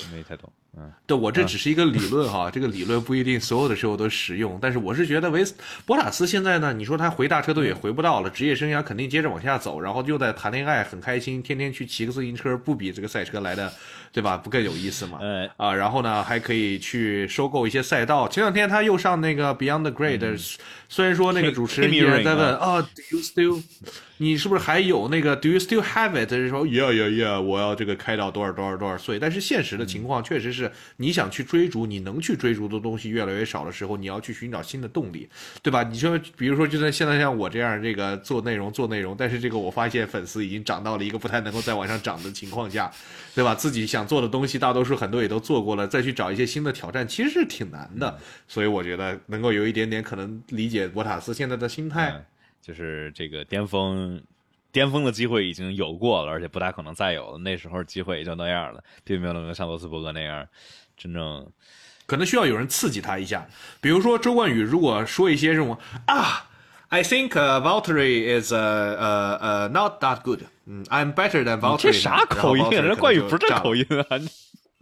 [0.01, 0.51] 我没太懂。
[0.79, 4.59] 嗯，对我这只是一个理论哈， 这个理论不一定所有的时候都实用。
[4.61, 13.73] 但是我是觉得维斯博塔斯现在呢，你说他回大车队也回不到了，职业生涯肯定接着往下走，然后又在谈恋爱，很开心，天天去骑个自行车，不比这个赛车来的，
[14.11, 14.37] 对吧？
[14.37, 15.19] 不更有意思吗？
[15.21, 18.27] 嗯啊，然后呢，还可以去收购一些赛道。
[18.27, 20.57] 前两天他又上那个 Beyond the Great，
[20.89, 23.63] 虽然说那个主持人 依然在问啊，Do you still？
[24.19, 26.29] 你是不是还有那个 Do you still have it？
[26.49, 29.19] 说 Yeah yeah yeah，我要这个开到多少多少多少岁。
[29.19, 35.29] 但是现实的情况确实是，你想去追逐，你能去追逐的东西越来越少的时候，你要去寻找新的动力，
[35.61, 35.83] 对吧？
[35.83, 42.91] 你说，比如说，就在现在像我这样这个做内容做内容，但是这个我发现粉丝已经涨到了一个不太能够再往上涨的情况下，
[43.37, 43.53] 对吧？
[43.53, 48.17] 自己想做的东西，大多数很多也都做过了，再去找一些新的挑战，其实是挺难的。
[48.47, 52.25] 所以我觉得能够有一点点可能理解博塔斯现在的心态。
[52.63, 54.19] 就是这个巅峰，
[54.71, 57.37] 巅峰的机会已经有过了，而且不大可能再有了。
[57.37, 60.43] 那时候机会也就那样了，并没有能够像罗斯伯格那样
[60.97, 61.47] 真正。
[62.07, 63.47] 可能需要有人刺激他一下，
[63.79, 65.77] 比如说周冠宇，如果说一些这种
[66.07, 66.46] 啊
[66.89, 71.81] ，I think Valtteri is uh uh not that good，嗯，I'm better than Valtteri。
[71.81, 72.69] 这啥口音啊？
[72.69, 74.05] 人冠宇不是这口音啊。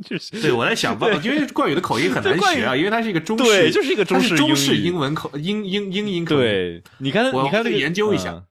[0.03, 6.41] 就是，对我在想，因为冠宇的口音很难学啊，因为他是一个中式，对，就是一个中式中式英文口英英英音口音。
[6.41, 8.43] 对，你看，你看，研究一下。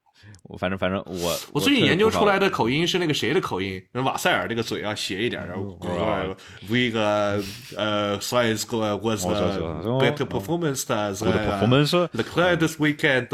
[0.47, 3.81] 我反正反正我我最近研究出来的口音是那个谁的口音？
[3.93, 5.77] 瓦塞尔这个嘴要斜一点，然后
[6.69, 7.43] we 个
[7.75, 8.63] 呃 size
[9.01, 13.27] was better performance the c l a d this weekend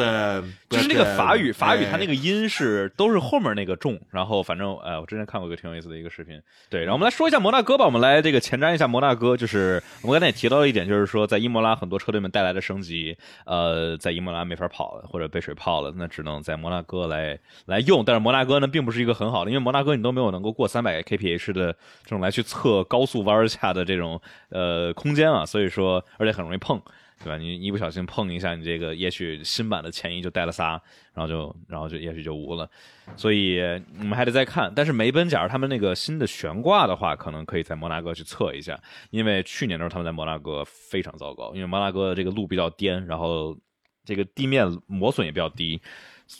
[0.71, 17.01] 就是那个法语法语它那个音是都是后面那个重，然后反正哎我之前看过一个挺有意思的一个视频，对，然后我们来说一下摩纳哥吧，我们来这个前瞻一下摩纳哥，就是我们刚才也提到了一点，就是说在伊莫拉很多车队们带来的升级，呃，在伊莫拉没法跑了或者被水泡了，那只能在摩纳哥。
[17.11, 21.73] 来来用，但是摩纳哥呢，并不是一个很好的，因为摩纳哥你都没有能够过三百 kph 的
[22.03, 26.81] 这种来去测高速弯下的这种呃空间啊，所以说而且很容易碰，
[27.23, 27.37] 对吧？
[27.37, 30.81] 你一不小心碰一下，你这个也许新版的前翼就带了仨，
[31.13, 32.69] 然后就然后就也许就无了，
[33.15, 33.59] 所以
[33.99, 34.71] 我们还得再看。
[34.75, 38.79] 但是梅奔假如他们那个新的悬挂的话，可能可以在摩纳哥去测一下，
[39.09, 43.57] 因为去年的时候他们在摩纳哥非常糟糕，因为摩纳哥这个路比较颠，然后
[44.03, 45.81] 这个地面磨损也比较低。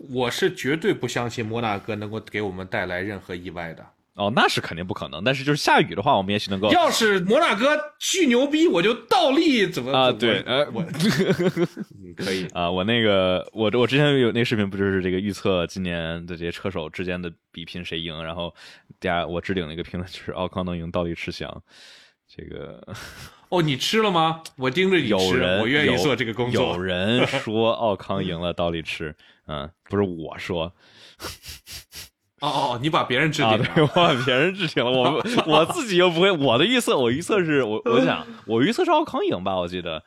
[0.10, 3.86] 我是绝对不相信摩纳哥能够给我们带来任何意外的
[4.22, 5.24] 哦，那是肯定不可能。
[5.24, 18.24] 但是就是下雨的话，我们也许能够要是摩纳哥巨牛逼，我就倒立怎么啊，对，呃， 我嗯可以啊，我那个我我之前有那个视频，不就是这个预测今年的这些车手之间的比拼谁赢？
[18.24, 18.54] 然后
[19.00, 21.62] 第二我置顶了一个评论，就是奥康能赢倒立吃翔。
[22.34, 22.82] 这个
[23.50, 24.42] 哦，你吃了吗？
[24.56, 26.76] 我盯着你有吃，人我愿意做这个工作。
[26.76, 29.14] 有 人说奥康赢了倒立吃，
[29.48, 30.74] 嗯，不是我说。
[32.42, 33.66] 哦哦，你把别人置顶啊，了。
[33.74, 40.04] 对，我把别人置顶了，我我自己又不会，我的预测，我预测是我我想我预测是奥康赢吧，我记得，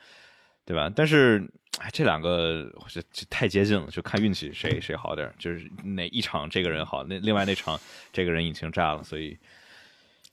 [0.66, 0.90] 对吧？
[0.94, 1.48] 但是
[1.78, 7.78] 哎，这两个这这太接近了，就看运气谁谁好点儿，就是哪一场这个人好，那另外那场
[8.12, 9.36] 这个人引擎炸了，所以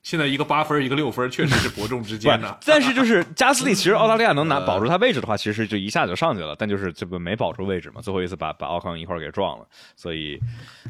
[0.03, 2.60] 现在一个八分，一个六分，确实是伯仲之间的。
[2.65, 9.65] 但是就是加斯利，其实 澳大利亚能拿保住他位置的话，其实就一下就上去了，但就是这不没保住位置嘛，最后一次把把奥康一块儿给撞了，
[9.95, 10.40] 所以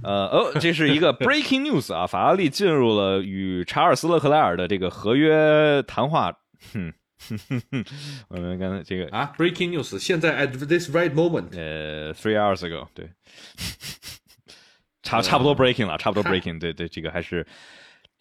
[0.04, 6.34] 呃哦，这是一个 breaking news 啊，法拉利进入了与查尔斯勒克莱尔的这个合约谈话，
[6.74, 6.94] 哼。
[7.30, 7.86] 哼哼哼，
[8.30, 13.08] 我们刚才这个啊，breaking news，现在 at this right moment，呃，three hours ago，对，
[15.04, 17.46] 差差不多 breaking 了，差不多 breaking，对对，这个还是，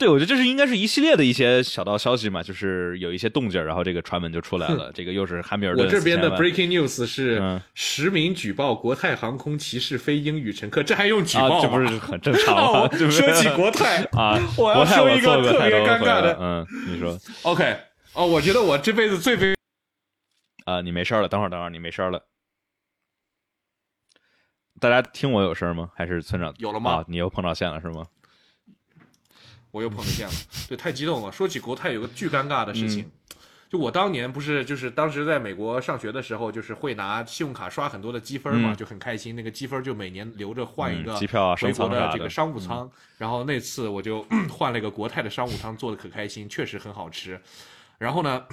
[0.01, 11.68] 对我觉得这是应该是一系列的一些小道消息嘛，就是有一些动静，然后这个传闻就出来了， 这个又是汉密尔顿，我这边的 breaking news 是嗯实名举报国泰航空歧视非英语乘客，这还用举报啊，这？
[11.68, 17.77] 不是很正常吗 说起国泰 啊，我要说一个特别尴尬的嗯，你说 OK，
[18.14, 19.55] 哦，我觉得我这辈子最悲
[20.64, 22.24] 啊，你没事了，等会儿等会儿，你没事了。
[24.81, 25.90] 大家听我有声吗？
[25.94, 28.06] 还是村长有了吗啊，你又碰到线了是吗？
[29.71, 30.35] 我又碰见了，
[30.69, 31.31] 对，太激动了。
[31.31, 33.11] 说起国泰，有个巨尴尬的事情，嗯
[33.71, 39.37] 就我当年不是就是当时在美国上学的时候，就是会拿信用卡刷很多的积分嘛，嗯就很开心。
[39.37, 42.91] 那个积分就每年留着换一个嗯机票啊回国升舱啥的这个商务舱。
[43.17, 47.41] 然后那次我就换了一个国泰的商务舱，做的可开心，确实很好吃。
[47.99, 48.45] 然后呢？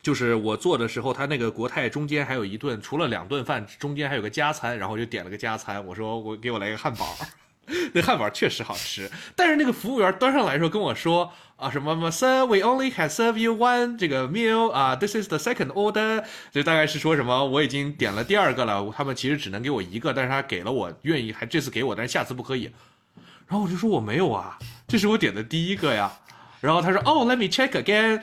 [0.00, 5.84] 就是我做的时候，他那个国泰中间还有一顿，除了两顿饭，中间还有个加餐，然后我就点了个加餐。
[5.84, 7.16] 我说我给我来个汉堡，
[7.92, 22.70] 那汉堡确实好吃，但是那个服务员端上来的时候跟我说啊什么什么，Sir，we only can serve you one 这个 meal 啊，this is the second order，就大概是说什么我已经点了第二个了，他们其实只能给我一个，但是他给了我愿意还这次给我，但是下次不可以。
[23.46, 26.12] 然后我就说我没有啊，这是我点的第一个呀。
[26.60, 28.22] 然后他说哦，let me check again。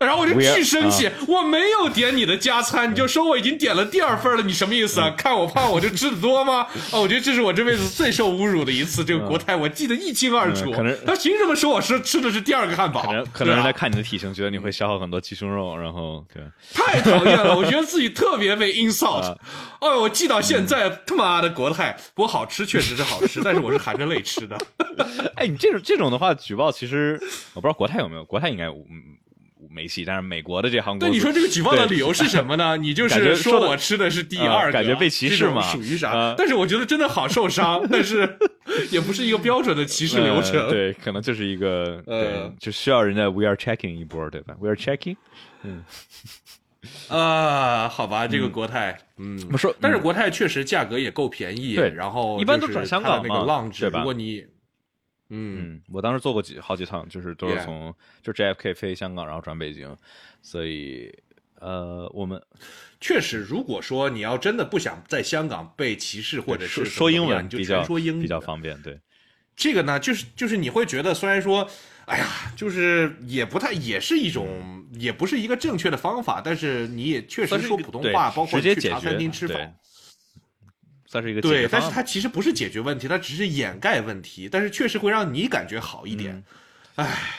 [0.00, 5.10] 然后我就巨生气，我没有点你的加餐，你就说我已经点了第二份了，你什么意思啊？
[5.10, 6.66] 看我胖我就吃的多吗？
[6.90, 10.70] 哦，我觉得这是我这辈子最受侮辱的一次，这个国泰我记得一清二楚。
[10.70, 13.02] 嗯可能他凭什么说我是吃的是第二个汉堡？
[13.02, 19.36] 可能可能人对吧家看你的体型，觉得你会消耗很多鸡胸肉，然后对， 太讨厌了，我觉得自己特别被 insult 啊。
[19.80, 24.56] 哎呦，我记到现在，他妈的国泰，不过好吃确实是好吃，但是我是含着泪吃的。
[25.36, 27.20] 哎，你这种这种的话，举报其实
[27.52, 29.18] 我不知道国泰有没有，国泰应该嗯
[29.72, 32.76] 没戏，但是美国的这航空对，你说这个举报的理由是什么呢？
[32.78, 36.34] 你就是说我吃的是第啊二个，感觉被歧视嘛属于啥啊？
[36.36, 38.38] 但是我觉得真的好受伤，但是
[38.90, 40.60] 也不是一个标准的歧视流程。
[40.66, 45.16] 呃对，可能就是一个 对呃，就需要人家 we are checking 一波，对吧？we are checking，
[45.62, 45.84] 嗯
[47.08, 54.42] 啊，好吧，这个国泰，嗯，我说但是国泰确实价格也够便宜，对然后一般都转香港那个嘛 lounge，对吧如果你，
[55.30, 59.96] 嗯，嗯，我当时做过几好几趟，就是都是从就 JFK 飞香港，然后转北京，
[60.42, 61.10] 所以
[61.60, 62.40] 呃，我们
[63.00, 68.98] 确实，如果说你要真的不想在香港被歧视或者是说说英文你就文比较全说英语比较方便，对，
[69.56, 71.68] 这个呢，就是就是你会觉得，虽然说，
[72.06, 72.26] 哎呀，
[72.56, 79.76] 就是也不太，也是一种，也不是一个正确的方法，但是你也确实说普通话，包括去茶餐厅吃饭。
[81.10, 86.40] 算是一个解对，但是它其实不是解决问题，它只是掩盖问题，但是确实会让你感觉好一点。
[86.94, 87.34] 唉，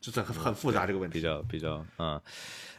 [0.00, 1.14] 这这很很复杂这个问题。
[1.18, 2.20] 比较比较嗯。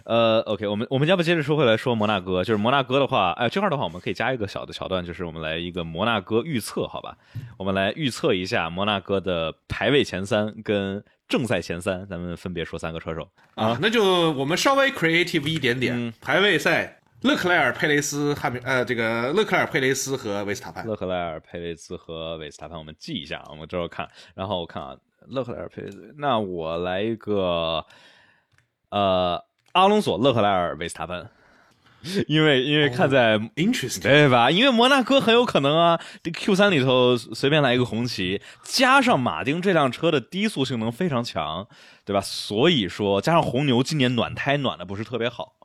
[0.04, 7.18] 呃，OK，我们我们要不接着说回来说摩纳哥，就是摩纳哥的话，哎，这块的话我们可以加一个小的桥段，就是我们来一个摩纳哥预测，好吧？
[7.58, 13.30] 我们来预测一下摩纳哥的排位前三跟正赛前三，咱们分别说三个车手。
[13.56, 20.86] 啊，那就我们稍微 creative 一点点，嗯排位赛，勒克莱尔、佩雷斯、汉密呃，这个勒克莱尔、佩雷斯和维斯塔潘。
[20.86, 24.08] 勒克莱尔、佩雷斯和维斯塔潘，我们记一下，我们之后看。
[24.36, 24.96] 然后我看啊，
[25.28, 27.84] 勒克莱尔、佩雷斯，那我来一个，
[28.90, 31.28] 呃，阿隆索、勒克莱尔、维斯塔潘，
[32.28, 34.52] 因为因为看在 Interesting，对吧？
[34.52, 41.68] 因为摩纳哥很有可能啊，这 Q 三里头随便来一个红旗，加上马丁这辆车的低速性能非常强，
[42.06, 42.22] 对吧？
[42.22, 45.56] 所以说，加上红牛今年暖胎暖的不是特别好，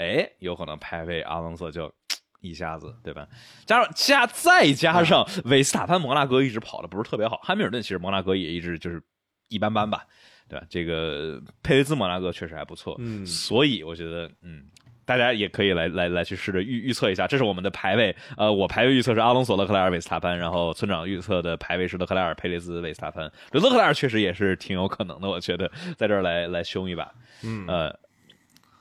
[0.00, 1.92] 哎，有可能排位阿隆索就
[2.40, 3.28] 一下子，对吧？
[3.66, 9.02] 加上加再加上维斯塔潘摩纳哥一直跑的不是特别好，汉密尔顿其实摩纳哥也一直就是
[9.48, 10.06] 一般般吧，
[10.48, 10.64] 对吧？
[10.70, 14.64] 这个佩雷兹摩纳哥确实还不错，嗯所以我觉得，嗯。
[15.06, 18.14] 大家也可以来来来去试着预预测一下，这是我们的排位。
[18.36, 23.24] 呃，我排位预测是阿隆索、勒克莱尔、韦斯塔潘，然后村长预测的排位是勒克莱尔、佩雷兹、韦斯塔潘。
[23.50, 27.12] 勒克莱尔确实也是挺有可能的，我觉得在这儿来来凶一把。
[27.42, 27.98] 嗯呃，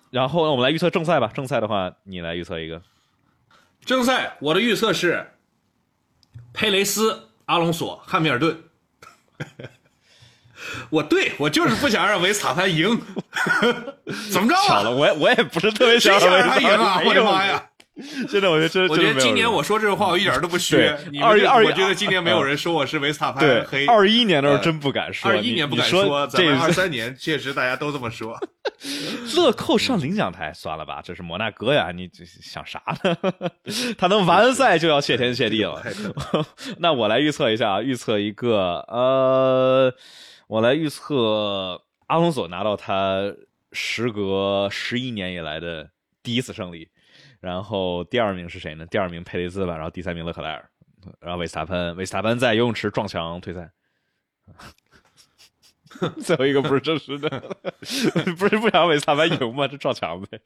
[0.09, 1.31] 然后，我们来预测正赛吧。
[1.33, 2.81] 正赛的话，你来预测一个。
[3.85, 5.31] 正赛我的预测是
[6.53, 8.63] 佩雷斯、阿隆索、汉密尔顿。
[10.89, 12.99] 我对我就是不想让维斯塔潘赢，
[14.31, 14.91] 怎么着巧了，啊？
[14.91, 17.01] 我也我也不是特别想让让他赢啊？
[17.05, 17.45] 我的妈！
[17.45, 17.68] 呀！
[18.29, 20.97] 现在我觉得真我觉得今年我我说这话我一点都不虚对。
[21.11, 23.85] 你们这二二我觉得今年没有人说我是维斯塔潘对黑。
[23.87, 28.39] 二一年的时候真不敢说，二一年不敢说咱们二三年确实大家都这么说。
[29.35, 33.51] 乐扣上领奖台，算了吧，这是摩纳哥呀，你这想啥呢？
[33.97, 35.83] 他能完赛就要谢天谢地了。
[36.77, 39.93] 那我来预测一下啊，预测一个，呃，
[40.47, 43.33] 我来预测阿隆索拿到他
[43.73, 45.89] 时隔十一年以来的
[46.23, 46.87] 第一次胜利，
[47.39, 48.85] 然后第二名是谁呢？
[48.87, 50.69] 第二名佩雷兹吧，然后第三名勒克莱尔，
[51.19, 53.69] 然后维斯塔潘，维斯塔潘在游泳池撞墙退赛。
[56.21, 57.27] 最后一个不是真实的，
[58.37, 59.67] 不是不想让维斯塔潘赢吗？
[59.67, 60.39] 这撞墙呗？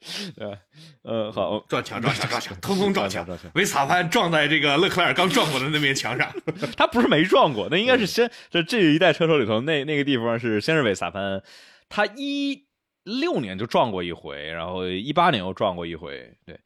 [1.02, 3.50] 呃，好，撞墙，撞墙，撞墙，通通撞墙 撞墙。
[3.54, 6.32] 维斯塔潘撞在这个勒克莱尔刚撞过的那面墙上。
[6.76, 11.42] 他不是没撞过，那应该是先这这一代车手里头那那个地方是先是维斯塔潘，
[11.90, 12.63] 他一
[13.04, 16.58] 六年就撞过一回，然后一八年又撞过一回，对。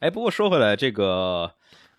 [0.00, 1.54] 哎，不过说回来，这个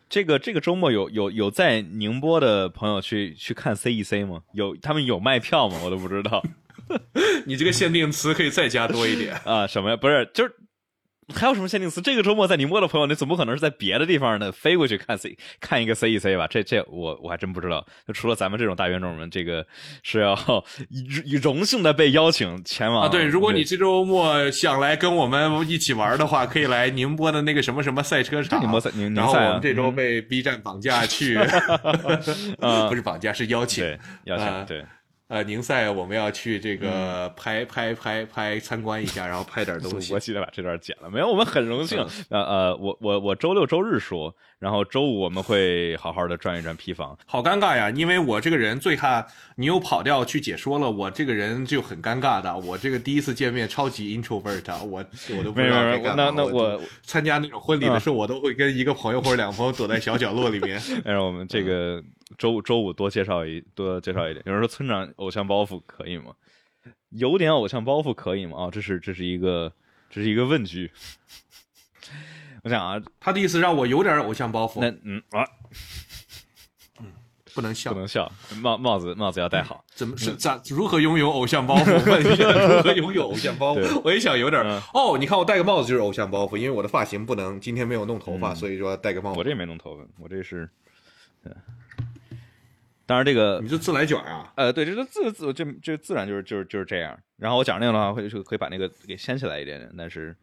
[0.10, 4.44] 这个这个周末有有有在宁波的朋友去去看 CEC 吗？
[4.54, 5.80] 有他们有卖票吗？
[5.84, 6.44] 我都不知道
[7.48, 9.34] 你这个限定词可以再加多一点。
[9.46, 9.96] 啊，什么呀？
[9.98, 10.56] 不是，就是
[11.34, 12.00] 还有什么限定词？
[12.02, 16.48] 这个周末在宁波的朋友，你总不可能是在别的地方呢飞过去看 C 看一个 CEC 吧？
[16.48, 17.86] 这这我我还真不知道。
[18.08, 19.66] 就除了咱们这种大冤种们，这个
[20.04, 20.36] 是要
[20.90, 28.62] 以以荣幸的被邀请前往啊，对，如果你这周末想来跟我们一起玩的话，可以来宁波的那个什么什么赛车场。
[28.62, 31.36] 宁波赛宁宁然后我们这周被 B 站绑架去，
[32.60, 33.86] 啊不是绑架是邀请。
[34.26, 34.86] 邀请啊对。
[35.34, 40.20] 呃，宁赛我们要去这个嗯拍拍拍拍参观一下，然后拍点东西 我。
[40.20, 41.98] 记得把这段剪了，没有，我们很荣幸。
[42.00, 47.18] 嗯呃呃，我我我周六周日说，然后周五我们会好好的转一转批房。
[47.26, 52.56] 好尴尬呀，因为我这个人最怕你又跑掉去解说了，我这个人就很尴尬的。
[52.60, 55.04] 我这个第一次见面超级 introvert，啊我
[55.36, 55.84] 我都不知道。
[56.16, 60.80] 那那我我参加那种婚礼的时候，我都会跟一个朋友或者两个朋友躲在小角落里面。
[61.04, 62.02] 但是我们这个
[62.38, 64.44] 周五周五多介绍一多介绍一点。
[64.46, 66.34] 有人说村长偶像包袱可以吗？
[67.10, 68.66] 有点偶像包袱可以吗？
[68.66, 69.72] 啊、这是这是一个
[70.10, 70.92] 这是一个问句。
[72.64, 75.46] 我想啊，他的意思让我有点偶像包袱那袱，嗯啊，
[77.54, 78.00] 不能笑不。
[78.00, 78.32] 能笑，
[78.62, 79.84] 帽帽子帽子要戴好。
[79.94, 81.92] 怎么是咋如何拥有偶像包袱？
[82.10, 84.02] 问一下如何拥有偶像包袱？
[84.04, 89.38] 我也想有点嗯哦，你看我戴个帽子就是偶像包袱，因为我的发型不能今天没有弄头发，所以说戴个帽子。
[89.38, 90.68] 我这也没弄头发，我这是，
[91.44, 91.54] 对
[93.06, 94.52] 当然这个你这自来卷啊？
[94.56, 97.18] 呃，对，这个自自这这自然就是就是就是这样。
[97.38, 100.34] 然后我讲那个的话，会就可以把那个给掀起来一点点，但是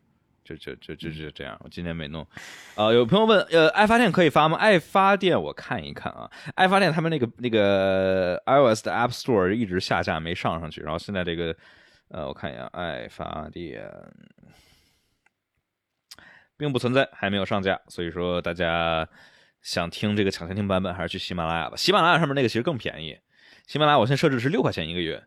[0.44, 1.58] 就就就就就这样。
[1.64, 2.26] 我今天没弄。
[2.74, 4.58] 呃，有朋友问，呃，爱发电可以发吗？
[4.58, 11.56] 爱发电我看一看啊，爱发电他们那个那个 iOS 的 App Store 一直下架没上上去，然后现在这个
[12.08, 13.90] 呃，我看一下，爱发电
[16.58, 19.08] 并不存在，还没有上架，所以说大家
[19.62, 21.76] 想听这个抢先听版本，还是去喜马拉雅吧。
[21.76, 23.18] 喜马拉雅上面那个其实更便宜，
[23.66, 25.22] 喜马拉雅我现在设置是六块钱一个月，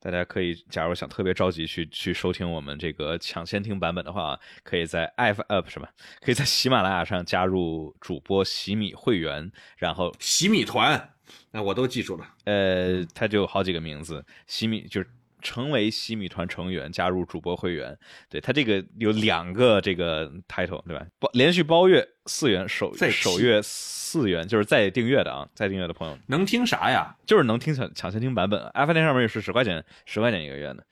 [0.00, 5.86] 大家可以，假如想特别着急去去收听我们这个抢先听版本的话，可以在爱发呃不是什么，
[6.20, 11.12] 可以在喜马拉雅上加入主播喜米会员，然后洗米团，
[11.50, 12.26] 那我都记住了。
[12.44, 15.08] 呃，它就有好几个名字，喜米就是
[15.40, 17.96] 成为西米团成员，加入主播会员。
[18.28, 21.06] 对他这个有两个这个 title 对吧？
[21.18, 27.14] 包连续包月四元，首首月四元，就是再订阅的啊，再订阅的朋友能听啥呀？
[27.26, 30.84] 就是能听抢抢先听版本，i p h o n e 上面也是十块钱，十块钱一个月的。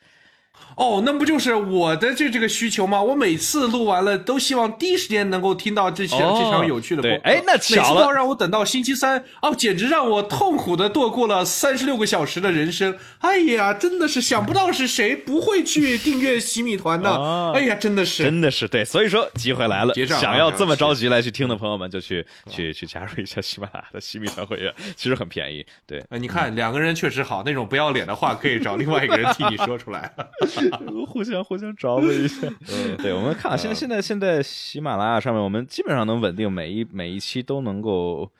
[0.76, 3.02] 哦，那不就是我的这这个需求吗？
[3.02, 7.18] 我每次录完了，都希望第一时间能够听到这些、哦这场有趣的播客。
[7.18, 12.96] 对哎那每次巧了都要让我等到星期三，哦，简直让我痛苦的度过了三十六个小时的人生。
[13.18, 17.10] 哎呀，真的是想不到是谁不会去订阅洗米团的。
[17.10, 18.22] 哦哎呀，真的是。
[18.22, 25.66] 真的是对，所以说机会来了，想要这么着急来去听的朋友们，就去去去加入一下喜马拉雅的洗米团会员，其实很便宜。
[25.88, 30.14] 对，哎，你看两个人确实好，那种不要脸的话可以找另外一个人替你说出来。
[31.06, 32.48] 互相互相找补一下。
[32.98, 38.30] 对，我们看现在现在现在喜马拉雅上面，我们基本上能稳定每一每一期都能够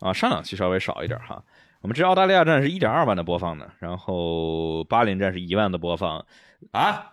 [0.00, 1.42] 啊，上两期稍微少一点哈。
[1.80, 6.24] 我们这澳大利亚站是一点二万的播放呢，然后巴林站是一万的播放。
[6.72, 7.12] 啊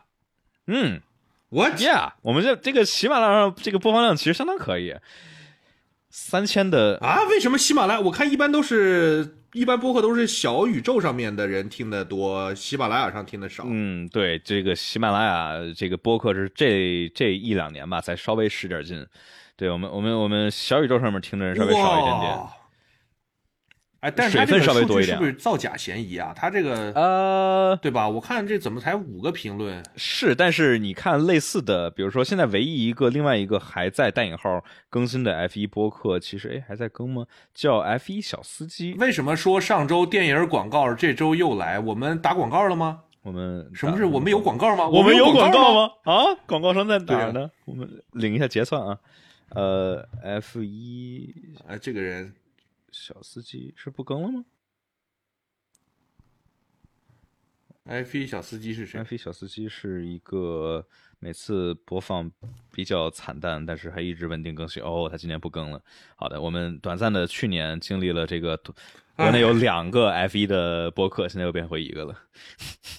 [0.68, 1.02] 嗯
[1.50, 4.96] ，what？，Yeah，我们这这个喜马拉雅上这个播放量其实相当可以，
[6.10, 7.24] 三千的啊？
[7.30, 8.00] 为什么喜马拉雅？
[8.00, 13.64] 我看一般都是一般播客都是小宇宙上面的人听的多，喜马拉雅上听的少。
[13.68, 19.06] 嗯，对，这个喜马拉雅这个播客是这这一两年吧，才稍微使点劲。
[19.58, 22.61] 对我们，我们我们小宇宙上面听的人稍微少一点点。
[24.02, 24.08] 哇。
[24.08, 26.34] 哎，但是它这水个数据分稍微多一点是不是造假嫌疑啊？
[26.36, 28.10] 它这个呃，对吧？
[28.10, 29.84] 我看这怎么才五个评论？
[29.96, 37.26] 是，但是你看类似的，比如说现在唯一一个另外一个还在带引号更新的 F 一播客，其实哎还在更吗？
[37.54, 38.96] 叫 F 一小司机。
[38.96, 41.80] 为什么说上周电影广告这周又来？
[41.80, 43.02] 我们打广告了吗？
[43.22, 44.88] 我们什么是我们有广告吗？
[44.88, 45.92] 我们有广广告吗？
[46.06, 47.52] 啊，广告商在哪儿呢？
[47.66, 48.98] 我们领一下结算啊。
[49.50, 51.32] 呃，F 一
[51.68, 52.34] 哎，这个人
[52.92, 54.46] 小司机是不更了吗
[57.86, 60.86] F 一小司机是谁？？F 一小司机是一个
[61.20, 62.32] 每次播放
[62.72, 64.82] 比较惨淡，但是还一直稳定更新。
[64.84, 65.82] 哦，他今年不更了。
[66.16, 68.56] 好的，我们短暂的去年经历了这个，
[69.16, 72.16] 国内有两个 F 一的播客，现在又变回一个了。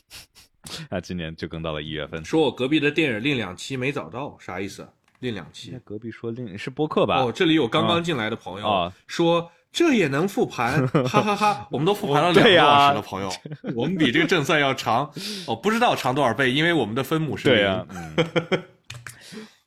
[0.90, 2.24] 那今年就更到了一月份。
[2.24, 4.86] 说我隔壁的电影另两期没找到，啥意思？
[5.20, 5.78] 另两期？
[5.84, 7.22] 隔壁说另是播客吧？
[7.22, 11.66] 哦，这里有刚刚进来的朋友、啊说这也能复盘， 哈哈哈。
[11.70, 13.32] 我们都复盘了两个多小时了，朋友，
[13.74, 15.10] 我们比这个正赛要长，
[15.46, 18.14] 哦，不知道长多少倍，因为我们的分母是零对呀、嗯，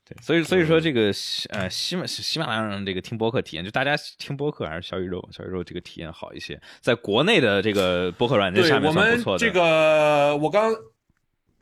[0.07, 9.39] 对，所以所以说这个喜呃喜马喜马拉雅上这个听播客体验，就大家听播客还是小宇宙小宇宙这个体验好一些，在国内的这个播客软件对下面我们算不错的。
[9.39, 10.71] 这个，我刚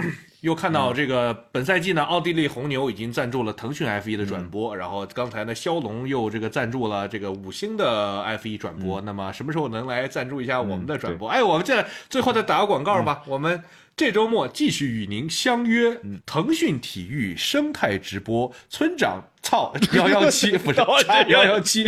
[0.41, 8.99] 又看到这个本赛季呢，奥地利红牛已经赞助了腾讯 F 1的转播，然后刚才呢，骁龙又这个赞助了这个五星的 F 1转播。
[9.01, 11.29] 那么什么时候能来赞助一下我们的转播？
[11.29, 13.63] 哎，我们这最后再打个广告吧，我们。
[13.95, 21.83] 这周末继续与您相约腾讯体育生态直播，村长操幺幺七不是叉幺幺七，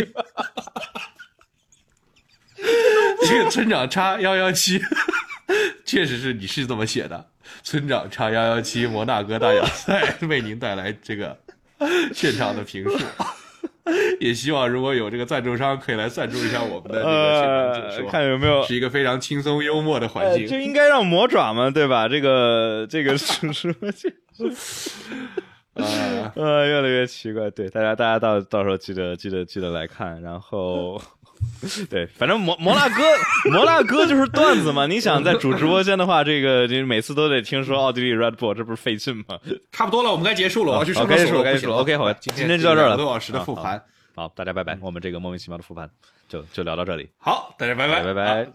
[3.26, 4.80] 这 个村长叉幺幺七，
[5.84, 7.26] 确实是你是这么写的。
[7.62, 11.36] 村长叉幺幺七摩纳哥大奖赛 为您带来这个
[12.14, 12.98] 现场的评述，
[14.20, 20.46] 也希望如果有这个赞助商可以来赞助一下我们的这个现场呃，看有没有是一个非常轻松幽默的环呃，境。
[20.48, 22.08] 就应该让魔爪嘛，对吧？
[22.08, 24.10] 这个这个 是是这
[25.74, 27.50] 呃，呃越来越奇怪。
[27.50, 31.00] 对，大家大家到到时候记得记得记得来看，然后。
[31.88, 33.02] 对，反正摩摩纳哥，
[33.50, 34.86] 摩纳哥就是段子嘛。
[34.86, 39.38] 你想在主直播间的话，这个你每次都得听说奥地利 Red Bull，这不是费劲吗？
[39.72, 41.44] 差不多了，我们该结束了，我要去好上厕所了。
[41.44, 43.82] 该结束该结束了 OK，好今今天就到这儿了两个多小时的复盘。
[44.14, 44.78] 好，大家拜拜。
[44.80, 45.88] 我们这个莫名其妙的复盘
[46.28, 47.08] 就就聊到这里。
[47.18, 48.46] 好，大家拜拜，拜拜